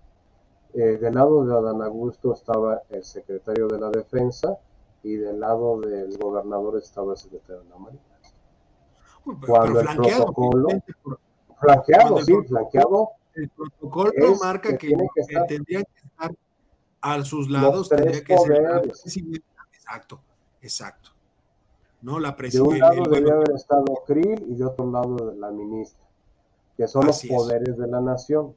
Eh, 0.74 0.98
del 0.98 1.16
lado 1.16 1.46
de 1.46 1.54
Adán 1.54 1.82
Augusto 1.82 2.34
estaba 2.34 2.82
el 2.90 3.04
secretario 3.04 3.68
de 3.68 3.80
la 3.80 3.90
defensa 3.90 4.58
y 5.02 5.16
del 5.16 5.40
lado 5.40 5.80
del 5.80 6.18
gobernador 6.18 6.78
estaba 6.78 7.14
el 7.14 7.18
secretario 7.18 7.64
de 7.64 7.70
la 7.70 7.78
Marina 7.78 8.02
cuando 9.46 9.80
el 9.82 9.88
protocolo 9.88 10.68
flanqueado, 11.60 12.18
sí, 12.24 12.34
flanqueado. 12.48 13.10
El 13.34 13.50
protocolo 13.50 14.36
marca 14.42 14.78
que, 14.78 14.96
tendría 15.48 15.84
que 15.84 16.08
estar 16.08 16.36
a 17.02 17.24
sus 17.24 17.50
lados, 17.50 17.90
tendría 17.90 18.24
que 18.24 18.38
ser 18.38 18.92
exacto, 19.74 20.22
exacto. 20.62 21.12
No 22.02 22.20
la. 22.20 22.32
De 22.32 22.62
un 22.62 22.80
lado 22.80 23.04
debería 23.04 23.34
haber 23.34 23.52
estado 23.52 23.86
Krill 24.06 24.44
y 24.48 24.56
de 24.56 24.66
otro 24.66 24.90
lado 24.90 25.34
la 25.38 25.52
ministra, 25.52 26.04
que 26.76 26.88
son 26.88 27.06
los 27.06 27.24
poderes 27.26 27.78
de 27.78 27.88
la 27.88 28.02
nación. 28.02 28.56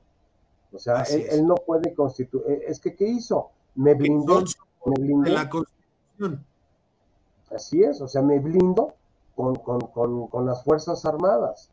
O 0.73 0.79
sea, 0.79 1.03
él, 1.03 1.47
no 1.47 1.55
puede 1.57 1.95
constituir. 1.95 2.45
Eh, 2.49 2.65
es 2.69 2.81
que, 2.81 2.95
¿qué 2.95 3.07
hizo? 3.07 3.51
Me 3.75 3.95
blindó. 3.95 4.45
Me 4.87 4.95
blindó. 4.99 5.25
De 5.25 5.31
la 5.31 5.49
Constitución. 5.49 6.45
Así 7.55 7.83
es, 7.83 8.01
o 8.01 8.07
sea, 8.07 8.23
me 8.23 8.39
blindo 8.39 8.95
con, 9.35 10.47
las 10.47 10.63
Fuerzas 10.63 11.05
Armadas. 11.05 11.71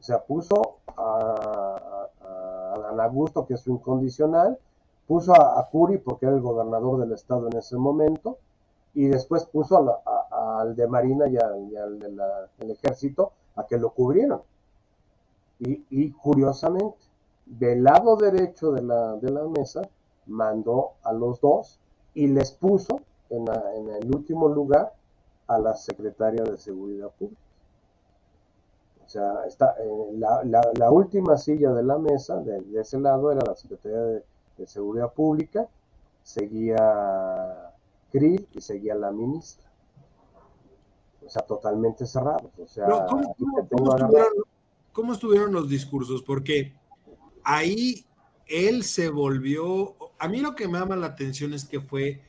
O 0.00 0.02
sea, 0.02 0.22
puso 0.22 0.78
a, 0.96 2.06
a, 2.22 3.04
Augusto, 3.04 3.46
que 3.46 3.54
es 3.54 3.60
su 3.60 3.72
incondicional, 3.72 4.58
puso 5.06 5.32
a, 5.34 5.68
Curi, 5.70 5.98
porque 5.98 6.26
era 6.26 6.34
el 6.34 6.40
gobernador 6.40 7.00
del 7.00 7.12
estado 7.12 7.48
en 7.48 7.56
ese 7.56 7.76
momento, 7.76 8.38
y 8.94 9.06
después 9.06 9.44
puso 9.44 10.00
al 10.30 10.74
de 10.74 10.86
Marina 10.86 11.28
y, 11.28 11.36
al 11.36 11.98
del 11.98 12.70
ejército 12.70 13.32
a 13.56 13.66
que 13.66 13.78
lo 13.78 13.90
cubrieran. 13.90 14.40
Y, 15.60 16.10
curiosamente, 16.12 16.96
del 17.48 17.82
lado 17.84 18.16
derecho 18.16 18.72
de 18.72 18.82
la, 18.82 19.16
de 19.16 19.30
la 19.30 19.44
mesa, 19.44 19.82
mandó 20.26 20.92
a 21.02 21.12
los 21.12 21.40
dos 21.40 21.80
y 22.14 22.26
les 22.26 22.52
puso 22.52 23.00
en, 23.30 23.46
en 23.76 23.88
el 23.90 24.14
último 24.14 24.48
lugar 24.48 24.92
a 25.46 25.58
la 25.58 25.74
secretaria 25.74 26.44
de 26.44 26.56
Seguridad 26.58 27.10
Pública. 27.18 27.40
O 29.08 29.10
sea, 29.10 29.46
está, 29.46 29.74
eh, 29.80 30.12
la, 30.18 30.42
la, 30.74 30.90
última 30.90 31.38
silla 31.38 31.72
de 31.72 31.82
la 31.82 31.96
mesa, 31.96 32.36
de, 32.40 32.62
ese 32.78 33.00
lado, 33.00 33.32
era 33.32 33.40
la 33.40 33.56
Secretaría 33.56 33.98
de, 33.98 34.66
Seguridad 34.66 35.14
Pública, 35.14 35.66
seguía 36.22 37.72
Krill 38.12 38.46
y 38.52 38.60
seguía 38.60 38.94
la 38.96 39.10
ministra. 39.10 39.66
O 41.24 41.30
sea, 41.30 41.40
totalmente 41.40 42.04
cerrados. 42.04 42.50
O 42.58 42.66
sea, 42.66 43.06
¿cómo, 44.92 45.12
estuvieron, 45.14 45.54
los 45.54 45.70
discursos? 45.70 46.22
Porque 46.22 46.74
ahí 47.48 48.04
él 48.46 48.84
se 48.84 49.08
volvió. 49.08 49.96
A 50.18 50.28
mí 50.28 50.40
lo 50.40 50.54
que 50.54 50.68
me 50.68 50.78
llama 50.78 50.96
la 50.96 51.08
atención 51.08 51.54
es 51.54 51.64
que 51.64 51.80
fue 51.80 52.20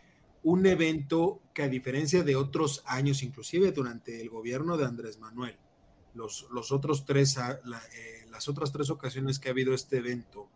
un 0.43 0.65
evento 0.65 1.41
que, 1.53 1.63
a 1.63 1.67
diferencia 1.67 2.23
de 2.23 2.37
otros 2.37 2.83
años, 2.85 3.21
inclusive 3.21 3.73
durante 3.73 4.21
el 4.21 4.29
gobierno 4.29 4.77
de 4.77 4.85
Andrés 4.85 5.19
Manuel, 5.19 5.57
los, 6.13 6.47
los 6.51 6.71
otros 6.71 7.05
tres, 7.05 7.37
ah, 7.37 7.59
eh, 7.93 8.25
las 8.31 8.47
otras 8.47 8.71
tres 8.71 8.89
ocasiones 8.89 9.39
que 9.39 9.49
ha 9.49 9.51
habido 9.51 9.73
este 9.73 9.97
evento, 9.97 10.47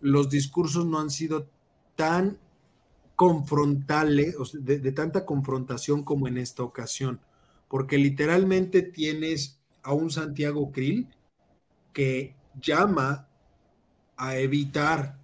los 0.00 0.28
discursos 0.28 0.84
no 0.84 0.98
han 0.98 1.10
sido 1.10 1.48
tan 1.94 2.38
confrontales, 3.14 4.34
de, 4.52 4.80
de 4.80 4.92
tanta 4.92 5.24
confrontación 5.24 6.02
como 6.02 6.26
en 6.26 6.38
esta 6.38 6.64
ocasión, 6.64 7.20
porque 7.68 7.98
literalmente 7.98 8.82
tienes 8.82 9.60
a 9.84 9.92
un 9.92 10.10
Santiago 10.10 10.72
Krill 10.72 11.08
que 11.92 12.34
llama 12.60 13.28
a 14.16 14.36
evitar, 14.36 15.16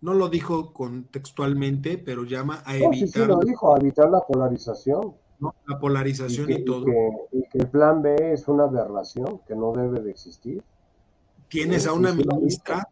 no 0.00 0.14
lo 0.14 0.28
dijo 0.28 0.72
contextualmente, 0.72 1.98
pero 1.98 2.24
llama 2.24 2.62
a 2.64 2.76
evitar. 2.76 3.08
Sí, 3.08 3.26
lo 3.26 3.38
dijo, 3.40 3.74
a 3.74 3.78
evitar 3.78 4.10
la 4.10 4.20
polarización. 4.20 5.14
La 5.66 5.78
polarización 5.78 6.50
y, 6.50 6.64
todo. 6.64 6.84
Y 7.30 7.42
que, 7.48 7.58
el 7.58 7.68
plan 7.68 8.02
B 8.02 8.32
es 8.32 8.48
una 8.48 8.64
aberración 8.64 9.40
que 9.46 9.54
no 9.54 9.72
debe 9.72 10.00
de 10.00 10.10
existir. 10.10 10.64
Tienes 11.48 11.86
a 11.86 11.92
una 11.92 12.12
ministra 12.12 12.88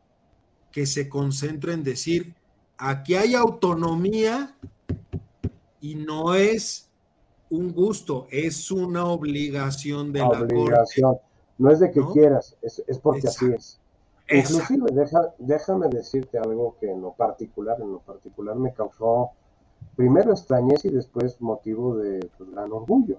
que 0.70 0.86
se 0.86 1.08
concentra 1.08 1.72
en 1.72 1.82
decir, 1.82 2.34
aquí 2.78 3.14
hay 3.16 3.34
autonomía 3.34 4.56
y 5.80 5.96
no 5.96 6.34
es 6.34 6.88
un 7.50 7.72
gusto, 7.72 8.26
es 8.30 8.70
una 8.70 9.06
obligación 9.06 10.12
de 10.12 10.20
la 10.20 10.46
Corte. 10.46 11.02
No 11.58 11.70
es 11.70 11.80
de 11.80 11.90
que 11.90 12.00
quieras, 12.12 12.56
es, 12.62 12.82
porque 12.98 13.28
así 13.28 13.46
es. 13.46 13.80
Inclusive, 14.28 14.86
déjame 15.38 15.88
decirte 15.88 16.38
algo 16.38 16.76
que 16.80 16.90
en 16.90 17.00
lo 17.00 17.12
particular, 17.12 17.80
en 17.80 17.92
lo 17.92 18.00
particular 18.00 18.56
me 18.56 18.72
causó 18.72 19.30
primero 19.94 20.32
extrañez 20.32 20.84
y 20.84 20.90
después 20.90 21.40
motivo 21.40 21.96
de 21.96 22.28
pues, 22.36 22.50
gran 22.50 22.72
orgullo. 22.72 23.18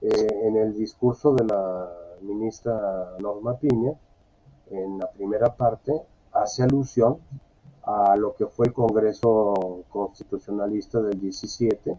Eh, 0.00 0.40
en 0.42 0.56
el 0.56 0.74
discurso 0.74 1.34
de 1.34 1.44
la 1.44 1.90
ministra 2.20 3.16
Norma 3.18 3.56
Piña, 3.58 3.92
en 4.70 4.98
la 4.98 5.10
primera 5.10 5.54
parte, 5.56 5.92
hace 6.32 6.62
alusión 6.62 7.18
a 7.82 8.14
lo 8.16 8.34
que 8.34 8.46
fue 8.46 8.66
el 8.66 8.72
Congreso 8.72 9.84
Constitucionalista 9.90 11.00
del 11.00 11.20
17, 11.20 11.98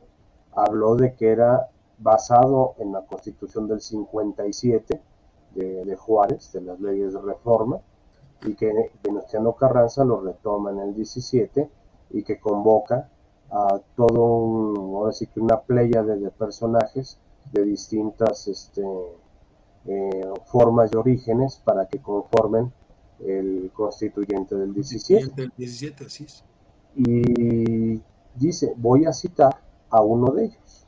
habló 0.55 0.95
de 0.95 1.13
que 1.13 1.29
era 1.29 1.69
basado 1.97 2.75
en 2.77 2.93
la 2.93 3.01
Constitución 3.01 3.67
del 3.67 3.81
57 3.81 5.01
de, 5.55 5.85
de 5.85 5.95
Juárez, 5.97 6.51
de 6.53 6.61
las 6.61 6.79
leyes 6.79 7.13
de 7.13 7.21
reforma, 7.21 7.79
y 8.45 8.55
que 8.55 8.91
Venustiano 9.03 9.53
Carranza 9.53 10.03
lo 10.03 10.21
retoma 10.21 10.71
en 10.71 10.79
el 10.79 10.95
17 10.95 11.69
y 12.11 12.23
que 12.23 12.39
convoca 12.39 13.09
a 13.51 13.79
todo 13.95 14.23
un, 14.23 14.95
ahora 14.95 15.13
sí 15.13 15.27
que 15.27 15.39
una 15.39 15.61
playa 15.61 16.03
de, 16.03 16.29
personajes 16.31 17.19
de 17.51 17.63
distintas 17.63 18.47
este, 18.47 18.83
eh, 19.85 20.33
formas 20.45 20.91
y 20.91 20.97
orígenes 20.97 21.61
para 21.63 21.87
que 21.87 21.99
conformen 21.99 22.71
el 23.19 23.71
constituyente 23.73 24.55
del 24.55 24.73
17. 24.73 25.51
17, 25.57 26.05
así 26.05 26.23
es. 26.25 26.43
Y 26.95 28.01
dice, 28.35 28.73
voy 28.77 29.05
a 29.05 29.13
citar 29.13 29.59
a 29.89 30.01
uno 30.01 30.31
de 30.31 30.45
ellos. 30.45 30.87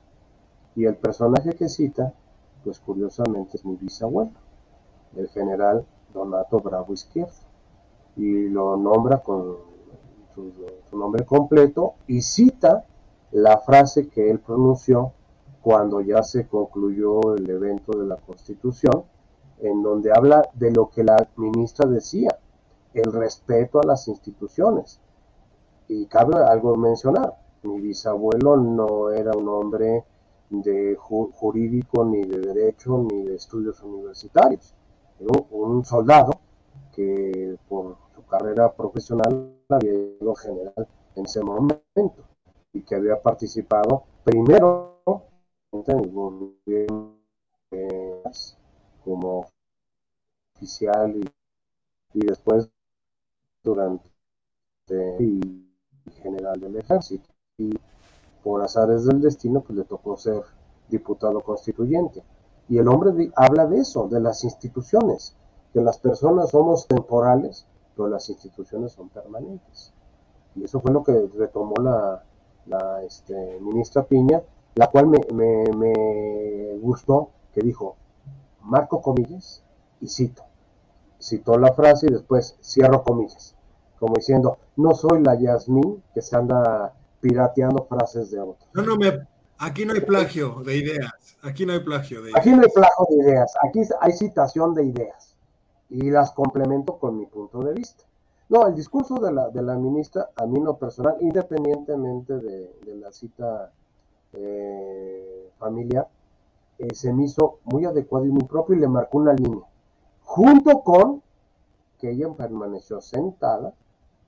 Y 0.76 0.86
el 0.86 0.96
personaje 0.96 1.54
que 1.54 1.70
cita, 1.70 2.14
pues 2.64 2.80
curiosamente 2.80 3.58
es 3.58 3.66
mi 3.66 3.76
bisabuelo, 3.76 4.32
el 5.16 5.30
general 5.30 5.86
Donato 6.14 6.60
Bravo 6.60 6.94
Izquierdo. 6.94 7.45
Y 8.18 8.50
lo 8.50 8.78
nombra 8.78 9.22
con 9.22 9.58
su, 10.34 10.98
nombre 10.98 11.26
completo 11.26 11.96
y 12.08 12.22
cita 12.22 12.86
la 13.32 13.58
frase 13.58 14.08
que 14.08 14.30
él 14.30 14.40
pronunció 14.40 15.12
cuando 15.62 16.02
ya 16.02 16.24
se 16.24 16.48
concluyó 16.48 17.36
el 17.36 17.50
evento 17.50 17.98
de 17.98 18.06
la 18.06 18.18
Constitución, 18.18 19.04
en 19.60 19.82
donde 19.82 20.12
habla 20.12 20.48
de 20.54 20.72
lo 20.72 20.90
que 20.90 21.04
la 21.04 21.28
ministra 21.38 21.88
decía, 21.88 22.38
el 22.94 23.12
respeto 23.12 23.82
a 23.82 23.86
las 23.86 24.08
instituciones. 24.08 25.00
Y 25.88 26.06
cabe 26.06 26.36
algo 26.36 26.76
mencionar, 26.76 27.34
mi 27.64 27.80
bisabuelo 27.82 28.58
no 28.58 29.10
era 29.10 29.32
un 29.36 29.50
hombre 29.50 30.06
de 30.50 30.96
jurídico, 30.96 32.06
ni 32.06 32.24
de 32.24 32.40
derecho, 32.40 32.98
ni 32.98 33.24
de 33.24 33.36
estudios 33.36 33.82
universitarios. 33.82 34.74
Era 35.20 35.32
un 35.52 35.84
soldado 35.84 36.32
que 36.94 37.58
por 37.68 38.05
carrera 38.30 38.74
profesional 38.74 39.56
había 39.70 39.94
ido 39.94 40.36
general 40.36 40.88
en 41.16 41.26
ese 41.26 41.42
momento 41.42 42.24
y 42.74 42.82
que 42.82 42.96
había 42.96 43.22
participado 43.22 44.04
primero 44.24 45.02
en 45.72 47.16
como 49.04 49.46
oficial 50.56 51.16
y, 52.14 52.26
después 52.26 52.70
durante 53.64 54.10
y 55.20 55.72
general 56.22 56.60
del 56.60 56.78
ejército. 56.78 57.30
Y 57.58 57.72
por 58.44 58.64
azares 58.64 59.06
del 59.06 59.22
destino 59.22 59.62
pues 59.62 59.78
le 59.78 59.86
tocó 59.86 60.18
ser 60.18 60.42
diputado 60.90 61.42
constituyente. 61.42 62.24
Y 62.70 62.78
el 62.78 62.88
hombre 62.88 63.32
habla 63.36 63.68
de 63.68 63.80
eso 63.80 64.08
de 64.08 64.20
las 64.20 64.44
instituciones 64.44 65.36
que 65.74 65.82
las 65.82 66.00
personas 66.00 66.52
somos 66.52 66.88
temporales, 66.88 67.68
pero 67.96 68.10
las 68.10 68.30
instituciones 68.30 68.92
son 68.92 69.10
permanentes. 69.10 69.94
Y 70.56 70.64
eso 70.64 70.80
fue 70.80 70.92
lo 70.92 71.04
que 71.04 71.30
retomó 71.38 71.76
la, 71.82 72.24
este, 73.04 73.60
ministra 73.62 74.04
Piña, 74.04 74.42
la 74.76 74.88
cual 74.88 75.08
me, 75.08 75.20
me, 75.34 76.78
gustó, 76.80 77.30
que 77.54 77.62
dijo, 77.62 77.96
marco 78.62 79.02
comillas 79.02 79.64
y 80.02 80.08
cito. 80.08 80.44
Citó 81.20 81.58
la 81.58 81.74
frase 81.74 82.08
y 82.08 82.14
después 82.14 82.58
cierro 82.62 83.04
comillas, 83.04 83.56
como 84.00 84.16
diciendo, 84.16 84.58
no 84.76 84.94
soy 84.94 85.24
la 85.24 85.36
Yasmín 85.36 86.04
que 86.14 86.22
se 86.22 86.36
anda 86.36 86.94
pirateando 87.22 87.86
frases 87.86 88.32
de 88.32 88.40
otros. 88.42 88.70
No, 88.74 88.84
no, 88.84 88.98
me, 88.98 89.26
aquí 89.58 89.86
no 89.86 89.94
hay 89.94 90.02
plagio 90.02 90.62
de 90.64 90.78
ideas, 90.78 91.38
aquí 91.42 91.66
no 91.66 91.74
hay 91.74 91.80
plagio 91.80 92.22
de 92.22 92.32
ideas. 92.32 92.40
Aquí 92.40 92.50
no 92.52 92.62
hay 92.62 92.70
plagio 92.70 93.08
de 93.10 93.16
ideas, 93.24 93.54
aquí 93.68 93.82
hay 94.02 94.12
citación 94.12 94.74
de 94.74 94.86
ideas 94.86 95.35
y 95.96 96.12
las 96.12 96.32
complemento 96.32 97.00
con 97.00 97.18
mi 97.18 97.26
punto 97.26 97.60
de 97.60 97.74
vista. 97.74 98.04
No, 98.50 98.68
el 98.68 98.76
discurso 98.76 99.16
de 99.16 99.32
la, 99.32 99.50
de 99.50 99.62
la 99.62 99.76
ministra, 99.76 100.30
a 100.36 100.46
mí 100.46 100.60
no 100.60 100.76
personal, 100.76 101.16
independientemente 101.22 102.38
de, 102.38 102.96
la 103.00 103.14
cita 103.14 103.72
eh, 104.34 105.52
familiar, 105.58 106.10
eh, 106.80 106.94
se 106.94 107.14
me 107.14 107.24
hizo 107.24 107.60
muy 107.64 107.86
adecuado 107.86 108.26
y 108.26 108.30
muy 108.30 108.44
propio 108.44 108.76
y 108.76 108.80
le 108.80 108.90
marcó 108.90 109.20
una 109.20 109.34
línea. 109.34 109.64
Junto 110.24 110.82
con 110.82 111.24
que 111.98 112.12
ella 112.12 112.28
permaneció 112.34 113.00
sentada, 113.00 113.74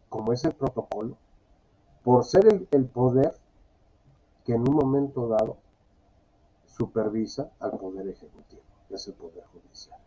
como 0.08 0.32
es 0.32 0.46
el 0.46 0.54
protocolo, 0.54 1.18
por 2.02 2.24
ser 2.24 2.48
el, 2.48 2.68
el 2.72 2.86
poder 2.86 3.34
que 4.46 4.54
en 4.54 4.62
un 4.62 4.74
momento 4.74 5.28
dado 5.28 5.58
supervisa 6.66 7.52
al 7.60 7.72
poder 7.72 8.08
ejecutivo, 8.08 8.62
que 8.88 8.96
es 8.96 9.06
el 9.10 9.16
poder 9.16 9.44
judicial 9.48 10.00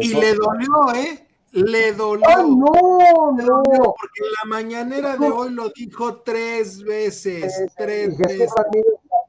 y 0.00 0.14
le 0.14 0.34
dolió, 0.34 0.94
¿eh? 0.94 1.26
Le 1.52 1.92
dolió. 1.92 2.26
¡Ay, 2.26 2.50
no, 2.50 3.32
no! 3.32 3.62
Porque 3.62 4.20
en 4.20 4.32
la 4.42 4.48
mañanera 4.48 5.16
de 5.16 5.30
hoy 5.30 5.50
lo 5.50 5.68
dijo 5.70 6.22
tres 6.22 6.82
veces. 6.82 7.58
Eh, 7.58 7.66
tres 7.76 8.18
veces. 8.18 8.50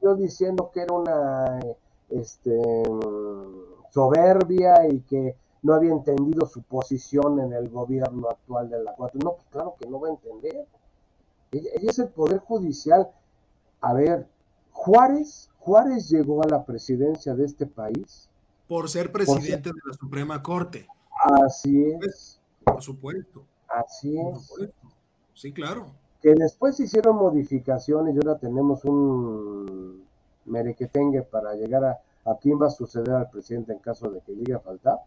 Yo 0.02 0.14
diciendo 0.14 0.70
que 0.72 0.80
era 0.80 0.94
una 0.94 1.60
este, 2.10 2.60
soberbia 3.90 4.88
y 4.88 5.00
que 5.00 5.36
no 5.62 5.74
había 5.74 5.92
entendido 5.92 6.46
su 6.46 6.62
posición 6.62 7.40
en 7.40 7.52
el 7.52 7.68
gobierno 7.68 8.28
actual 8.28 8.68
de 8.70 8.82
la 8.82 8.94
Cuatro. 8.94 9.20
No, 9.22 9.34
pues 9.34 9.46
claro 9.50 9.74
que 9.78 9.88
no 9.88 10.00
va 10.00 10.08
a 10.08 10.10
entender. 10.12 10.66
Ella, 11.52 11.70
ella 11.74 11.90
es 11.90 11.98
el 11.98 12.08
poder 12.08 12.38
judicial. 12.38 13.08
A 13.80 13.92
ver, 13.94 14.26
Juárez, 14.72 15.50
Juárez 15.58 16.08
llegó 16.08 16.42
a 16.42 16.48
la 16.48 16.64
presidencia 16.64 17.34
de 17.34 17.44
este 17.44 17.66
país 17.66 18.28
por 18.68 18.88
ser 18.88 19.12
presidente 19.12 19.70
de 19.70 19.80
la 19.84 19.94
Suprema 19.94 20.42
Corte. 20.42 20.86
Así 21.44 21.86
es. 22.00 22.40
Por 22.64 22.82
supuesto. 22.82 23.44
Así 23.68 24.16
es. 24.18 24.70
Sí, 25.34 25.52
claro. 25.52 25.86
Que 26.22 26.34
después 26.34 26.78
hicieron 26.80 27.16
modificaciones 27.16 28.14
y 28.14 28.18
ahora 28.18 28.38
tenemos 28.38 28.84
un 28.84 30.04
merequetengue 30.44 31.22
para 31.22 31.54
llegar 31.54 31.84
a, 31.84 31.98
a 32.24 32.36
quién 32.40 32.60
va 32.60 32.66
a 32.66 32.70
suceder 32.70 33.10
al 33.10 33.30
presidente 33.30 33.72
en 33.72 33.78
caso 33.78 34.10
de 34.10 34.20
que 34.20 34.32
llegue 34.32 34.54
a 34.54 34.60
faltar. 34.60 34.98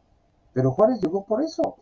Pero 0.54 0.72
Juárez 0.72 1.02
llegó 1.02 1.26
por 1.26 1.44
eso. 1.44 1.78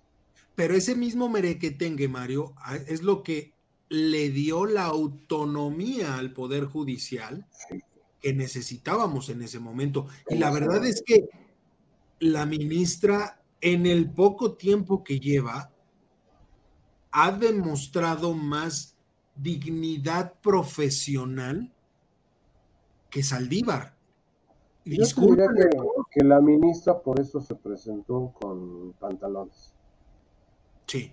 Pero 0.56 0.76
ese 0.76 0.96
mismo 0.96 1.30
merequetengue, 1.30 2.08
Mario, 2.08 2.54
es 2.88 3.04
lo 3.04 3.24
que 3.24 3.54
le 3.90 4.30
dio 4.30 4.66
la 4.66 4.86
autonomía 4.86 6.18
al 6.18 6.34
Poder 6.34 6.66
Judicial 6.66 7.46
que 8.22 8.34
necesitábamos 8.34 9.30
en 9.30 9.42
ese 9.42 9.60
momento. 9.60 10.08
Y 10.30 10.38
la 10.38 10.52
verdad 10.52 10.86
es 10.86 11.04
que 11.06 11.30
la 12.20 12.46
ministra, 12.46 13.42
en 13.62 13.86
el 13.86 14.10
poco 14.10 14.54
tiempo 14.54 15.04
que 15.04 15.20
lleva, 15.20 15.72
ha 17.12 17.32
demostrado 17.32 18.34
más 18.34 18.96
dignidad 19.36 20.34
profesional 20.42 21.72
que 23.10 23.24
Saldívar. 23.24 23.96
Yo 24.86 25.04
diría 25.04 25.48
que, 26.12 26.24
la 26.24 26.40
ministra 26.40 26.98
por 27.00 27.20
eso 27.20 27.42
se 27.42 27.56
presentó 27.56 28.34
con 28.40 28.94
pantalones. 28.94 29.74
Sí. 30.86 31.12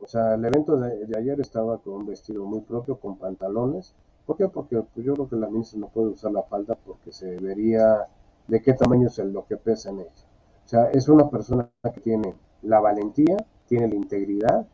O 0.00 0.06
sea, 0.06 0.34
el 0.34 0.44
evento 0.44 0.76
de, 0.76 1.06
ayer 1.16 1.40
estaba 1.40 1.78
con 1.78 1.94
un 1.94 2.06
vestido 2.06 2.44
muy 2.44 2.60
propio, 2.60 3.00
con 3.00 3.18
pantalones. 3.18 3.94
¿Por 4.26 4.36
qué? 4.36 4.48
Porque 4.48 4.76
pues, 4.76 5.04
yo 5.04 5.14
creo 5.14 5.28
que 5.28 5.36
la 5.36 5.48
ministra 5.48 5.80
no 5.80 5.88
puede 5.88 6.08
usar 6.08 6.32
la 6.32 6.42
falda 6.44 6.74
porque 6.74 7.12
se 7.12 7.36
vería 7.36 8.06
de 8.46 8.62
qué 8.62 8.74
tamaño 8.74 9.08
es 9.08 9.18
lo 9.18 9.44
que 9.46 9.56
pesa 9.56 9.90
en 9.90 10.00
ella. 10.00 10.25
O 10.66 10.68
sea, 10.68 10.90
es 10.90 11.08
una 11.08 11.30
persona 11.30 11.70
que 11.94 12.00
tiene 12.00 12.34
la 12.62 12.80
valentía, 12.80 13.36
tiene 13.68 13.86
la 13.86 13.94
integridad 13.94 14.66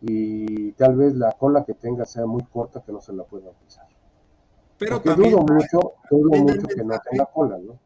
y 0.00 0.70
tal 0.72 0.94
vez 0.94 1.16
la 1.16 1.32
cola 1.32 1.64
que 1.64 1.74
tenga 1.74 2.04
sea 2.06 2.26
muy 2.26 2.44
corta 2.44 2.80
que 2.80 2.92
no 2.92 3.00
se 3.00 3.12
la 3.12 3.24
pueda 3.24 3.50
pisar. 3.50 3.88
Pero 4.78 5.00
también 5.00 5.32
dudo 5.32 5.42
mucho, 5.42 5.94
dudo 6.08 6.42
mucho 6.42 6.66
que 6.68 6.84
no 6.84 6.94
tenga 7.10 7.26
cola, 7.26 7.58
¿no? 7.58 7.76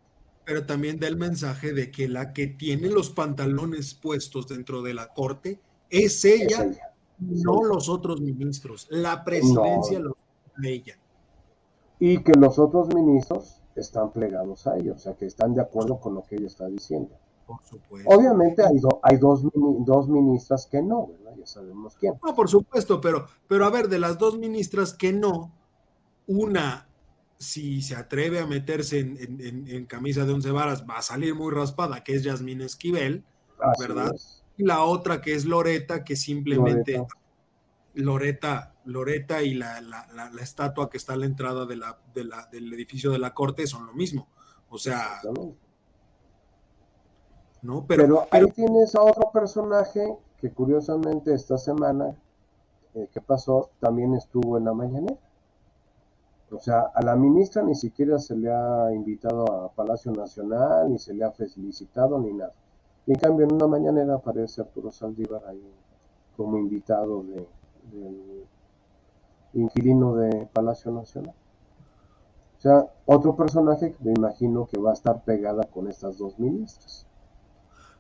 Pero 0.45 0.67
también 0.67 1.01
da 1.01 1.09
el 1.09 1.17
mensaje 1.17 1.73
de 1.73 1.91
que 1.91 2.09
la 2.09 2.35
que 2.35 2.47
tiene 2.47 2.89
los 2.91 3.09
pantalones 3.09 3.95
puestos 3.95 4.49
dentro 4.49 4.83
de 4.83 4.93
la 4.93 5.15
corte 5.15 5.59
es 5.89 6.27
ella, 6.27 6.71
no 7.19 7.65
los 7.65 7.89
otros 7.89 8.21
ministros. 8.21 8.87
La 8.91 9.25
presidencia 9.25 9.99
lo 9.99 10.15
de 10.59 10.73
ella. 10.73 10.99
Y 11.99 12.23
que 12.23 12.33
los 12.39 12.59
otros 12.59 12.95
ministros 12.95 13.63
están 13.75 14.13
plegados 14.13 14.67
a 14.67 14.77
ella, 14.77 14.93
o 14.93 14.99
sea, 14.99 15.15
que 15.15 15.25
están 15.25 15.55
de 15.55 15.63
acuerdo 15.63 15.99
con 15.99 16.15
lo 16.15 16.23
que 16.23 16.37
ella 16.37 16.49
está 16.49 16.67
diciendo. 16.67 17.17
Por 17.47 17.63
supuesto. 17.65 18.11
Obviamente 18.11 18.63
hay, 18.63 18.81
hay 19.03 19.17
dos, 19.19 19.43
dos 19.55 20.09
ministras 20.09 20.67
que 20.67 20.83
no, 20.83 21.07
¿verdad? 21.07 21.37
Ya 21.39 21.47
sabemos 21.47 21.95
quién. 21.95 22.15
No, 22.25 22.35
por 22.35 22.49
supuesto, 22.49 23.01
pero, 23.01 23.27
pero 23.47 23.65
a 23.65 23.71
ver, 23.71 23.89
de 23.89 24.01
las 24.01 24.19
dos 24.19 24.37
ministras 24.37 24.93
que 24.93 25.13
no, 25.13 25.53
una, 26.27 26.89
si 27.39 27.83
se 27.83 27.95
atreve 27.95 28.41
a 28.41 28.47
meterse 28.47 28.99
en, 28.99 29.87
camisa 29.87 30.25
de 30.25 30.33
once 30.33 30.51
varas, 30.51 30.85
va 30.89 30.99
a 30.99 31.03
salir 31.03 31.37
muy 31.37 31.53
raspada, 31.53 32.03
que 32.03 32.15
es 32.15 32.25
Yasmín 32.25 32.63
Esquivel, 32.63 33.25
¿verdad? 33.79 34.13
Y 34.57 34.65
la 34.65 34.83
otra 34.83 35.21
que 35.21 35.35
es 35.35 35.45
Loreta, 35.45 36.03
que 36.03 36.17
simplemente 36.17 37.07
Loreta, 37.95 38.75
Loreta, 38.85 39.43
y 39.43 39.55
la, 39.55 39.81
estatua 40.41 40.91
que 40.91 40.97
está 40.97 41.13
a 41.13 41.17
la 41.17 41.27
entrada 41.27 41.65
de 41.67 41.77
la, 41.77 41.99
del 42.51 42.73
edificio 42.73 43.13
de 43.13 43.19
la 43.19 43.35
corte 43.35 43.69
son 43.69 43.87
lo 43.87 43.93
mismo. 43.93 44.29
O 44.69 44.79
sea, 44.79 45.21
¿no? 47.67 47.85
Pero, 47.87 48.27
ahí 48.31 48.47
tienes 48.53 48.95
a 48.95 49.03
otro 49.03 49.31
personaje 49.33 50.17
que 50.41 50.51
curiosamente 50.51 51.35
esta 51.35 51.59
semana 51.59 52.17
eh, 52.95 53.09
que 53.13 53.21
pasó 53.21 53.71
también 53.81 54.15
estuvo 54.15 54.57
en 54.57 54.65
la 54.65 54.73
mañanera. 54.73 55.17
O 56.51 56.61
sea, 56.61 56.93
a 56.95 57.03
la 57.03 57.17
ministra 57.17 57.63
ni 57.63 57.75
siquiera 57.75 58.19
se 58.19 58.37
le 58.37 58.53
ha 58.53 58.93
invitado 58.95 59.51
a 59.53 59.69
Palacio 59.73 60.13
Nacional, 60.13 60.91
ni 60.91 60.99
se 60.99 61.13
le 61.13 61.25
ha 61.25 61.33
felicitado, 61.33 62.21
ni 62.21 62.33
nada. 62.33 62.53
Y 63.05 63.13
en 63.13 63.19
cambio, 63.19 63.47
en 63.47 63.55
una 63.55 63.67
mañanera 63.67 64.15
aparece 64.15 64.61
Arturo 64.61 64.93
Saldívar 64.93 65.43
ahí 65.47 65.63
como 66.37 66.59
invitado 66.59 67.23
de, 67.25 67.49
del 67.93 68.47
inquilino 69.55 70.15
de 70.15 70.49
Palacio 70.53 70.93
Nacional. 70.93 71.35
O 72.59 72.61
sea, 72.61 72.87
otro 73.07 73.35
personaje 73.35 73.93
que 73.93 74.05
me 74.05 74.13
imagino 74.13 74.67
que 74.67 74.79
va 74.79 74.91
a 74.91 74.95
estar 74.95 75.23
pegada 75.25 75.65
con 75.65 75.89
estas 75.89 76.17
dos 76.19 76.39
ministras. 76.39 77.07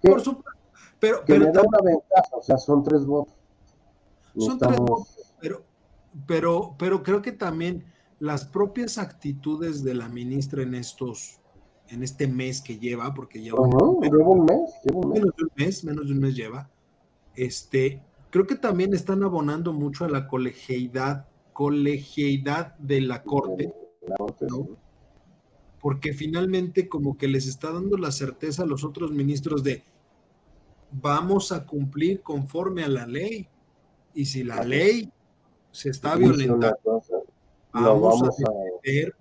Por 0.06 0.20
supuesto. 0.20 0.50
Pero, 0.98 1.24
que 1.24 1.38
me 1.38 1.52
da 1.52 1.62
una 1.62 1.78
ventaja, 1.82 2.36
o 2.36 2.42
sea, 2.42 2.56
son 2.56 2.82
tres 2.82 3.04
votos. 3.04 3.34
son 4.36 4.58
tres 4.58 4.78
votos, 4.78 5.34
pero, 5.40 5.62
pero, 6.26 6.74
pero 6.78 7.02
creo 7.02 7.20
que 7.20 7.32
también 7.32 7.84
las 8.18 8.46
propias 8.46 8.98
actitudes 8.98 9.84
de 9.84 9.94
la 9.94 10.08
ministra 10.08 10.62
en 10.62 10.74
estos, 10.74 11.38
en 11.88 12.02
este 12.02 12.26
mes 12.26 12.62
que 12.62 12.78
lleva, 12.78 13.12
porque 13.12 13.40
lleva, 13.40 13.60
un, 13.60 14.00
mes, 14.00 14.10
menos 14.10 14.16
de 15.36 15.44
un 15.44 15.50
mes, 15.54 15.84
menos 15.84 16.06
de 16.06 16.12
un 16.12 16.20
mes 16.20 16.34
lleva, 16.34 16.70
este, 17.34 18.02
creo 18.30 18.46
que 18.46 18.56
también 18.56 18.94
están 18.94 19.22
abonando 19.22 19.74
mucho 19.74 20.06
a 20.06 20.08
la 20.08 20.26
colegialidad, 20.26 21.26
colegialidad 21.52 22.74
de 22.78 23.02
la 23.02 23.22
corte, 23.22 23.74
porque 25.80 26.14
finalmente 26.14 26.88
como 26.88 27.18
que 27.18 27.28
les 27.28 27.46
está 27.46 27.70
dando 27.70 27.98
la 27.98 28.12
certeza 28.12 28.62
a 28.62 28.66
los 28.66 28.82
otros 28.82 29.12
ministros 29.12 29.62
de 29.62 29.84
vamos 30.90 31.52
a 31.52 31.64
cumplir 31.64 32.22
conforme 32.22 32.84
a 32.84 32.88
la 32.88 33.06
ley, 33.06 33.48
y 34.14 34.24
si 34.24 34.44
la 34.44 34.62
ley 34.64 35.10
se 35.70 35.90
está 35.90 36.16
violentando, 36.16 37.02
vamos, 37.72 38.22
a 38.22 38.26
defender 38.26 39.14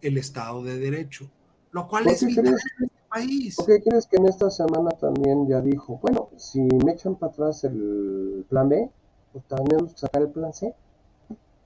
el 0.00 0.18
Estado 0.18 0.62
de 0.62 0.78
Derecho, 0.78 1.28
lo 1.72 1.88
cual 1.88 2.06
es 2.06 2.24
vital 2.24 2.46
en 2.46 2.54
este 2.54 2.90
país. 3.08 3.56
¿Por 3.56 3.66
qué 3.66 3.82
crees 3.82 4.06
que 4.06 4.16
en 4.16 4.26
esta 4.26 4.50
semana 4.50 4.90
también 4.90 5.48
ya 5.48 5.60
dijo, 5.60 5.98
bueno, 6.00 6.28
si 6.36 6.60
me 6.60 6.92
echan 6.92 7.16
para 7.16 7.32
atrás 7.32 7.64
el 7.64 8.46
plan 8.48 8.68
B, 8.68 8.88
pues 9.32 9.44
tenemos 9.46 9.92
que 9.92 9.98
sacar 9.98 10.22
el 10.22 10.30
plan 10.30 10.52
C? 10.52 10.74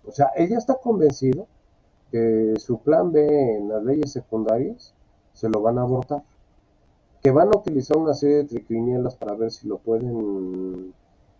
O 0.05 0.11
sea, 0.11 0.31
ella 0.37 0.57
está 0.59 0.77
convencido 0.77 1.47
que 2.11 2.55
su 2.59 2.81
plan 2.81 3.13
B 3.13 3.57
en 3.57 3.69
las 3.69 3.85
leyes 3.85 4.13
secundarias 4.13 4.95
se 5.35 5.49
lo 5.49 5.61
van 5.61 5.79
a 5.79 5.83
abortar. 5.83 6.23
Que 7.23 7.31
van 7.31 7.49
a 7.49 7.59
utilizar 7.59 7.97
una 7.97 8.15
serie 8.15 8.39
de 8.39 8.45
triquinielas 8.45 9.15
para 9.17 9.35
ver 9.35 9.51
si 9.51 9.69
lo 9.69 9.79
pueden. 9.79 10.93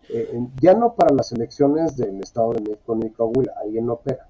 Eh, 0.09 0.47
ya 0.61 0.73
no 0.73 0.95
para 0.95 1.13
las 1.13 1.31
elecciones 1.31 1.95
del 1.97 2.21
Estado 2.21 2.53
de 2.53 2.61
México 2.61 2.95
ni 2.95 3.09
Coahuila, 3.09 3.53
ahí 3.61 3.81
no 3.81 3.93
opera 3.93 4.27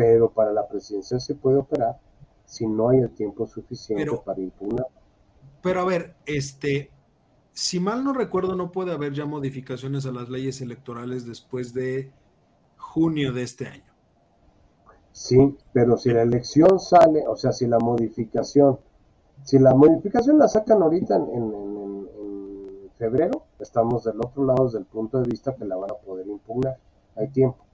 pero 0.00 0.30
para 0.30 0.50
la 0.50 0.66
presidencia 0.66 1.20
se 1.20 1.34
puede 1.34 1.58
operar 1.58 1.98
si 2.46 2.66
no 2.66 2.88
hay 2.88 3.00
el 3.00 3.10
tiempo 3.10 3.46
suficiente 3.46 4.10
para 4.24 4.40
impugnar. 4.40 4.86
Pero 5.62 5.82
a 5.82 5.84
ver, 5.84 6.14
este, 6.24 6.90
si 7.52 7.80
mal 7.80 8.02
no 8.02 8.14
recuerdo, 8.14 8.56
no 8.56 8.72
puede 8.72 8.92
haber 8.92 9.12
ya 9.12 9.26
modificaciones 9.26 10.06
a 10.06 10.10
las 10.10 10.30
leyes 10.30 10.62
electorales 10.62 11.26
después 11.26 11.74
de 11.74 12.10
junio 12.78 13.34
de 13.34 13.42
este 13.42 13.66
año. 13.66 13.92
Sí, 15.12 15.54
pero 15.74 15.98
si 15.98 16.14
la 16.14 16.22
elección 16.22 16.80
sale, 16.80 17.24
o 17.28 17.36
sea, 17.36 17.52
si 17.52 17.66
la 17.66 17.78
modificación, 17.78 18.78
si 19.44 19.58
la 19.58 19.74
modificación 19.74 20.38
la 20.38 20.48
sacan 20.48 20.82
ahorita 20.82 21.16
en, 21.16 21.28
en 21.32 21.70
febrero, 23.00 23.44
estamos 23.58 24.04
del 24.04 24.20
otro 24.20 24.44
lado 24.44 24.66
desde 24.66 24.78
el 24.78 24.84
punto 24.84 25.20
de 25.20 25.28
vista 25.28 25.54
que 25.54 25.64
la 25.64 25.76
van 25.76 25.90
a 25.90 25.94
poder 25.94 26.26
impugnar. 26.28 26.76
Hay 27.16 27.28
tiempo. 27.28 27.64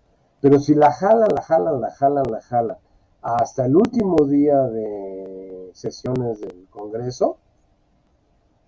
Pero 0.40 0.60
si 0.60 0.74
la 0.74 0.92
jalan, 0.92 1.28
la 1.34 1.42
jalan, 1.42 1.80
la 1.80 1.90
jalan, 1.90 2.24
la 2.30 2.40
jalan, 2.40 2.76
hasta 3.22 3.66
el 3.66 3.74
último 3.74 4.24
día 4.26 4.62
de 4.62 5.70
sesiones 5.74 6.40
del 6.40 6.68
Congreso, 6.70 7.38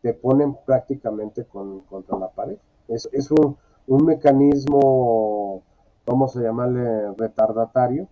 te 0.03 0.15
ponen 0.15 0.57
prácticamente 0.67 1.45
con, 1.45 1.81
contra 1.81 2.19
la 2.19 2.29
pared. 2.29 2.59
Es, 2.89 3.09
es 3.13 3.31
un, 3.31 3.57
un, 3.87 4.05
mecanismo, 4.05 5.63
vamos 6.05 6.37
a 6.37 6.43
llamarle 6.43 7.13
retardatario, 7.13 8.09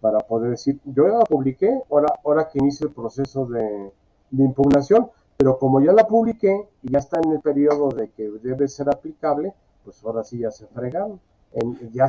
para 0.00 0.20
poder 0.20 0.50
decir, 0.50 0.80
yo 0.84 1.08
ya 1.08 1.18
la 1.18 1.24
publiqué, 1.24 1.82
ahora, 1.90 2.14
ahora 2.24 2.48
que 2.48 2.60
inicie 2.60 2.86
el 2.86 2.92
proceso 2.92 3.46
de, 3.46 3.92
de 4.30 4.44
impugnación, 4.44 5.10
pero 5.36 5.58
como 5.58 5.80
ya 5.80 5.92
la 5.92 6.06
publiqué 6.06 6.68
y 6.82 6.92
ya 6.92 6.98
está 6.98 7.20
en 7.22 7.32
el 7.32 7.40
periodo 7.40 7.88
de 7.90 8.10
que 8.10 8.30
debe 8.42 8.68
ser 8.68 8.88
aplicable, 8.88 9.54
pues 9.84 10.02
ahora 10.04 10.24
sí 10.24 10.38
ya 10.38 10.50
se 10.50 10.66
fregaron 10.66 11.20
ya 11.92 12.08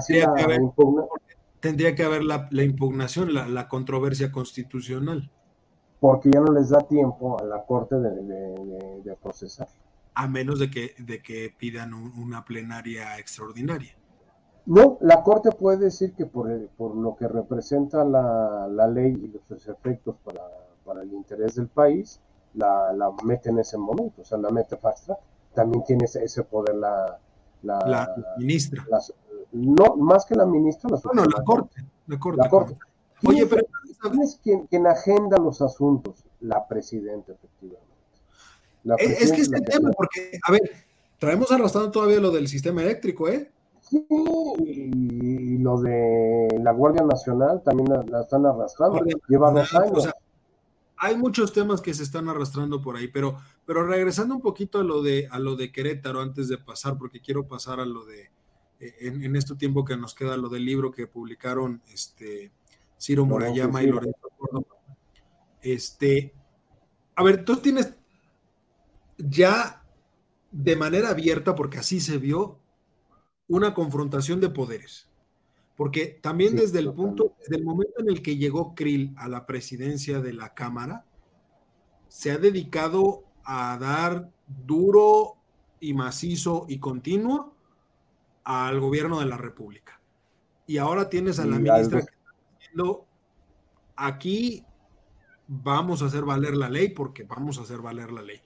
tendría, 1.60 1.96
que 1.96 2.04
haber, 2.04 2.24
la, 2.24 2.48
impugnación, 2.64 3.34
la, 3.34 3.68
controversia 3.68 4.32
constitucional. 4.32 5.30
Porque 6.00 6.32
ya 6.32 6.40
no 6.40 6.54
les 6.54 6.70
da 6.70 6.80
tiempo 6.80 7.40
a 7.40 7.44
la 7.44 7.64
Corte 7.66 7.96
de, 7.96 9.16
procesar. 9.22 9.68
A 10.14 10.28
menos 10.28 10.60
de 10.60 10.70
que, 10.70 10.94
de 10.98 11.22
que 11.22 11.54
pidan 11.58 11.94
una 11.94 12.46
plenaria 12.46 13.18
extraordinaria. 13.18 13.96
No, 14.66 14.98
la 15.02 15.24
Corte 15.24 15.52
puede 15.52 15.78
decir 15.78 16.14
que 16.14 16.26
por, 16.26 16.68
por 16.78 16.96
lo 16.96 17.16
que 17.16 17.28
representa 17.28 18.04
la, 18.06 18.88
ley 18.88 19.12
y 19.12 19.28
los 19.50 19.68
efectos 19.68 20.16
para, 20.24 20.42
para, 20.90 21.04
el 21.04 21.14
interés 21.14 21.56
del 21.56 21.68
país, 21.68 22.20
la, 22.56 22.92
la, 22.94 23.12
mete 23.24 23.50
en 23.50 23.60
ese 23.60 23.78
momento, 23.78 24.22
o 24.22 24.26
sea, 24.26 24.38
la 24.38 24.50
mete 24.50 24.76
fast 24.78 25.06
track. 25.06 25.20
También 25.54 25.84
tiene 25.84 26.06
ese, 26.06 26.44
poder 26.44 26.76
la, 26.76 27.20
la, 27.64 28.16
ministra 28.38 28.86
no, 29.52 29.96
más 29.96 30.26
que 30.26 30.36
la 30.36 30.46
ministra, 30.46 30.90
la 30.90 31.00
Bueno, 31.04 31.26
la 31.26 31.44
corte, 31.44 31.84
la 32.08 32.20
corte. 32.20 32.42
La 32.42 32.50
corte. 32.50 32.78
Oye, 33.26 33.46
pero 33.46 33.64
es 34.22 34.40
quien, 34.42 34.68
quien, 34.68 34.88
agenda 34.88 35.38
los 35.38 35.62
asuntos? 35.62 36.24
la 36.42 36.66
presidenta, 36.68 37.34
efectivamente. 37.34 37.86
es, 38.98 39.32
que 39.32 39.42
es 39.42 39.52
el 39.52 39.64
tema, 39.66 39.92
porque, 39.92 40.40
a 40.42 40.52
ver, 40.52 40.62
traemos 41.18 41.52
arrastrando 41.52 41.92
todavía 41.92 42.20
lo 42.20 42.32
del 42.32 42.48
sistema 42.48 42.82
eléctrico, 42.82 43.28
¿eh? 43.28 43.52
Sí, 43.82 44.06
y, 44.60 45.58
lo 45.58 45.82
de 45.82 46.48
la 46.62 46.72
Guardia 46.72 47.04
Nacional 47.04 47.62
también 47.64 47.90
la, 48.10 48.22
están 48.22 48.46
arrastrando. 48.46 49.04
Lleva 49.28 49.52
dos 49.52 49.74
años. 49.76 50.10
Hay 51.00 51.18
muchos 51.18 51.54
temas 51.54 51.82
que 51.82 51.94
se 51.94 52.04
están 52.04 52.30
arrastrando 52.30 52.82
por 52.82 52.98
ahí, 52.98 53.08
pero, 53.08 53.38
pero 53.66 53.86
regresando 53.88 54.36
un 54.36 54.42
poquito 54.42 54.80
a 54.80 54.84
lo 54.84 55.02
de 55.02 55.28
a 55.32 55.40
lo 55.40 55.56
de 55.56 55.72
Querétaro 55.72 56.22
antes 56.22 56.48
de 56.50 56.58
pasar, 56.58 56.98
porque 56.98 57.22
quiero 57.22 57.48
pasar 57.48 57.80
a 57.80 57.86
lo 57.86 58.06
de 58.06 58.32
eh, 58.80 58.96
en, 59.00 59.24
en 59.24 59.36
este 59.36 59.56
tiempo 59.56 59.86
que 59.86 59.98
nos 59.98 60.14
queda 60.14 60.38
lo 60.38 60.50
del 60.50 60.66
libro 60.66 60.92
que 60.92 61.08
publicaron 61.08 61.82
este 61.92 62.52
Ciro 63.00 63.26
Murayama 63.26 63.82
y 63.82 63.88
Lorenzo 63.88 64.30
Córdoba. 64.38 64.66
Este, 65.62 66.34
a 67.16 67.24
ver, 67.24 67.46
tú 67.46 67.58
tienes 67.58 67.94
ya 69.18 69.84
de 70.52 70.76
manera 70.76 71.10
abierta, 71.10 71.56
porque 71.56 71.78
así 71.78 72.00
se 72.00 72.18
vio, 72.18 72.60
una 73.48 73.74
confrontación 73.74 74.40
de 74.40 74.50
poderes. 74.50 75.09
Porque 75.80 76.08
también 76.08 76.58
desde 76.58 76.80
el 76.80 76.92
punto, 76.92 77.38
desde 77.40 77.56
el 77.56 77.64
momento 77.64 78.02
en 78.02 78.10
el 78.10 78.22
que 78.22 78.36
llegó 78.36 78.76
Krill 78.76 79.14
a 79.16 79.30
la 79.30 79.46
presidencia 79.46 80.20
de 80.20 80.34
la 80.34 80.54
Cámara, 80.54 81.06
se 82.10 82.32
ha 82.32 82.38
dedicado 82.38 83.24
a 83.46 83.78
dar 83.80 84.30
duro 84.46 85.38
y 85.80 85.94
macizo 85.94 86.66
y 86.68 86.80
continuo 86.80 87.56
al 88.44 88.78
gobierno 88.82 89.22
de 89.22 89.28
la 89.28 89.38
República. 89.38 90.02
Y 90.68 90.80
ahora 90.80 91.10
tienes 91.10 91.40
a 91.40 91.46
la 91.46 91.58
ministra 91.58 92.02
que 92.02 92.12
está 92.12 92.34
diciendo, 92.60 93.06
aquí 93.96 94.66
vamos 95.48 96.02
a 96.02 96.08
hacer 96.08 96.26
valer 96.26 96.58
la 96.58 96.68
ley 96.68 96.90
porque 96.90 97.24
vamos 97.24 97.58
a 97.58 97.62
hacer 97.62 97.80
valer 97.80 98.12
la 98.12 98.22
ley. 98.22 98.42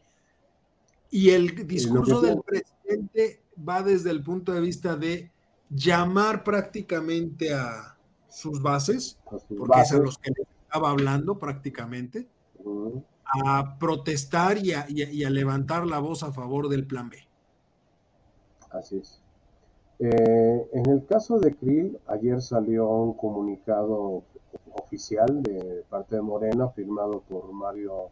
Y 1.09 1.31
el 1.31 1.65
discurso 1.65 2.21
del 2.21 2.39
presidente 2.43 3.41
va 3.67 3.81
desde 3.81 4.11
el 4.11 4.21
punto 4.21 4.51
de 4.51 4.61
vista 4.61 4.95
de 4.95 5.32
llamar 5.73 6.43
prácticamente 6.43 7.53
a 7.53 7.97
sus 8.29 8.61
bases, 8.61 9.19
porque 9.29 9.81
es 9.81 9.91
a 9.91 9.97
los 9.97 10.17
que 10.17 10.31
estaba 10.65 10.89
hablando 10.89 11.37
prácticamente, 11.37 12.27
a 13.43 13.77
protestar 13.79 14.57
y 14.57 14.73
a, 14.73 15.29
levantar 15.29 15.85
la 15.85 15.99
voz 15.99 16.23
a 16.23 16.31
favor 16.31 16.69
del 16.69 16.85
plan 16.85 17.09
B. 17.09 17.17
Así 18.71 18.97
es. 18.97 19.19
Eh, 19.99 20.69
en 20.73 20.89
el 20.89 21.05
caso 21.05 21.39
de 21.39 21.55
Krill, 21.55 21.99
ayer 22.07 22.41
salió 22.41 22.89
un 22.89 23.13
comunicado 23.13 24.23
oficial 24.73 25.43
de 25.43 25.83
parte 25.89 26.15
de 26.15 26.21
Morena, 26.21 26.69
firmado 26.69 27.21
por 27.29 27.51
Mario 27.53 28.09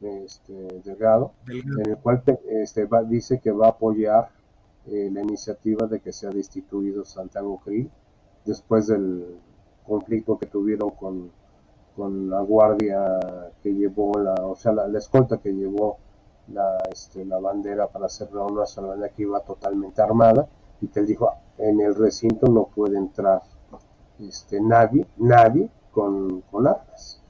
este, 0.00 0.52
Delgado, 0.84 1.32
en 1.48 1.90
el 1.90 1.96
cual 1.98 2.22
este, 2.48 2.88
dice 3.08 3.40
que 3.40 3.50
va 3.50 3.66
a 3.66 3.70
apoyar 3.70 4.30
eh, 4.90 5.10
la 5.12 5.22
iniciativa 5.22 5.86
de 5.86 6.00
que 6.00 6.12
sea 6.12 6.30
destituido 6.30 7.04
Santiago 7.04 7.60
Krill 7.64 7.90
después 8.44 8.86
del 8.86 9.38
conflicto 9.86 10.38
que 10.38 10.46
tuvieron 10.46 10.90
con, 10.90 11.30
con 11.96 12.30
la 12.30 12.40
guardia 12.40 13.52
que 13.62 13.74
llevó, 13.74 14.18
la, 14.18 14.34
o 14.34 14.56
sea, 14.56 14.72
la, 14.72 14.98
escolta 14.98 15.38
que 15.38 15.52
llevó 15.52 15.98
la, 16.52 16.78
este, 16.90 17.24
la 17.24 17.38
bandera 17.38 17.88
para 17.88 18.06
hacer 18.06 18.28
una 18.34 18.64
sola 18.64 19.08
que 19.10 19.22
iba 19.22 19.40
totalmente 19.40 20.00
armada 20.00 20.48
y 20.80 20.88
que 20.88 21.02
dijo 21.02 21.30
en 21.58 21.80
el 21.80 21.94
recinto 21.94 22.46
no 22.46 22.68
puede 22.74 22.96
entrar 22.96 23.42
este, 24.20 24.60
nadie, 24.60 25.06
nadie 25.16 25.70
con, 25.92 26.40
con 26.42 26.66
armas. 26.66 27.20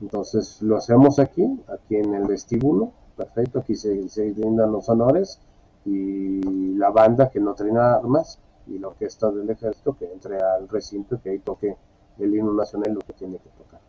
Entonces 0.00 0.62
lo 0.62 0.76
hacemos 0.76 1.18
aquí, 1.18 1.60
aquí 1.68 1.96
en 1.96 2.14
el 2.14 2.24
vestíbulo, 2.24 2.92
perfecto, 3.16 3.60
aquí 3.60 3.74
se, 3.74 4.08
se 4.08 4.32
brindan 4.32 4.72
los 4.72 4.88
honores 4.88 5.40
y 5.84 6.74
la 6.74 6.90
banda 6.90 7.30
que 7.30 7.40
no 7.40 7.54
tiene 7.54 7.78
armas 7.78 8.38
y 8.66 8.78
la 8.78 8.88
orquesta 8.88 9.30
del 9.30 9.50
ejército 9.50 9.96
que 9.96 10.10
entre 10.10 10.40
al 10.40 10.68
recinto 10.68 11.16
y 11.16 11.18
que 11.18 11.30
ahí 11.30 11.38
toque 11.38 11.76
el 12.18 12.34
himno 12.34 12.52
nacional 12.52 12.94
lo 12.94 13.00
que 13.00 13.12
tiene 13.12 13.38
que 13.38 13.50
tocar. 13.50 13.80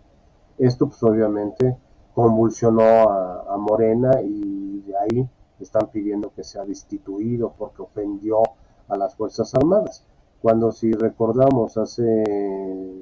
Esto 0.58 0.88
pues 0.88 1.02
obviamente 1.04 1.78
convulsionó 2.14 2.82
a, 2.82 3.54
a 3.54 3.58
Morena 3.58 4.22
y 4.22 4.82
de 4.82 4.98
ahí 4.98 5.30
están 5.60 5.88
pidiendo 5.88 6.32
que 6.34 6.44
sea 6.44 6.66
destituido 6.66 7.54
porque 7.58 7.82
ofendió 7.82 8.42
a 8.88 8.98
las 8.98 9.16
Fuerzas 9.16 9.54
Armadas. 9.56 10.06
Cuando 10.42 10.72
si 10.72 10.92
recordamos 10.92 11.78
hace, 11.78 12.24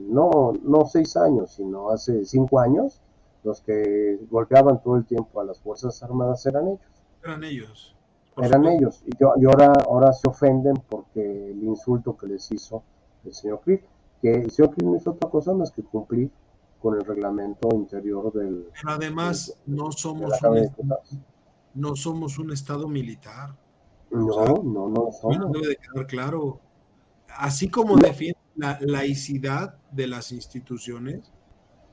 no, 0.10 0.54
no 0.64 0.86
seis 0.86 1.18
años, 1.18 1.52
sino 1.52 1.90
hace 1.90 2.26
cinco 2.26 2.60
años, 2.60 3.02
los 3.44 3.62
que 3.62 4.20
golpeaban 4.32 4.82
todo 4.82 4.96
el 4.96 5.06
tiempo 5.06 5.42
a 5.42 5.44
las 5.44 5.60
Fuerzas 5.60 6.02
Armadas 6.04 6.46
eran 6.46 6.68
ellos. 6.68 7.06
Eran 7.24 7.44
ellos. 7.44 7.96
Eran 8.38 8.66
ellos. 8.66 9.04
Y, 9.06 9.12
yo, 9.20 9.34
y, 9.38 9.46
ahora, 9.46 9.74
ahora 9.88 10.14
se 10.14 10.28
ofenden 10.28 10.76
porque 10.90 11.52
el 11.52 11.64
insulto 11.64 12.18
que 12.18 12.28
les 12.28 12.52
hizo 12.52 12.84
el 13.24 13.34
señor 13.34 13.62
Crick, 13.62 13.84
que 14.22 14.34
el 14.34 14.52
señor 14.52 14.72
Crick 14.72 14.86
no 14.86 14.96
hizo 14.96 15.12
otra 15.12 15.30
cosa 15.30 15.54
más 15.54 15.72
que 15.72 15.84
cumplir 15.84 16.32
con 16.82 16.96
el 16.96 17.06
reglamento 17.06 17.70
interior 17.74 18.34
del... 18.34 18.68
Pero 18.74 18.94
además 18.94 19.58
no 19.66 19.92
somos 19.92 20.34
no 21.74 21.96
somos 21.96 22.38
un 22.38 22.52
estado 22.52 22.88
militar. 22.88 23.56
No, 24.12 24.62
no, 24.64 24.90
no. 24.90 25.10
Bueno, 25.24 25.50
debe 25.50 25.70
de 25.70 25.78
quedar 25.78 26.06
claro. 26.06 26.60
Así 27.28 27.68
como 27.70 27.96
defiende 27.96 28.38
la 28.56 28.78
laicidad 28.82 29.78
de 29.92 30.08
las 30.08 30.32
instituciones, 30.32 31.32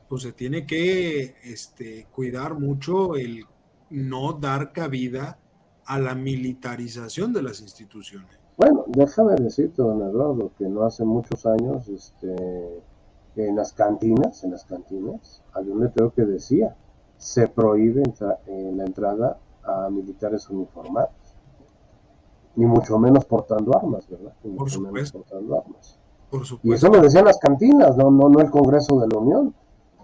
pues 0.08 0.22
se 0.22 0.32
tiene 0.32 0.66
que 0.66 1.36
este, 1.44 2.06
cuidar 2.12 2.58
mucho 2.58 3.16
el 3.16 3.44
no 3.88 4.34
dar 4.34 4.72
cabida 4.72 5.38
a 5.86 5.98
la 5.98 6.14
militarización 6.14 7.32
de 7.32 7.42
las 7.42 7.60
instituciones. 7.60 8.28
Bueno, 8.56 8.84
déjame 8.88 9.34
decirte, 9.36 9.82
don 9.82 10.02
Eduardo, 10.02 10.52
que 10.58 10.68
no 10.68 10.82
hace 10.84 11.04
muchos 11.04 11.46
años, 11.46 11.88
este, 11.88 12.82
en 13.36 13.56
las 13.56 13.72
cantinas, 13.72 14.44
en 14.44 14.50
las 14.52 14.64
cantinas, 14.64 15.42
había 15.52 15.72
un 15.72 15.80
letrero 15.80 16.12
que 16.12 16.24
decía, 16.24 16.76
se 17.16 17.48
prohíbe 17.48 18.02
la 18.46 18.84
entrada 18.84 19.38
a 19.62 19.88
militares 19.90 20.48
uniformados 20.50 21.10
ni 22.56 22.66
mucho 22.66 22.98
menos 22.98 23.24
portando 23.24 23.76
armas, 23.76 24.08
¿verdad? 24.08 24.32
Por 24.56 24.70
supuesto. 24.70 25.18
portando 25.18 25.58
armas. 25.60 25.98
Por 26.30 26.44
supuesto. 26.44 26.68
Y 26.68 26.72
eso 26.72 26.88
lo 26.88 27.02
decían 27.02 27.24
las 27.24 27.38
cantinas, 27.38 27.96
no, 27.96 28.10
no, 28.10 28.28
no 28.28 28.40
el 28.40 28.50
Congreso 28.50 29.00
de 29.00 29.08
la 29.08 29.18
Unión. 29.18 29.54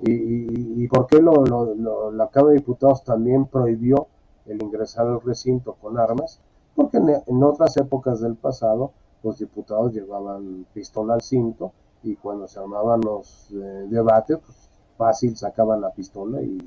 ¿Y, 0.01 0.83
y, 0.83 0.89
por 0.89 1.07
qué 1.07 1.23
lo, 1.23 1.45
lo, 1.45 2.11
la 2.13 2.29
Cámara 2.29 2.53
de 2.53 2.59
Diputados 2.59 3.03
también 3.03 3.47
prohibió 3.47 4.09
el 4.47 4.63
ingresar 4.63 5.07
al 5.07 5.21
recinto 5.21 5.75
con 5.75 5.99
armas? 5.99 6.41
Porque 6.75 6.99
en, 6.99 7.43
otras 7.43 7.77
épocas 7.77 8.21
del 8.21 8.37
pasado 8.37 8.93
los 9.23 9.39
diputados 9.39 9.93
llevaban 9.93 10.67
pistola 10.73 11.15
al 11.15 11.23
cinto 11.23 11.73
y 12.03 12.17
cuando 12.17 12.47
se 12.47 12.61
armaban 12.61 13.01
los 13.01 13.51
eh, 13.53 13.87
debates, 13.89 14.39
pues 14.45 14.69
fácil 14.97 15.37
sacaban 15.37 15.81
la 15.81 15.91
pistola 15.91 16.41
y 16.43 16.59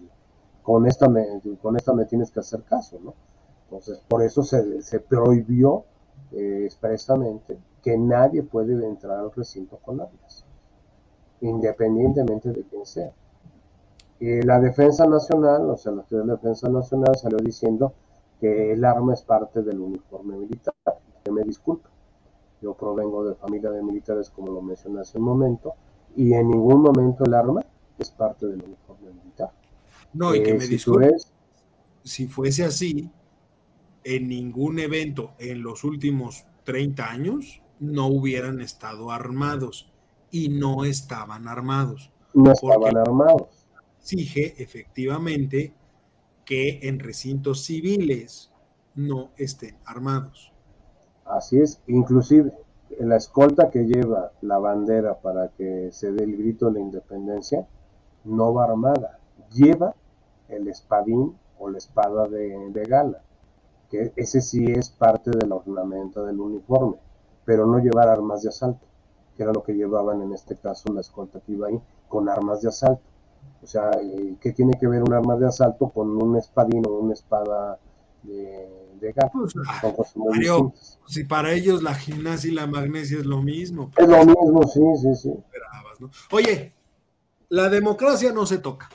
con 0.63 0.86
esta 0.88 1.07
me, 1.07 1.25
con 1.61 1.75
esta 1.77 1.93
me 1.93 2.05
tienes 2.05 2.32
que 2.32 2.39
hacer 2.39 2.63
caso, 2.63 2.99
¿no? 3.03 3.13
Entonces, 3.65 4.01
por 4.07 4.23
eso 4.23 4.41
se, 4.43 4.82
se 4.82 4.99
prohibió 4.99 5.86
eh, 6.32 6.63
expresamente 6.65 7.59
que 7.82 7.97
nadie 7.97 8.43
puede 8.43 8.73
entrar 8.86 9.19
al 9.19 9.32
recinto 9.32 9.77
con 9.77 10.01
armas, 10.01 10.45
independientemente 11.41 12.51
de 12.51 12.63
quién 12.63 12.86
sea. 12.86 13.11
La 14.20 14.59
Defensa 14.59 15.05
Nacional, 15.05 15.70
o 15.70 15.78
sea, 15.78 15.93
la 15.93 16.03
Defensa 16.36 16.67
Nacional 16.67 17.15
salió 17.15 17.38
diciendo 17.38 17.93
que 18.39 18.74
el 18.74 18.84
arma 18.84 19.13
es 19.13 19.22
parte 19.22 19.61
del 19.61 19.80
uniforme 19.80 20.38
militar. 20.38 20.74
Que 21.24 21.32
me 21.32 21.43
disculpe, 21.43 21.88
yo 22.61 22.74
provengo 22.74 23.24
de 23.24 23.36
familia 23.36 23.70
de 23.72 23.82
militares, 23.82 24.30
como 24.30 24.51
lo 24.51 24.61
mencioné 24.61 25.01
hace 25.01 25.17
un 25.17 25.26
momento, 25.26 25.74
y 26.15 26.34
en 26.34 26.49
ningún 26.49 26.82
momento 26.82 27.24
el 27.26 27.34
arma 27.34 27.61
es 27.97 28.09
parte 28.11 28.47
del 28.47 28.63
uniforme 28.63 29.11
militar. 29.11 29.51
No, 30.13 30.34
y 30.34 30.43
que 30.43 30.51
eh, 30.51 30.57
me 30.57 30.67
disculpe, 30.67 31.15
si 32.03 32.28
fuese 32.28 32.65
así, 32.65 33.09
en 34.03 34.28
ningún 34.28 34.80
evento 34.80 35.32
en 35.38 35.61
los 35.61 35.84
últimos 35.84 36.45
30 36.63 37.09
años 37.09 37.61
no 37.80 38.07
hubieran 38.07 38.61
estado 38.61 39.11
armados 39.11 39.91
y 40.32 40.49
no 40.49 40.86
estaban 40.86 41.47
armados. 41.47 42.11
No 42.34 42.51
estaban 42.51 42.97
armados. 42.97 43.59
Exige 44.00 44.62
efectivamente 44.62 45.74
que 46.45 46.80
en 46.84 47.00
recintos 47.00 47.64
civiles 47.64 48.52
no 48.95 49.32
estén 49.38 49.78
armados. 49.86 50.52
Así 51.26 51.60
es, 51.60 51.82
inclusive 51.88 52.52
la 53.00 53.18
escolta 53.18 53.70
que 53.70 53.86
lleva 53.86 54.32
la 54.41 54.58
bandera 54.58 55.20
para 55.20 55.50
que 55.50 55.89
se 55.91 56.12
dé 56.12 56.24
el 56.24 56.38
grito 56.38 56.66
de 56.66 56.74
la 56.74 56.80
independencia 56.80 57.68
no 58.24 58.54
va 58.54 58.66
armada, 58.66 59.20
lleva 59.52 59.95
el 60.47 60.68
espadín 60.68 61.38
o 61.60 61.70
la 61.70 61.78
espada 61.78 62.28
de, 62.28 62.84
gala 62.88 63.22
que 63.89 64.14
ese 64.16 64.41
sí 64.41 64.66
es 64.66 64.89
parte 64.89 65.32
del 65.32 65.52
ornamento 65.52 66.24
del 66.24 66.39
uniforme, 66.39 66.97
pero 67.43 67.66
no 67.66 67.80
llevar 67.80 68.08
armas 68.08 68.43
de 68.43 68.50
asalto, 68.50 68.86
que 69.36 69.43
era 69.43 69.52
lo 69.52 69.64
que 69.64 69.74
llevaban 69.74 70.22
en 70.22 70.34
este 70.34 70.56
caso 70.56 70.93
la 70.93 71.02
escolta 71.02 71.39
que 71.39 71.54
iba 71.54 71.68
ahí, 71.68 71.82
con 72.08 72.30
armas 72.30 72.62
de 72.62 72.70
asalto. 72.70 73.02
O 73.62 73.68
sea, 73.68 73.91
¿qué 74.39 74.52
tiene 74.52 74.78
que 74.80 74.88
ver 74.88 75.04
un 75.04 75.14
arma 75.14 75.36
de 75.36 75.47
asalto 75.47 75.89
con 75.89 76.22
un 76.22 76.38
espadín 76.38 76.86
o 76.88 77.00
una 77.00 77.14
espada 77.14 77.80
de, 78.24 78.70
de 79.00 79.12
gas? 79.12 79.32
Pues, 79.34 80.16
Mario, 80.16 80.74
si 81.08 81.24
para 81.24 81.52
ellos 81.52 81.84
la 81.84 81.93
gimnasia 81.93 82.52
y 82.52 82.54
la 82.54 82.68
magnesia 82.68 83.20
es 83.20 83.26
lo 83.26 83.41
mismo. 83.41 83.91
Es 83.97 84.08
lo 84.08 84.26
mismo, 84.26 84.64
sí, 84.64 84.82
sí, 85.02 85.16
sí. 85.16 85.34
Oye, 86.32 86.74
la 87.50 87.70
democracia 87.70 88.32
no 88.32 88.45
se 88.45 88.60
toca. 88.60 88.89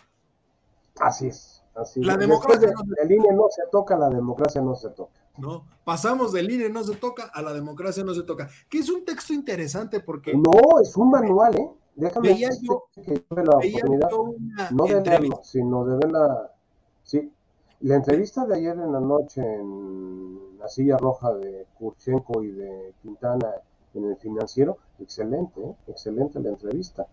Así 1.00 1.28
es. 1.28 1.62
Así 1.74 2.00
la 2.02 2.16
democracia 2.16 2.70
no 2.70 2.84
se... 2.84 3.02
el 3.02 3.12
INE 3.12 3.32
no 3.32 3.48
se 3.50 3.62
toca, 3.70 3.98
la 3.98 4.08
democracia 4.08 4.60
no 4.60 4.76
se 4.76 4.90
toca. 4.90 5.24
¿no? 5.38 5.66
Pasamos 5.84 6.32
del 6.32 6.50
INE 6.50 6.68
no 6.68 6.84
se 6.84 6.94
toca 6.96 7.24
a 7.24 7.42
la 7.42 7.52
democracia 7.52 8.04
no 8.04 8.14
se 8.14 8.22
toca, 8.22 8.48
que 8.68 8.78
es 8.78 8.88
un 8.88 9.04
texto 9.04 9.32
interesante 9.32 10.00
porque... 10.00 10.34
No, 10.34 10.80
es 10.80 10.96
un 10.96 11.10
manual, 11.10 11.56
¿eh? 11.56 11.70
Déjame 11.96 12.28
veía 12.28 12.50
yo, 12.60 12.84
que 12.94 13.20
tuve 13.20 13.44
la 13.44 13.56
oportunidad, 13.56 14.10
no 14.70 14.84
de 14.84 15.00
verlo, 15.00 15.40
sino 15.42 15.84
de 15.84 15.96
ver 15.96 16.12
la... 16.12 16.50
Sí, 17.02 17.32
la 17.80 17.96
entrevista 17.96 18.46
de 18.46 18.56
ayer 18.56 18.72
en 18.72 18.92
la 18.92 19.00
noche 19.00 19.42
en 19.42 20.58
la 20.58 20.68
silla 20.68 20.96
roja 20.96 21.34
de 21.34 21.66
Kurchenko 21.78 22.42
y 22.42 22.50
de 22.50 22.94
Quintana 23.02 23.52
en 23.94 24.04
el 24.06 24.16
financiero, 24.16 24.78
excelente, 24.98 25.60
¿eh? 25.60 25.74
excelente 25.86 26.40
la 26.40 26.50
entrevista. 26.50 27.06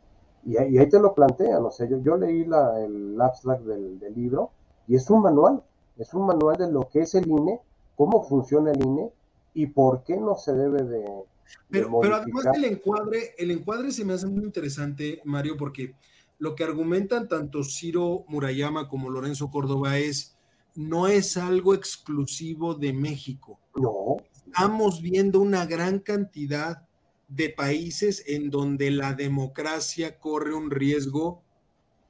Y, 0.44 0.58
ahí 0.58 0.90
te 0.90 1.00
lo 1.00 1.14
plantean, 1.14 1.64
o 1.64 1.72
sea, 1.72 1.88
yo, 1.88 1.98
yo 1.98 2.18
leí 2.18 2.46
la, 2.46 2.80
el 2.84 3.20
abstract 3.22 3.64
del, 3.64 4.00
del 4.00 4.16
libro 4.16 4.50
y 4.88 4.96
es 4.96 5.08
un 5.10 5.22
manual, 5.22 5.62
es 5.98 6.14
un 6.14 6.26
manual 6.26 6.58
de 6.58 6.72
lo 6.72 6.88
que 6.90 7.02
es 7.02 7.14
el 7.14 7.28
INE 7.28 7.60
cómo 8.02 8.24
funciona 8.24 8.72
el 8.72 8.84
INE 8.84 9.12
y 9.54 9.68
por 9.68 10.02
qué 10.02 10.18
no 10.18 10.36
se 10.36 10.54
debe 10.54 10.82
de... 10.82 11.24
Pero, 11.70 11.90
pero 12.02 12.16
además 12.16 12.46
el 12.54 12.66
encuadre, 12.66 13.34
el 13.38 13.52
encuadre 13.52 13.92
se 13.92 14.04
me 14.04 14.14
hace 14.14 14.28
muy 14.28 14.44
interesante, 14.44 15.22
Mario, 15.24 15.56
porque 15.58 15.96
lo 16.38 16.56
que 16.56 16.64
argumentan 16.64 17.28
tanto 17.28 17.64
Ciro 17.64 18.26
Murayama 18.28 18.90
como 18.90 19.10
Lorenzo 19.10 19.50
Córdoba 19.50 20.00
es, 20.00 20.38
no 20.76 21.08
es 21.08 21.38
algo 21.38 21.74
exclusivo 21.74 22.74
de 22.74 22.94
México. 22.94 23.60
No. 23.76 24.18
Estamos 24.48 25.02
viendo 25.02 25.40
una 25.40 25.66
gran 25.66 26.00
cantidad 26.00 26.88
de 27.28 27.50
países 27.50 28.24
en 28.28 28.50
donde 28.50 28.92
la 28.92 29.14
democracia 29.14 30.20
corre 30.20 30.54
un 30.54 30.72
riesgo 30.72 31.42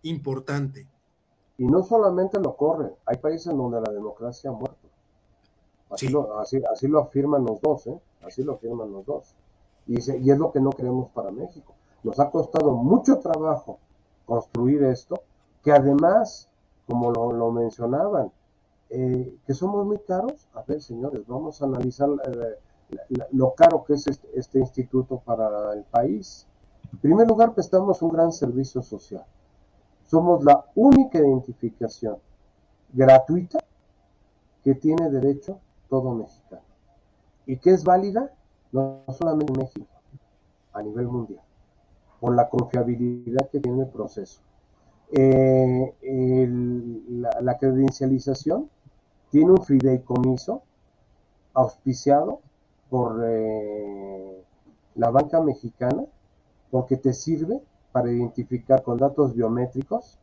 importante. 0.01 0.87
Y 1.57 1.65
no 1.65 1.83
solamente 1.83 2.39
lo 2.39 2.55
corre, 2.55 2.91
hay 3.05 3.17
países 3.17 3.47
en 3.47 3.57
donde 3.57 3.81
la 3.81 3.91
democracia 3.91 4.49
ha 4.49 4.53
muerto. 4.53 4.89
Así, 5.89 6.07
lo, 6.07 6.39
así, 6.39 6.61
así 6.71 6.87
lo 6.87 7.01
afirman 7.01 7.43
los 7.45 7.61
dos, 7.61 7.85
¿eh? 7.87 7.99
Así 8.25 8.43
lo 8.43 8.53
afirman 8.53 8.91
los 8.91 9.05
dos. 9.05 9.35
Y, 9.87 9.93
y 9.93 10.31
es 10.31 10.37
lo 10.37 10.51
que 10.51 10.59
no 10.59 10.71
queremos 10.71 11.09
para 11.09 11.31
México. 11.31 11.73
Nos 12.03 12.19
ha 12.19 12.29
costado 12.31 12.71
mucho 12.73 13.19
trabajo 13.19 13.79
construir 14.25 14.83
esto, 14.83 15.21
que 15.63 15.71
además, 15.71 16.49
como 16.87 17.11
lo, 17.11 17.51
mencionaban, 17.51 18.31
eh, 18.89 19.35
que 19.45 19.53
somos 19.53 19.85
muy 19.85 19.99
caros. 19.99 20.47
A 20.53 20.63
ver, 20.63 20.81
señores, 20.81 21.27
vamos 21.27 21.61
a 21.61 21.65
analizar 21.65 22.09
eh, 22.09 23.27
lo 23.31 23.53
caro 23.53 23.83
que 23.83 23.93
es 23.93 24.07
este, 24.07 24.27
este, 24.33 24.59
instituto 24.59 25.19
para 25.19 25.73
el 25.73 25.83
país. 25.83 26.47
En 26.91 26.99
primer 26.99 27.27
lugar, 27.27 27.53
prestamos 27.53 28.01
un 28.01 28.11
gran 28.11 28.31
servicio 28.31 28.81
social. 28.81 29.25
Somos 30.07 30.43
la 30.43 30.65
única 30.75 31.19
identificación 31.19 32.17
gratuita 32.93 33.59
que 34.63 34.75
tiene 34.75 35.09
derecho 35.09 35.59
todo 35.89 36.13
mexicano. 36.13 36.70
Y 37.45 37.57
que 37.57 37.71
es 37.71 37.83
válida 37.83 38.31
no 38.71 39.03
solamente 39.09 39.53
en 39.53 39.59
México, 39.59 39.87
a 40.73 40.81
nivel 40.81 41.07
mundial, 41.07 41.41
por 42.19 42.35
la 42.35 42.49
confiabilidad 42.49 43.49
que 43.49 43.59
tiene 43.59 43.83
el 43.83 43.89
proceso. 43.89 44.41
Eh, 45.13 45.93
la, 47.41 47.57
credencialización 47.57 48.69
tiene 49.29 49.51
un 49.51 49.63
fideicomiso 49.63 50.63
auspiciado 51.53 52.39
por 52.89 53.21
eh, 53.25 54.43
la 54.95 55.09
banca 55.09 55.41
mexicana 55.41 56.05
porque 56.69 56.95
te 56.95 57.11
sirve 57.11 57.59
para 57.91 58.09
identificar 58.09 58.83
con 58.83 58.97
datos 58.97 59.35
biométricos 59.35 60.17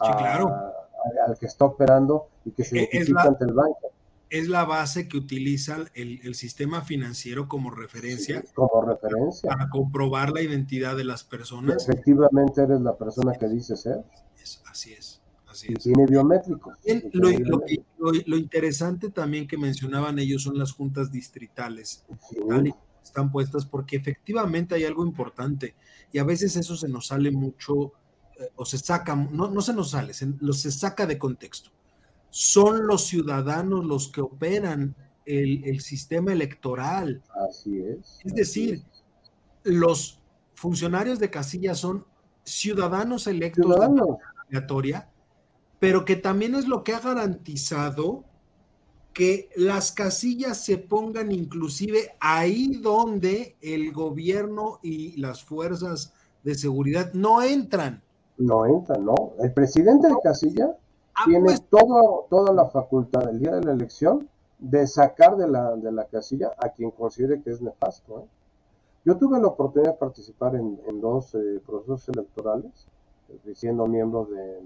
al 0.00 1.38
que 1.38 1.46
está 1.46 1.66
operando 1.66 2.26
y 2.44 2.50
que 2.50 2.64
se 2.64 2.78
identifica 2.78 3.22
ante 3.22 3.44
el 3.44 3.52
banco 3.52 3.92
es 4.34 4.48
la 4.48 4.64
base 4.64 5.06
que 5.06 5.16
utiliza 5.16 5.84
el, 5.94 6.34
sistema 6.34 6.82
financiero 6.82 7.46
como 7.46 7.70
referencia. 7.70 8.42
como 8.52 8.82
referencia. 8.82 9.48
Para, 9.48 9.68
comprobar 9.70 10.32
la 10.32 10.42
identidad 10.42 10.96
de 10.96 11.04
las 11.04 11.22
personas. 11.22 11.88
Efectivamente 11.88 12.62
eres 12.62 12.80
la 12.80 12.96
persona 12.96 13.32
que 13.34 13.46
dice 13.48 13.76
ser. 13.76 14.04
así 14.66 14.92
es. 14.92 15.22
Así 15.46 15.68
y 15.70 15.74
tiene 15.74 16.06
biométricos. 16.06 16.76
Lo, 17.12 18.36
interesante 18.36 19.10
también 19.10 19.46
que 19.46 19.56
mencionaban 19.56 20.18
ellos 20.18 20.42
son 20.42 20.58
las 20.58 20.72
juntas 20.72 21.12
distritales. 21.12 22.04
Están 23.04 23.30
puestas 23.30 23.64
porque 23.64 23.96
efectivamente 23.96 24.74
hay 24.74 24.84
algo 24.84 25.06
importante 25.06 25.76
y 26.10 26.18
a 26.18 26.24
veces 26.24 26.56
eso 26.56 26.76
se 26.76 26.88
nos 26.88 27.06
sale 27.06 27.30
mucho 27.30 27.92
eh, 28.40 28.50
o 28.56 28.64
se 28.64 28.78
saca, 28.78 29.14
no, 29.14 29.48
no 29.48 29.60
se 29.60 29.74
nos 29.74 29.90
sale, 29.90 30.14
se, 30.14 30.26
se 30.54 30.72
saca 30.72 31.06
de 31.06 31.18
contexto 31.18 31.70
son 32.36 32.88
los 32.88 33.06
ciudadanos 33.06 33.84
los 33.84 34.08
que 34.08 34.20
operan 34.20 34.96
el, 35.24 35.80
sistema 35.80 36.32
electoral. 36.32 37.22
Así 37.48 37.78
es. 37.78 38.18
Es 38.24 38.34
decir, 38.34 38.82
los 39.62 40.20
funcionarios 40.56 41.20
de 41.20 41.30
casilla 41.30 41.76
son 41.76 42.04
ciudadanos 42.42 43.28
electos 43.28 43.78
de 43.78 43.86
obligatoria, 43.86 45.08
pero 45.78 46.04
que 46.04 46.16
también 46.16 46.56
es 46.56 46.66
lo 46.66 46.82
que 46.82 46.94
ha 46.94 46.98
garantizado 46.98 48.24
que 49.12 49.48
las 49.54 49.92
casillas 49.92 50.64
se 50.64 50.76
pongan 50.76 51.30
inclusive 51.30 52.16
ahí 52.18 52.80
donde 52.82 53.54
el 53.60 53.92
gobierno 53.92 54.80
y 54.82 55.20
las 55.20 55.44
fuerzas 55.44 56.12
de 56.42 56.56
seguridad 56.56 57.12
no 57.12 57.42
entran. 57.42 58.02
No 58.38 58.66
entran, 58.66 59.04
no. 59.04 59.34
El 59.38 59.52
presidente 59.52 60.08
de 60.08 60.14
casilla 60.20 60.76
Ah, 61.14 61.24
tiene 61.26 61.44
pues. 61.44 61.62
todo, 61.68 62.26
toda 62.28 62.52
la 62.52 62.66
facultad 62.66 63.24
del 63.26 63.38
día 63.38 63.54
de 63.54 63.62
la 63.62 63.72
elección 63.72 64.28
de 64.58 64.86
sacar 64.86 65.36
de 65.36 65.48
la, 65.48 65.76
de 65.76 65.92
la 65.92 66.04
casilla 66.06 66.52
a 66.58 66.70
quien 66.70 66.90
considere 66.90 67.42
que 67.42 67.50
es 67.50 67.60
nefasto. 67.60 68.20
¿eh? 68.20 68.24
Yo 69.04 69.16
tuve 69.16 69.38
la 69.40 69.48
oportunidad 69.48 69.92
de 69.92 69.98
participar 69.98 70.54
en, 70.56 71.00
dos 71.00 71.34
eh, 71.34 71.60
procesos 71.64 72.08
electorales, 72.08 72.86
eh, 73.28 73.54
siendo 73.54 73.86
miembro 73.86 74.24
de, 74.24 74.60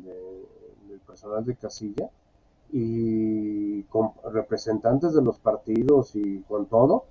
del 0.88 1.01
personal 1.07 1.44
de 1.44 1.57
casilla 1.57 2.09
y 2.70 3.82
con 3.84 4.12
representantes 4.32 5.14
de 5.14 5.22
los 5.22 5.38
partidos 5.38 6.14
y 6.14 6.40
con 6.42 6.66
todo, 6.66 7.05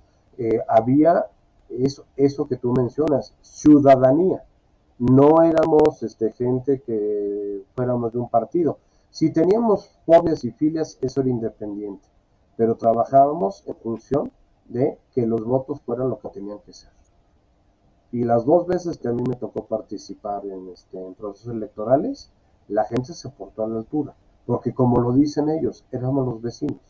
había 0.68 1.26
eso, 1.68 2.04
eso 2.16 2.46
que 2.46 2.56
tú 2.56 2.72
mencionas, 2.72 3.34
ciudadanía. 3.42 4.44
No 5.00 5.42
éramos 5.42 6.02
este, 6.02 6.32
gente 6.32 6.80
que 6.80 7.62
fuéramos 7.74 8.12
de 8.12 8.18
un 8.18 8.28
partido, 8.28 8.78
si 9.10 9.30
teníamos 9.30 9.90
fobias 10.06 10.44
y 10.44 10.50
filias, 10.50 10.98
eso 11.00 11.20
era 11.20 11.30
independiente, 11.30 12.08
pero 12.56 12.76
trabajábamos 12.76 13.64
en 13.66 13.76
función 13.76 14.32
de 14.66 14.98
que 15.14 15.26
los 15.26 15.44
votos 15.44 15.80
fueran 15.82 16.10
lo 16.10 16.18
que 16.18 16.28
tenían 16.28 16.58
que 16.60 16.72
ser. 16.72 16.90
Y 18.10 18.24
las 18.24 18.44
dos 18.44 18.66
veces 18.66 18.98
que 18.98 19.08
a 19.08 19.12
mí 19.12 19.22
me 19.28 19.36
tocó 19.36 19.66
participar 19.66 20.44
en, 20.46 20.68
este, 20.68 20.98
en 20.98 21.14
procesos 21.14 21.52
electorales, 21.52 22.30
la 22.68 22.84
gente 22.84 23.12
se 23.12 23.28
portó 23.28 23.64
a 23.64 23.68
la 23.68 23.78
altura, 23.78 24.14
porque 24.46 24.72
como 24.72 25.00
lo 25.00 25.12
dicen 25.12 25.48
ellos, 25.50 25.84
éramos 25.92 26.26
los 26.26 26.40
vecinos. 26.40 26.80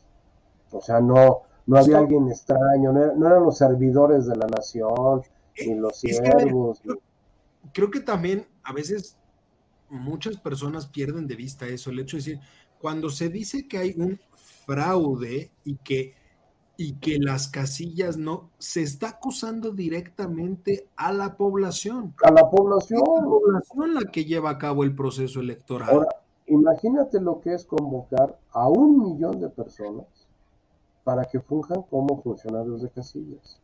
O 0.70 0.80
sea, 0.80 1.00
no, 1.00 1.42
no 1.66 1.78
había 1.78 1.98
alguien 1.98 2.28
extraño, 2.28 2.92
no, 2.92 3.26
eran 3.26 3.44
los 3.44 3.58
servidores 3.58 4.26
de 4.26 4.36
la 4.36 4.46
nación, 4.46 5.22
ni 5.66 5.74
los 5.74 5.96
siervos. 5.98 6.80
creo 7.72 7.90
que 7.90 8.00
también 8.00 8.46
a 8.62 8.72
veces 8.72 9.16
muchas 9.90 10.36
personas 10.36 10.86
pierden 10.86 11.26
de 11.26 11.36
vista 11.36 11.66
eso, 11.66 11.90
el 11.90 12.00
hecho 12.00 12.16
de 12.16 12.22
decir, 12.22 12.40
cuando 12.80 13.10
se 13.10 13.28
dice 13.28 13.66
que 13.66 13.78
hay 13.78 13.94
un 13.96 14.18
fraude 14.66 15.50
y 15.64 15.76
que, 15.76 16.14
y 16.76 16.94
que 16.94 17.18
las 17.18 17.48
casillas 17.48 18.16
no, 18.16 18.50
se 18.58 18.82
está 18.82 19.08
acusando 19.08 19.72
directamente 19.72 20.88
a 20.96 21.12
la 21.12 21.36
población. 21.36 22.14
A 22.22 22.30
la 22.30 22.48
población. 22.48 23.00
la 23.00 23.24
población 23.24 23.94
la 23.94 24.10
que 24.10 24.24
lleva 24.24 24.50
a 24.50 24.58
cabo 24.58 24.84
el 24.84 24.94
proceso 24.94 25.40
electoral. 25.40 25.90
Ahora, 25.90 26.08
imagínate 26.46 27.20
lo 27.20 27.40
que 27.40 27.54
es 27.54 27.64
convocar 27.64 28.38
a 28.52 28.68
un 28.68 28.98
millón 28.98 29.40
de 29.40 29.48
personas 29.48 30.06
para 31.02 31.24
que 31.24 31.40
funjan 31.40 31.82
como 31.82 32.20
funcionarios 32.22 32.82
de 32.82 32.90
casillas. 32.90 33.58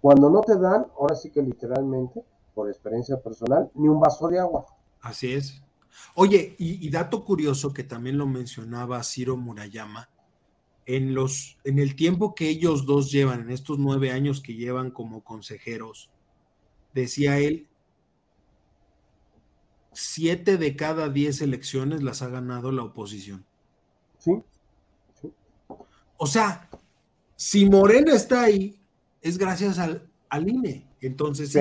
Cuando 0.00 0.30
no 0.30 0.40
te 0.40 0.56
dan, 0.56 0.86
ahora 0.98 1.14
sí 1.14 1.30
que 1.30 1.42
literalmente, 1.42 2.24
por 2.54 2.68
experiencia 2.68 3.20
personal, 3.20 3.70
ni 3.74 3.88
un 3.88 4.00
vaso 4.00 4.28
de 4.28 4.38
agua. 4.38 4.64
Así 5.06 5.32
es. 5.32 5.62
Oye, 6.14 6.56
y, 6.58 6.90
dato 6.90 7.24
curioso 7.24 7.72
que 7.72 7.84
también 7.84 8.18
lo 8.18 8.26
mencionaba 8.26 9.04
Ciro 9.04 9.36
Murayama, 9.36 10.10
en, 10.84 11.14
los, 11.14 11.58
en 11.62 11.78
el 11.78 11.94
tiempo 11.94 12.34
que 12.34 12.48
ellos 12.48 12.86
dos 12.86 13.12
llevan, 13.12 13.42
en 13.42 13.50
estos 13.50 13.78
nueve 13.78 14.10
años 14.10 14.40
que 14.40 14.54
llevan 14.54 14.90
como 14.90 15.22
consejeros, 15.22 16.10
decía 16.92 17.38
él, 17.38 17.68
siete 19.92 20.56
de 20.56 20.74
cada 20.74 21.08
diez 21.08 21.40
elecciones 21.40 22.02
las 22.02 22.22
ha 22.22 22.28
ganado 22.28 22.72
la 22.72 22.82
oposición. 22.82 23.46
Sí. 24.18 24.42
O 26.16 26.26
sea, 26.26 26.68
si 27.36 27.70
Morena 27.70 28.12
está 28.12 28.42
ahí, 28.42 28.80
es 29.22 29.38
gracias 29.38 29.78
al, 29.78 30.10
al 30.28 30.48
INE. 30.48 30.84
Entonces, 31.00 31.56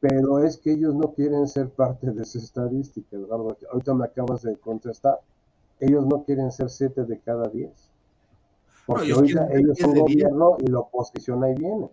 pero, 0.00 0.38
es 0.38 0.56
que 0.56 0.72
ellos 0.72 0.94
no 0.94 1.12
quieren 1.12 1.46
ser 1.46 1.68
parte 1.68 2.10
de 2.10 2.22
esa 2.22 2.38
estadística, 2.38 3.16
Eduardo. 3.16 3.56
Ahorita 3.70 3.94
me 3.94 4.06
acabas 4.06 4.42
de 4.42 4.56
contestar. 4.56 5.20
Ellos 5.78 6.06
no 6.06 6.24
quieren 6.24 6.50
ser 6.50 6.70
siete 6.70 7.04
de 7.04 7.20
cada 7.20 7.48
diez. 7.48 7.90
Porque 8.86 9.08
ellos, 9.08 9.22
ellos 9.52 9.78
son 9.78 9.94
gobierno 9.94 10.56
y 10.58 10.68
la 10.68 10.80
oposición 10.80 11.44
ahí 11.44 11.54
viene. 11.54 11.90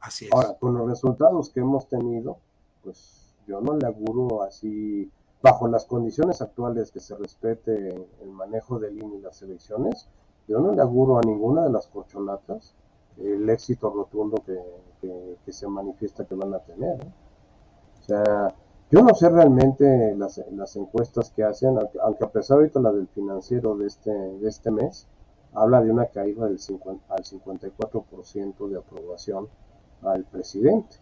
Así 0.00 0.24
es. 0.24 0.32
Ahora, 0.32 0.54
con 0.58 0.74
los 0.74 0.88
resultados 0.88 1.50
que 1.50 1.60
hemos 1.60 1.86
tenido, 1.88 2.38
pues 2.82 3.36
yo 3.46 3.60
no 3.60 3.76
le 3.76 3.86
auguro 3.86 4.42
así, 4.42 5.10
bajo 5.42 5.68
las 5.68 5.84
condiciones 5.84 6.40
actuales 6.40 6.90
que 6.90 7.00
se 7.00 7.16
respete 7.16 8.08
el 8.22 8.30
manejo 8.30 8.78
del 8.78 8.98
INE 8.98 9.16
y 9.16 9.20
las 9.20 9.42
elecciones, 9.42 10.08
yo 10.48 10.58
no 10.58 10.72
le 10.72 10.80
auguro 10.80 11.18
a 11.18 11.20
ninguna 11.20 11.64
de 11.64 11.70
las 11.70 11.86
corcholatas 11.86 12.74
el 13.18 13.48
éxito 13.50 13.90
rotundo 13.90 14.42
que, 14.44 14.58
se 15.48 15.68
manifiesta 15.68 16.24
que 16.24 16.34
van 16.34 16.54
a 16.54 16.58
tener. 16.60 17.00
O 18.00 18.02
sea, 18.02 18.54
yo 18.90 19.02
no 19.02 19.14
sé 19.14 19.28
realmente 19.28 20.14
las, 20.16 20.42
las 20.52 20.74
encuestas 20.76 21.30
que 21.30 21.44
hacen, 21.44 21.78
aunque, 22.02 22.24
a 22.24 22.30
pesar 22.30 22.56
ahorita 22.56 22.80
la 22.80 22.92
del 22.92 23.06
financiero 23.08 23.76
de 23.76 23.86
este, 23.86 24.10
de 24.10 24.48
este 24.48 24.70
mes, 24.70 25.06
habla 25.52 25.80
de 25.80 25.90
una 25.90 26.06
caída 26.06 26.46
del 26.46 26.58
50, 26.58 27.14
al 27.14 27.22
54% 27.22 28.68
de 28.68 28.78
aprobación 28.78 29.48
al 30.02 30.24
presidente, 30.24 30.96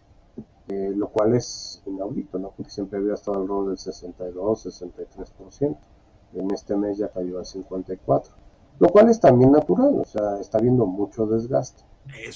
eh, 0.67 0.91
lo 0.95 1.09
cual 1.09 1.33
es 1.33 1.81
inaudito, 1.85 2.37
¿no? 2.37 2.51
porque 2.55 2.71
siempre 2.71 2.99
había 2.99 3.13
estado 3.13 3.39
alrededor 3.39 3.69
del 3.69 3.77
62, 3.77 4.65
63%. 4.65 5.77
En 6.33 6.51
este 6.51 6.75
mes 6.75 6.99
ya 6.99 7.07
cayó 7.09 7.39
al 7.39 7.45
54%, 7.45 8.23
lo 8.79 8.89
cual 8.89 9.09
es 9.09 9.19
también 9.19 9.51
natural, 9.51 9.99
o 9.99 10.05
sea, 10.05 10.39
está 10.39 10.59
habiendo 10.59 10.85
mucho 10.85 11.25
desgaste. 11.25 11.83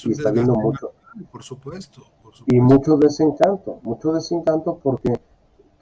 y 0.03 0.11
está 0.11 0.29
habiendo 0.29 0.55
mucho. 0.55 0.93
Por 1.31 1.43
supuesto, 1.43 2.03
Y 2.47 2.59
mucho 2.59 2.97
desencanto, 2.97 3.79
mucho 3.83 4.11
desencanto 4.11 4.79
porque 4.81 5.13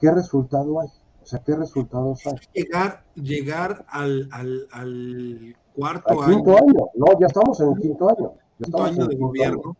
¿qué 0.00 0.10
resultado 0.10 0.80
hay? 0.80 0.88
O 1.22 1.26
sea, 1.26 1.38
¿qué 1.42 1.54
resultados 1.54 2.26
hay? 2.26 2.34
Llegar, 2.52 3.04
llegar 3.14 3.84
al, 3.88 4.28
al, 4.32 4.68
al 4.72 5.56
cuarto 5.74 6.22
al 6.22 6.30
quinto 6.30 6.56
año. 6.56 6.90
No, 6.94 7.06
ya 7.18 7.26
estamos 7.26 7.60
en 7.60 7.72
el 7.72 7.78
quinto 7.78 8.08
año. 8.08 8.32
quinto 8.58 8.82
año 8.82 9.06
de 9.06 9.16
gobierno 9.16 9.76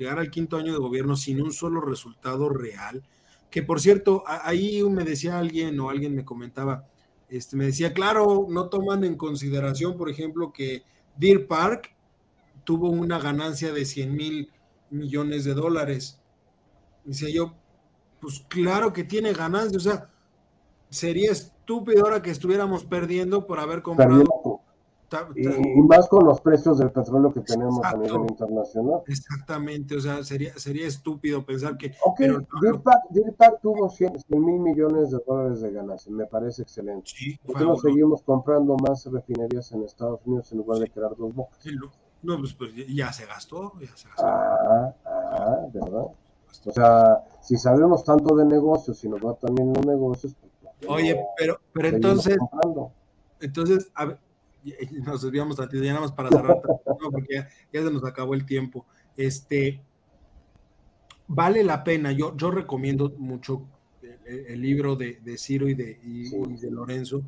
llegar 0.00 0.18
al 0.18 0.30
quinto 0.30 0.56
año 0.56 0.72
de 0.72 0.78
gobierno 0.78 1.14
sin 1.14 1.42
un 1.42 1.52
solo 1.52 1.82
resultado 1.82 2.48
real, 2.48 3.02
que 3.50 3.62
por 3.62 3.82
cierto, 3.82 4.24
ahí 4.26 4.82
me 4.84 5.04
decía 5.04 5.38
alguien 5.38 5.78
o 5.78 5.90
alguien 5.90 6.14
me 6.14 6.24
comentaba, 6.24 6.86
este, 7.28 7.54
me 7.54 7.66
decía, 7.66 7.92
claro, 7.92 8.46
no 8.48 8.70
toman 8.70 9.04
en 9.04 9.16
consideración, 9.16 9.98
por 9.98 10.08
ejemplo, 10.08 10.54
que 10.54 10.84
Deer 11.16 11.46
Park 11.46 11.94
tuvo 12.64 12.88
una 12.88 13.18
ganancia 13.18 13.74
de 13.74 13.84
100 13.84 14.14
mil 14.14 14.50
millones 14.90 15.44
de 15.44 15.54
dólares. 15.54 16.20
Decía 17.04 17.30
yo, 17.30 17.54
pues 18.20 18.44
claro 18.48 18.92
que 18.92 19.04
tiene 19.04 19.32
ganancia, 19.32 19.76
o 19.76 19.80
sea, 19.80 20.10
sería 20.90 21.32
estúpido 21.32 22.04
ahora 22.04 22.22
que 22.22 22.30
estuviéramos 22.30 22.84
perdiendo 22.84 23.46
por 23.46 23.60
haber 23.60 23.82
comprado 23.82 24.24
y, 25.34 25.80
más 25.82 26.08
con 26.08 26.24
los 26.24 26.40
precios 26.40 26.78
del 26.78 26.90
petróleo 26.90 27.32
que 27.32 27.40
tenemos 27.40 27.84
a 27.84 27.96
nivel 27.96 28.22
internacional. 28.28 29.02
Exactamente, 29.06 29.96
o 29.96 30.00
sea, 30.00 30.22
sería, 30.22 30.56
sería 30.56 30.86
estúpido 30.86 31.44
pensar 31.44 31.76
que... 31.76 31.94
Ok, 32.04 32.18
pero, 32.18 32.46
tuvo 33.60 33.88
100, 33.90 34.12
mil 34.28 34.60
millones 34.60 35.10
de 35.10 35.18
dólares 35.26 35.60
de 35.60 35.72
ganancia, 35.72 36.12
me 36.12 36.26
parece 36.26 36.62
excelente. 36.62 37.10
¿Por 37.44 37.58
qué 37.58 37.64
no 37.64 37.76
seguimos 37.76 38.22
comprando 38.22 38.76
más 38.76 39.04
refinerías 39.06 39.72
en 39.72 39.82
Estados 39.82 40.20
Unidos 40.24 40.52
en 40.52 40.58
lugar 40.58 40.78
de 40.78 40.88
crear 40.88 41.16
dos 41.16 41.34
bocas? 41.34 41.58
No, 42.22 42.38
pues, 42.38 42.52
pues, 42.54 42.72
ya 42.88 43.12
se 43.12 43.26
gastó, 43.26 43.72
ya 43.80 43.96
se 43.96 44.08
gastó. 44.08 44.26
Ah, 44.26 44.94
ah, 45.06 45.66
¿verdad? 45.72 46.06
O 46.64 46.72
sea, 46.72 47.24
si 47.40 47.56
sabemos 47.56 48.04
tanto 48.04 48.36
de 48.36 48.44
negocios 48.44 49.02
y 49.04 49.08
nos 49.08 49.20
va 49.20 49.34
también 49.34 49.72
los 49.72 49.86
negocios... 49.86 50.34
Pues, 50.60 50.90
Oye, 50.90 51.18
pero, 51.36 51.60
pero 51.72 51.88
entonces... 51.88 52.36
Entonces, 53.40 53.90
a 53.94 54.04
ver, 54.04 54.18
nos 55.04 55.22
desviamos 55.22 55.58
a 55.60 55.68
ya 55.70 55.80
nada 55.80 56.00
más 56.00 56.12
para 56.12 56.28
cerrar, 56.28 56.60
porque 57.10 57.46
ya, 57.72 57.82
se 57.82 57.90
nos 57.90 58.04
acabó 58.04 58.34
el 58.34 58.44
tiempo. 58.44 58.84
Este, 59.16 59.82
vale 61.26 61.64
la 61.64 61.82
pena, 61.84 62.12
yo, 62.12 62.36
yo 62.36 62.50
recomiendo 62.50 63.12
mucho 63.16 63.62
el, 64.26 64.60
libro 64.60 64.96
de, 64.96 65.18
Ciro 65.38 65.68
y 65.68 65.74
de, 65.74 65.98
de 66.02 66.70
Lorenzo, 66.70 67.22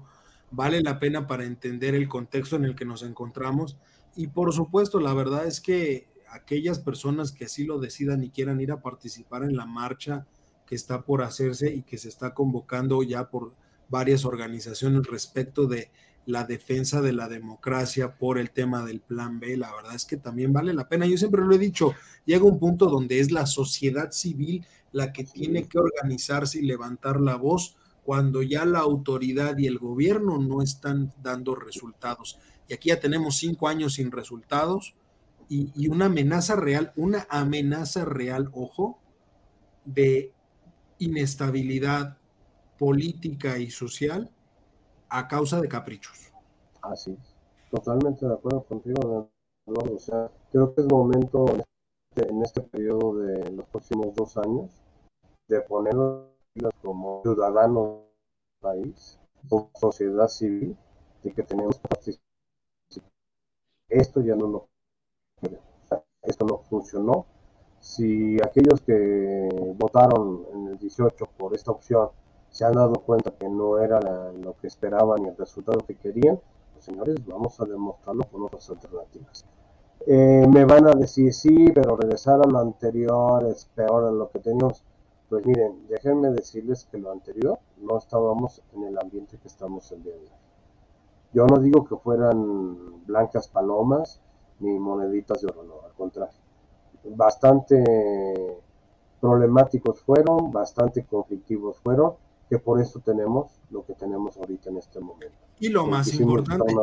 vale 0.51 0.82
la 0.82 0.99
pena 0.99 1.26
para 1.26 1.45
entender 1.45 1.95
el 1.95 2.09
contexto 2.09 2.57
en 2.57 2.64
el 2.64 2.74
que 2.76 2.84
nos 2.84 3.03
encontramos 3.03 3.76
y 4.17 4.29
por 4.29 4.53
supuesto, 4.53 5.01
la 5.01 5.15
verdad 5.15 5.47
es 5.47 5.61
que 5.61 6.09
aquellas 6.31 6.79
personas 6.79 7.33
que 7.33 7.45
así 7.45 7.65
lo 7.65 7.79
decidan 7.79 8.25
y 8.25 8.31
quieran 8.31 8.61
ir 8.61 8.73
a 8.73 8.81
participar 8.81 9.45
en 9.45 9.57
la 9.57 9.67
marcha 9.67 10.27
que 10.67 10.75
está 10.75 11.03
por 11.03 11.23
hacerse 11.23 11.75
y 11.75 11.83
que 11.83 11.99
se 11.99 12.09
está 12.09 12.35
convocando 12.35 13.03
ya 13.03 13.29
por 13.31 13.55
varias 13.89 14.25
organizaciones 14.25 15.07
respecto 15.07 15.67
de 15.67 15.91
la 16.25 16.45
defensa 16.45 17.01
de 17.01 17.13
la 17.13 17.29
democracia 17.29 18.17
por 18.17 18.39
el 18.39 18.51
tema 18.51 18.85
del 18.85 19.01
plan 19.01 19.41
B, 19.41 19.57
la 19.57 19.75
verdad 19.75 19.95
es 19.95 20.05
que 20.05 20.17
también 20.17 20.53
vale 20.53 20.73
la 20.73 20.89
pena. 20.89 21.07
Yo 21.07 21.17
siempre 21.17 21.43
lo 21.43 21.55
he 21.55 21.59
dicho, 21.59 21.95
llega 22.25 22.45
un 22.45 22.59
punto 22.59 22.87
donde 22.87 23.21
es 23.21 23.33
la 23.33 23.47
sociedad 23.47 24.13
civil 24.13 24.65
la 24.93 25.13
que 25.13 25.25
tiene 25.25 25.67
que 25.67 25.79
organizarse 25.79 26.59
y 26.59 26.63
levantar 26.63 27.21
la 27.21 27.37
voz 27.37 27.77
cuando 28.05 28.43
ya 28.43 28.65
la 28.65 28.81
autoridad 28.81 29.59
y 29.59 29.67
el 29.67 29.79
gobierno 29.79 30.39
no 30.39 30.63
están 30.63 31.13
dando 31.23 31.55
resultados. 31.55 32.39
Aquí 32.75 32.89
ya 32.91 33.01
tenemos 33.01 33.37
cinco 33.37 33.68
años 33.68 33.95
sin 33.95 34.11
resultados 34.11 34.95
y, 35.49 35.89
una 35.89 36.07
amenaza 36.07 36.57
real, 36.57 36.93
una 36.97 37.27
amenaza 37.29 38.05
real, 38.05 38.51
ojo, 38.55 38.99
de 39.85 40.33
inestabilidad 40.99 42.16
política 42.79 43.59
y 43.59 43.70
social 43.70 44.31
a 45.09 45.29
causa 45.29 45.61
de 45.61 45.68
caprichos. 45.68 46.33
Así 46.81 47.12
es, 47.12 47.37
totalmente 47.70 48.27
de 48.27 48.33
acuerdo 48.33 48.64
contigo, 48.64 49.31
Eduardo. 49.66 49.97
O 49.97 49.99
sea, 49.99 50.31
creo 50.51 50.75
que 50.75 50.81
es 50.81 50.87
momento 50.89 51.45
en 52.16 52.43
este 52.43 52.62
periodo 52.62 53.16
de 53.16 53.51
los 53.53 53.66
próximos 53.66 54.14
dos 54.14 54.37
años 54.37 54.70
de 55.49 55.61
poner 55.61 55.95
como 56.83 57.23
ciudadanos 57.23 58.01
del 58.03 58.61
país, 58.61 59.18
como 59.49 59.70
sociedad 59.75 60.29
civil, 60.29 60.77
de 61.23 61.33
que 61.33 61.43
tenemos 61.43 61.79
que 61.79 61.89
participar. 61.89 62.32
Esto 63.93 64.20
ya 64.20 64.34
no 64.34 64.47
lo 64.47 64.68
esto 66.22 66.47
no 66.47 66.59
funcionó. 66.59 67.26
Si 67.80 68.36
aquellos 68.43 68.80
que 68.82 69.74
votaron 69.76 70.47
en 70.53 70.68
el 70.68 70.78
18 70.78 71.26
por 71.36 71.55
esta 71.55 71.72
opción 71.72 72.11
se 72.49 72.64
han 72.64 72.74
dado 72.74 72.95
cuenta 72.95 73.32
que 73.32 73.49
no 73.49 73.78
era 73.78 73.99
lo 74.32 74.55
que 74.57 74.68
esperaban 74.68 75.24
y 75.24 75.28
el 75.28 75.36
resultado 75.36 75.80
que 75.80 75.97
querían, 75.97 76.40
pues 76.72 76.84
señores, 76.84 77.16
vamos 77.26 77.59
a 77.61 77.64
demostrarlo 77.64 78.24
con 78.24 78.43
otras 78.43 78.68
alternativas. 78.70 79.45
Eh, 80.07 80.47
me 80.53 80.64
van 80.64 80.86
a 80.88 80.93
decir, 80.93 81.32
sí, 81.32 81.66
pero 81.74 81.97
regresar 81.97 82.40
a 82.40 82.49
lo 82.49 82.59
anterior 82.59 83.45
es 83.47 83.66
peor 83.74 84.12
de 84.12 84.18
lo 84.18 84.30
que 84.30 84.38
teníamos. 84.38 84.82
Pues 85.28 85.47
miren, 85.47 85.86
déjenme 85.88 86.30
decirles 86.30 86.86
que 86.90 86.99
lo 86.99 87.11
anterior 87.11 87.59
no 87.78 87.99
estábamos 87.99 88.62
en 88.74 88.84
el 88.84 88.99
ambiente 88.99 89.38
que 89.38 89.49
estamos 89.49 89.90
el 89.93 90.03
día 90.03 90.14
de 90.14 90.20
hoy. 90.20 90.41
Yo 91.33 91.47
no 91.47 91.59
digo 91.59 91.85
que 91.87 91.97
fueran 91.97 93.05
blancas 93.07 93.49
palomas 93.49 94.20
ni 94.61 94.78
moneditas 94.78 95.41
de 95.41 95.49
oro, 95.49 95.64
no, 95.64 95.87
al 95.87 95.93
contrario. 95.93 96.39
Bastante 97.05 97.83
problemáticos 99.20 100.01
fueron, 100.01 100.51
bastante 100.51 101.05
conflictivos 101.05 101.78
fueron, 101.78 102.14
que 102.51 102.59
por 102.59 102.80
eso 102.80 103.01
tenemos 103.01 103.53
lo 103.70 103.85
que 103.85 103.95
tenemos 103.95 104.37
ahorita 104.37 104.68
en 104.70 104.76
este 104.76 105.01
momento. 105.01 105.39
Y 105.59 105.68
lo 105.68 105.87
más 105.87 106.12
importante, 106.12 106.74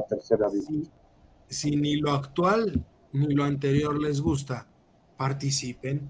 si, 1.48 1.76
ni 1.76 1.98
lo 1.98 2.12
actual 2.12 2.86
ni 3.12 3.34
lo 3.34 3.44
anterior 3.44 4.00
les 4.00 4.22
gusta, 4.22 4.66
participen. 5.18 6.10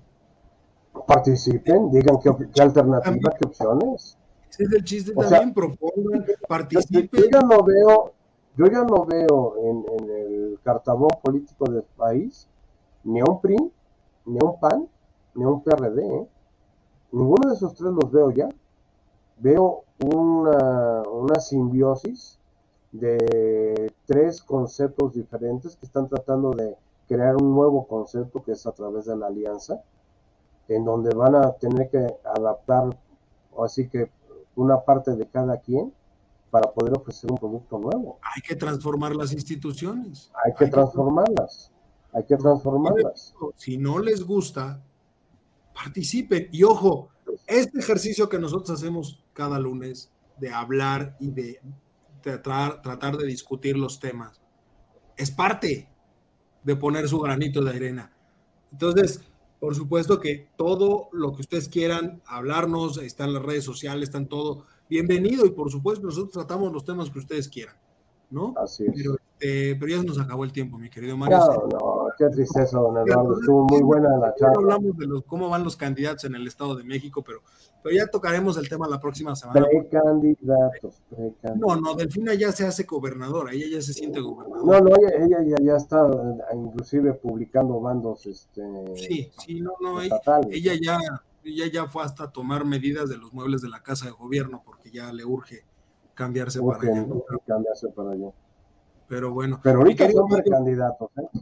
Participen, 1.07 1.89
digan 1.91 2.19
qué, 2.21 2.61
alternativa, 2.61 3.31
qué 3.39 3.47
opciones. 3.47 4.17
Ese 4.51 4.63
es 4.63 4.71
el 4.71 4.83
chiste 4.83 5.13
también, 5.13 5.53
propongan, 5.53 6.25
participen. 6.47 7.09
Yo 7.11 7.25
ya 7.31 7.41
no 7.41 7.63
veo, 7.63 8.13
yo 8.59 8.65
ya 8.67 8.83
no 8.83 9.05
veo 9.05 9.55
en, 9.63 9.85
el 10.09 10.59
cartabón 10.61 11.11
político 11.23 11.71
del 11.71 11.83
país 11.95 12.45
ni 13.05 13.21
un 13.21 13.39
PRI, 13.39 13.55
ni 14.25 14.37
un 14.41 14.59
PAN, 14.59 14.85
ni 15.33 15.45
a 15.45 15.47
un 15.47 15.63
PRD. 15.63 16.05
¿eh? 16.05 16.27
Ninguno 17.13 17.47
de 17.47 17.55
esos 17.55 17.73
tres 17.73 17.93
los 17.93 18.11
veo 18.11 18.31
ya 18.31 18.49
veo 19.37 19.85
una, 20.03 21.39
simbiosis 21.39 22.37
de 22.91 23.93
tres 24.05 24.41
conceptos 24.41 25.13
diferentes 25.13 25.77
que 25.77 25.85
están 25.85 26.09
tratando 26.09 26.51
de 26.51 26.75
crear 27.07 27.37
un 27.37 27.55
nuevo 27.55 27.87
concepto 27.87 28.43
que 28.43 28.51
es 28.51 28.67
a 28.67 28.73
través 28.73 29.05
de 29.05 29.15
la 29.15 29.27
alianza, 29.27 29.81
en 30.67 30.83
donde 30.83 31.15
van 31.15 31.35
a 31.35 31.53
tener 31.53 31.89
que 31.89 32.17
adaptar, 32.25 32.89
así 33.57 33.87
que 33.87 34.11
una 34.57 34.81
parte 34.81 35.15
de 35.15 35.25
cada 35.27 35.61
quien 35.61 35.93
para 36.49 36.71
poder 36.71 36.97
ofrecer 36.97 37.31
un 37.31 37.37
producto 37.37 37.77
nuevo. 37.77 38.19
Hay 38.35 38.41
que 38.41 38.55
transformar 38.55 39.15
las 39.15 39.31
instituciones. 39.33 40.31
Hay 40.43 40.53
que 40.57 40.67
transformarlas. 40.67 41.71
Hay 42.13 42.25
que 42.25 42.37
transformarlas. 42.37 43.35
Si 43.55 43.77
no 43.77 43.99
les 43.99 44.23
gusta, 44.23 44.83
participen. 45.73 46.49
Y 46.51 46.63
ojo, 46.63 47.09
este 47.47 47.79
ejercicio 47.79 48.29
que 48.29 48.39
nosotros 48.39 48.69
hacemos 48.71 49.23
cada 49.33 49.59
lunes 49.59 50.11
de 50.39 50.51
hablar 50.51 51.15
y 51.19 51.31
de 51.31 51.61
tratar, 52.21 52.81
tratar 52.81 53.17
de 53.17 53.27
discutir 53.27 53.77
los 53.77 53.99
temas, 53.99 54.41
es 55.17 55.31
parte 55.31 55.89
de 56.63 56.75
poner 56.75 57.07
su 57.07 57.19
granito 57.19 57.63
de 57.63 57.71
arena. 57.71 58.11
Entonces, 58.71 59.21
por 59.59 59.75
supuesto 59.75 60.19
que 60.19 60.49
todo 60.57 61.09
lo 61.11 61.33
que 61.33 61.41
ustedes 61.41 61.69
quieran 61.69 62.21
hablarnos, 62.25 62.97
están 62.97 63.33
las 63.33 63.43
redes 63.43 63.63
sociales, 63.63 64.09
están 64.09 64.27
todo 64.27 64.65
bienvenido 64.89 65.45
y 65.45 65.51
por 65.51 65.71
supuesto 65.71 66.05
nosotros 66.05 66.33
tratamos 66.33 66.73
los 66.73 66.83
temas 66.83 67.09
que 67.09 67.19
ustedes 67.19 67.47
quieran, 67.47 67.75
¿no? 68.31 68.53
Así 68.57 68.85
es. 68.85 68.93
Pero, 68.95 69.17
eh, 69.41 69.77
pero 69.79 69.91
ya 69.91 70.01
se 70.01 70.05
nos 70.05 70.19
acabó 70.19 70.43
el 70.43 70.51
tiempo, 70.51 70.77
mi 70.77 70.89
querido 70.89 71.15
Mario. 71.15 71.37
No, 71.37 71.67
no, 71.67 72.07
qué 72.17 72.27
tristeza, 72.27 72.77
don 72.77 72.97
Eduardo. 72.97 73.39
Estuvo 73.39 73.65
muy 73.65 73.81
buena 73.81 74.17
la 74.17 74.35
charla. 74.35 74.55
hablamos 74.57 74.97
de 74.97 75.07
los, 75.07 75.23
cómo 75.23 75.47
van 75.47 75.63
los 75.63 75.77
candidatos 75.77 76.25
en 76.25 76.35
el 76.35 76.45
Estado 76.45 76.75
de 76.75 76.83
México, 76.83 77.23
pero, 77.23 77.39
pero 77.81 77.95
ya 77.95 78.07
tocaremos 78.07 78.57
el 78.57 78.67
tema 78.67 78.87
la 78.89 78.99
próxima 78.99 79.35
semana. 79.35 79.65
Precandidatos, 79.65 81.01
precandidatos. 81.09 81.57
No, 81.57 81.75
no, 81.77 81.93
Delfina 81.95 82.33
ya 82.33 82.51
se 82.51 82.65
hace 82.65 82.83
gobernadora, 82.83 83.53
ella 83.53 83.67
ya 83.71 83.81
se 83.81 83.93
siente 83.93 84.19
gobernadora. 84.19 84.81
No, 84.81 84.89
no, 84.89 84.95
ella, 84.97 85.25
ella 85.25 85.55
ya, 85.57 85.63
ya, 85.63 85.75
está 85.77 86.05
inclusive 86.53 87.13
publicando 87.13 87.79
bandos 87.79 88.25
este, 88.25 88.61
Sí, 88.95 89.31
sí, 89.37 89.61
no, 89.61 89.71
no, 89.79 90.01
ella, 90.01 90.19
ella, 90.51 90.73
ya, 90.81 90.97
ella 91.43 91.67
ya 91.67 91.87
fue 91.87 92.03
hasta 92.03 92.31
tomar 92.31 92.65
medidas 92.65 93.09
de 93.09 93.17
los 93.17 93.33
muebles 93.33 93.61
de 93.61 93.69
la 93.69 93.81
Casa 93.81 94.05
de 94.05 94.11
Gobierno 94.11 94.61
porque 94.65 94.91
ya 94.91 95.11
le 95.13 95.25
urge 95.25 95.65
cambiarse 96.13 96.59
urge, 96.59 96.79
para 96.87 96.91
allá. 96.91 97.07
¿no? 97.07 97.23
Cambiarse 97.47 97.87
para 97.89 98.11
allá. 98.11 98.29
Pero 99.07 99.33
bueno. 99.33 99.59
Pero 99.63 99.79
ahorita 99.79 100.11
son 100.11 100.27
precandidatos, 100.27 101.09
¿eh? 101.17 101.39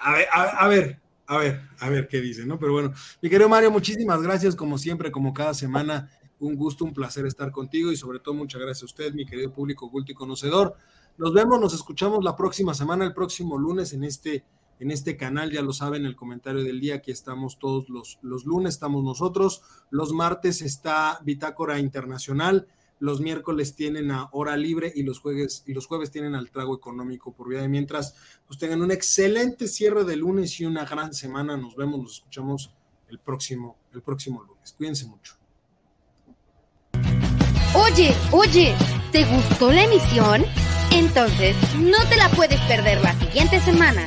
A 0.00 0.12
ver, 0.12 0.26
a, 0.32 0.42
a, 0.42 0.68
ver, 0.68 1.00
a 1.26 1.38
ver, 1.38 1.60
a 1.80 1.88
ver 1.88 2.08
qué 2.08 2.20
dice, 2.20 2.44
¿no? 2.46 2.58
Pero 2.58 2.72
bueno, 2.72 2.92
mi 3.20 3.28
querido 3.28 3.48
Mario, 3.48 3.70
muchísimas 3.70 4.22
gracias, 4.22 4.54
como 4.54 4.78
siempre, 4.78 5.10
como 5.10 5.32
cada 5.32 5.54
semana, 5.54 6.10
un 6.40 6.56
gusto, 6.56 6.84
un 6.84 6.92
placer 6.92 7.26
estar 7.26 7.50
contigo 7.50 7.90
y 7.90 7.96
sobre 7.96 8.20
todo 8.20 8.34
muchas 8.34 8.60
gracias 8.60 8.82
a 8.82 8.86
usted, 8.86 9.12
mi 9.14 9.26
querido 9.26 9.52
público 9.52 9.86
oculto 9.86 10.12
y 10.12 10.14
conocedor. 10.14 10.76
Nos 11.16 11.32
vemos, 11.32 11.60
nos 11.60 11.74
escuchamos 11.74 12.22
la 12.22 12.36
próxima 12.36 12.74
semana, 12.74 13.04
el 13.04 13.12
próximo 13.12 13.58
lunes 13.58 13.92
en 13.92 14.04
este, 14.04 14.44
en 14.80 14.90
este 14.90 15.16
canal, 15.16 15.50
ya 15.50 15.62
lo 15.62 15.72
saben, 15.72 16.06
el 16.06 16.16
comentario 16.16 16.62
del 16.62 16.80
día, 16.80 16.96
aquí 16.96 17.10
estamos 17.10 17.58
todos 17.58 17.88
los, 17.88 18.18
los 18.22 18.44
lunes, 18.44 18.74
estamos 18.74 19.02
nosotros, 19.02 19.62
los 19.90 20.12
martes 20.12 20.62
está 20.62 21.18
Bitácora 21.24 21.78
Internacional, 21.78 22.68
los 23.00 23.20
miércoles 23.20 23.74
tienen 23.74 24.10
a 24.10 24.28
hora 24.32 24.56
libre 24.56 24.92
y 24.94 25.02
los 25.02 25.20
jueves, 25.20 25.62
y 25.66 25.72
los 25.72 25.86
jueves 25.86 26.10
tienen 26.10 26.34
al 26.34 26.50
trago 26.50 26.74
económico 26.74 27.32
por 27.32 27.48
vida 27.48 27.62
de 27.62 27.68
mientras. 27.68 28.14
Pues 28.46 28.58
tengan 28.58 28.82
un 28.82 28.90
excelente 28.90 29.68
cierre 29.68 30.04
de 30.04 30.16
lunes 30.16 30.58
y 30.60 30.64
una 30.64 30.84
gran 30.84 31.14
semana. 31.14 31.56
Nos 31.56 31.76
vemos, 31.76 32.00
nos 32.00 32.14
escuchamos 32.14 32.72
el 33.08 33.18
próximo, 33.20 33.76
el 33.92 34.02
próximo 34.02 34.42
lunes. 34.42 34.74
Cuídense 34.76 35.06
mucho. 35.06 35.34
Oye, 37.74 38.14
oye, 38.32 38.74
¿te 39.12 39.24
gustó 39.24 39.70
la 39.70 39.84
emisión? 39.84 40.44
Entonces 40.90 41.54
no 41.76 41.98
te 42.08 42.16
la 42.16 42.30
puedes 42.30 42.60
perder 42.62 43.00
la 43.02 43.12
siguiente 43.18 43.60
semana. 43.60 44.06